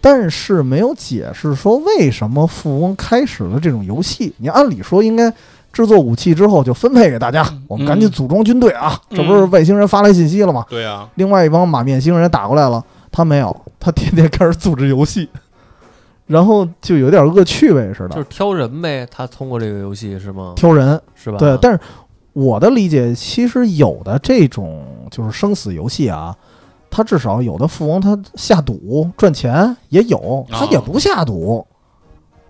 [0.00, 4.32] 但是没有解释说为什么富翁开始了这种游戏。
[4.38, 5.30] 你按理说应该
[5.72, 9.00] 制作武器之后就分配给大家，我们赶紧组装军队啊！
[9.10, 10.66] 嗯这不是外星人发来信息了吗？
[10.68, 15.28] 对啊，另外一帮马面星人打过来了，他没有，他天天开始组织游戏，
[16.26, 20.52] 然后就有点恶趣味似的，就是挑人呗，他通过这个游戏是吗？
[20.56, 21.00] 挑人。
[21.14, 21.38] 是吧？
[21.38, 21.80] 对，但是
[22.32, 26.36] 我的理解，其实有的这种就是生死游戏啊，
[26.90, 31.66] 他至少有的富翁他下赌赚钱也有，他也不下赌。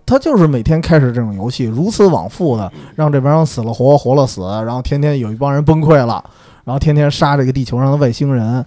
[0.05, 6.23] 他就是每天开始这种游戏，如此往复的，让这帮人死了活，活了死，然后天天有一帮人崩溃了，
[6.65, 8.65] 然后天天杀这个地球上的外星人，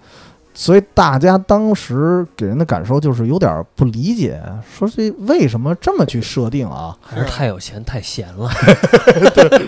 [0.55, 4.41] 所以大家当时给人的感受就是有点不理解，
[4.77, 6.97] 说这为什么这么去设定啊？
[7.01, 8.49] 还是太有钱太闲了。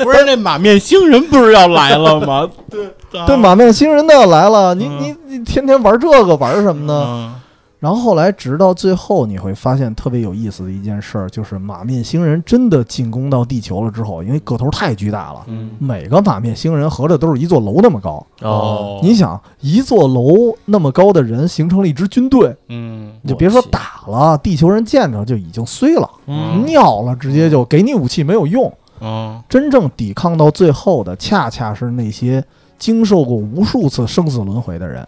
[0.02, 2.48] 不是那马面星人不是要来了吗？
[2.70, 7.04] 对对，马面星人都要来了，你嗯你你天天玩这个玩什么呢？
[7.06, 7.34] 嗯
[7.80, 18.26] 然后后来直到最后，你会发现特别有意思的一件事儿，就是马面星人真的进攻到地球了之后，因为个头太巨大了，嗯每个马面星人合着都是一座楼那么高。
[18.40, 28.72] 哦，你想，一座楼那么高的人形成了一支军队，嗯你就别说打了，地球人见着就已经碎了，嗯尿了，直接就给你武器没有用。
[29.00, 32.44] 嗯真正抵抗到最后的，恰恰是那些
[32.76, 35.06] 经受过无数次生死轮回的人。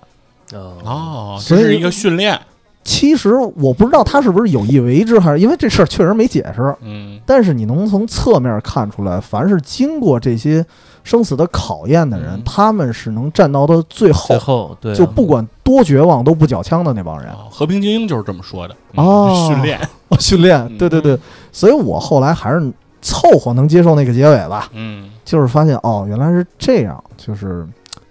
[0.53, 2.39] 哦哦，所以这是一个训练，
[2.91, 6.75] 其实我不知道他是不是有意为之，还是因为这事儿确实没解释。
[6.83, 7.21] 嗯。
[7.25, 10.65] 但是你能从侧面看出来，凡是经过这些
[11.05, 12.43] 生死的考验的人，嗯。
[12.45, 17.31] 他们是能站到的最后最，后对啊，就不管多绝望都不缴枪的那帮人。
[17.31, 19.81] 哦和平精英就是这么说的嗯哦训练，
[20.19, 20.77] 训练，嗯。
[20.77, 21.17] 对对对，
[21.53, 25.11] 所以我后来还是凑合能接受那个结尾吧，嗯。
[25.25, 27.65] 就是发现哦，原来是这样，就是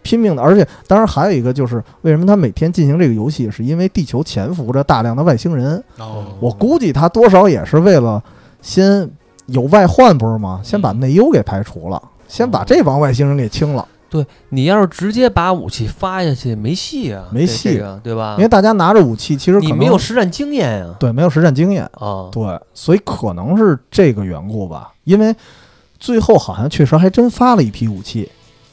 [0.10, 8.24] 拼命的，而且当然还有一个就是为什么他每天进行这个游戏，是因为地球潜伏着大量的外星人，哦我估计他多少也是为了
[8.60, 9.08] 先
[9.46, 10.62] 有外患不是吗？
[10.64, 18.34] 先把内忧给排除了，先把这帮外星人给清了，对你要是直接把武器发下去，没戏啊，没戏啊对吧？
[18.40, 20.96] 因为大家拿着武器，其实可你没有实战经验呀。
[21.00, 25.36] 对没有实战经验，啊，对，所以可能是这个缘故吧，因为。
[26.02, 28.32] 最后好像确实还真发了一批武器，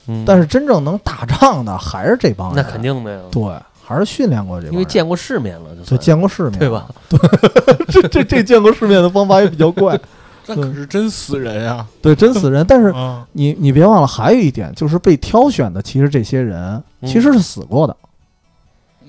[0.09, 2.57] 嗯但是真正能打仗的还是这帮人。
[2.57, 3.21] 那肯定的呀。
[3.31, 3.43] 对，
[3.85, 6.69] 还是训练过这帮人，因为见过世面了，就见过世面，对？
[6.69, 6.87] 吧？
[7.89, 9.99] 这这这见过世面的方法也比较怪，
[10.47, 11.87] 那可是真死人啊！
[12.01, 12.65] 对，真死人。
[12.69, 17.97] 但是啊，你你别忘了，还有一点就是被挑选的，其实这些人嗯其实是死过的，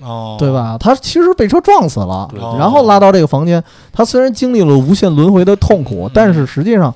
[0.00, 0.52] 哦，对？
[0.52, 0.76] 吧？
[0.78, 3.62] 他其实被车撞死了，对然后拉到这个房间。
[3.92, 6.92] 他虽然经历了无限轮回的痛苦嗯，但是实际上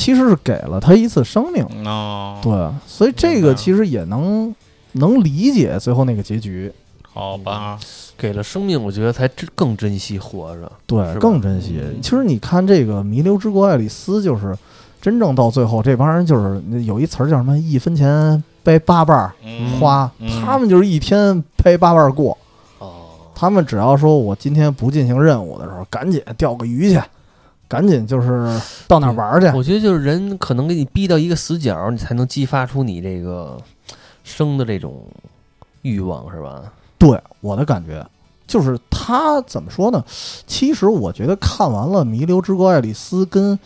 [0.00, 1.62] 其实是给了他一次生命。
[1.84, 2.52] 哦，对，
[2.86, 4.54] 所以这个其实也能
[4.92, 6.72] 能理解最后那个结局。
[7.12, 7.78] 好吧，
[8.16, 10.72] 给了生命，我觉得才真更珍惜活着。
[10.86, 11.82] 对更珍惜。
[12.00, 14.56] 其实你看这个《弥留之国爱丽丝》，就是
[15.02, 22.38] 真正到最后，这帮人就是有一词儿叫什么“一分钱掰八瓣儿嗯花”，嗯他们就是一天掰八瓣儿过。
[22.78, 27.02] 哦，他们只要说我今天不进行任务的时候，赶紧钓个鱼去，
[27.70, 29.46] 赶紧就是到哪儿玩儿去。
[29.56, 33.56] 我觉得就是人可能给你逼到一个死角，你才能激发出你这个
[34.24, 35.04] 生的这种
[35.82, 36.64] 欲望，是吧？
[36.98, 38.04] 对我的感觉，
[38.44, 40.04] 就是他怎么说呢？
[40.48, 43.56] 其实我觉得看完了《弥留之国爱丽丝》跟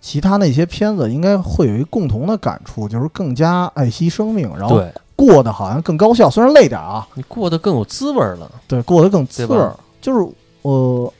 [0.00, 4.82] 其他那些片子，应该会有一共同的感触，就是更加爱惜生命，然后
[5.14, 8.50] 过得好像更高效，虽然累点儿啊，你过得更有滋味儿了。
[8.66, 9.72] 对，过得更滋味儿。
[10.00, 10.28] 就是
[10.62, 11.12] 呃，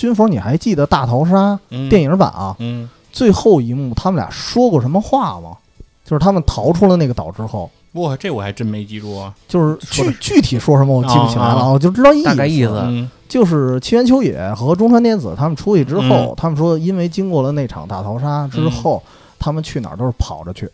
[0.00, 2.56] 军佛，你还记得《大逃杀》嗯电影版啊？
[2.58, 5.58] 嗯，最后一幕他们俩说过什么话吗？
[6.02, 9.34] 就是他们逃出了那个岛之后，哇，这我还真没记住啊。
[9.46, 12.24] 就是具具体说什么我记不起来了，啊啊我就知道意思。
[12.24, 19.02] 大概意思嗯就是七原秋野和中川典子他们出去之后，嗯他们说，因为经过了那场大逃杀之后，
[19.38, 20.66] 他们去哪儿都是跑着去。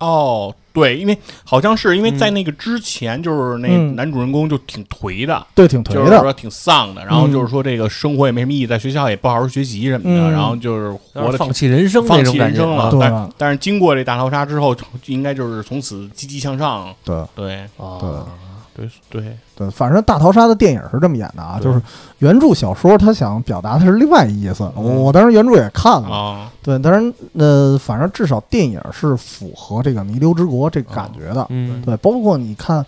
[0.00, 3.94] 哦，对，因为好像是因为嗯在那个之前，就是那嗯。
[3.94, 5.94] 男主人公就挺颓的，对，挺颓的。
[5.94, 10.32] 就是说挺丧的，然后嗯就是说这个生活也没什么意义，在学校也不好好学习什么的，嗯。
[10.32, 12.58] 然后就是活的放弃人生放弃那种感觉。
[12.60, 12.84] 人生了。
[12.84, 12.90] 啊。
[12.90, 14.76] 对但但是经过这大逃杀之后，
[15.06, 16.94] 应该就是从此积极向上。
[17.04, 17.16] 对。
[17.34, 17.54] 对。
[17.76, 18.26] 啊，
[18.74, 21.80] 对对，对，反正大逃杀的电影是这么演的啊，就是
[22.18, 24.68] 原著小说他想表达的是另外一意思。
[24.74, 31.46] 我我当时原著也看了，啊，对，但是呃，反正至少电影是符合这个弥留之国这个感觉的。
[31.50, 32.84] 嗯，对，包括你看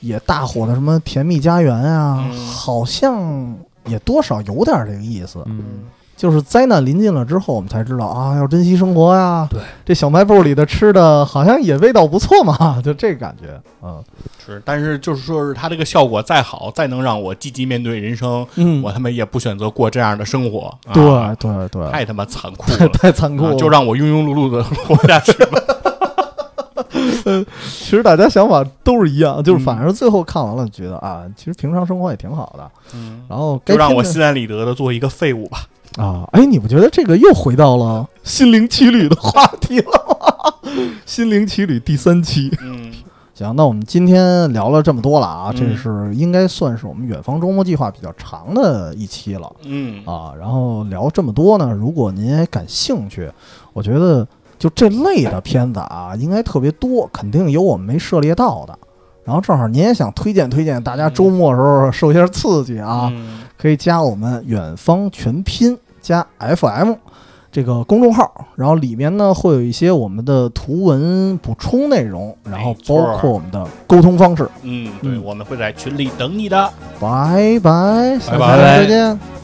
[0.00, 5.40] 也大火的什么《甜蜜家园》啊，嗯好像也多少有点这个意思。
[5.46, 5.84] 嗯，
[6.22, 9.44] 就是灾难临近了之后，我们才知道啊，要珍惜生活呀。
[9.50, 13.60] 对，这小卖部里的吃的好像也味道不错嘛，就这感觉。
[13.82, 14.00] 嗯
[14.46, 20.72] 是，但是就是说是它这个效果再好，再能让我积极面对人生，嗯我他妈也不选择过这样的生活。
[20.86, 21.02] 啊对
[21.40, 22.90] 对对，太他妈残酷 太了。
[22.92, 23.54] 太残酷了。
[23.54, 25.60] 啊就让我庸庸碌碌的活下去吧。
[27.64, 32.70] 其实大家想法都是一样，就是嗯反正最后看完了，觉得啊，其实平常生活也挺好的。
[32.94, 35.58] 嗯，然后该就让我心安理得的做一个废物吧。
[35.96, 40.72] 啊，哎，你不觉得这个又回到了心灵奇旅的话题了吗？
[41.04, 42.50] 心灵奇旅第三期。
[42.62, 42.90] 嗯，
[43.34, 50.32] 行，那我们今天聊了这么多了啊，嗯这是应该算是我们远方周末计划比较长的一期了嗯啊。
[50.38, 53.30] 然后聊这么多呢，如果您也感兴趣，
[53.74, 54.26] 我觉得
[54.58, 58.78] 就这类的片子啊，应该特别多，肯定有我们没涉猎到的。
[59.24, 66.94] 然后正好您也想推荐推荐，大家周末的时候受一下刺激啊，嗯可以加我们远方全拼加 FM
[67.52, 74.48] 这个公众号，然后里面呢会有一些我们的图文补充内容，然后包括我们的沟通方式。
[74.62, 76.72] 嗯，对，嗯我们会在群里等你的。
[76.98, 79.41] 拜拜，拜拜再见。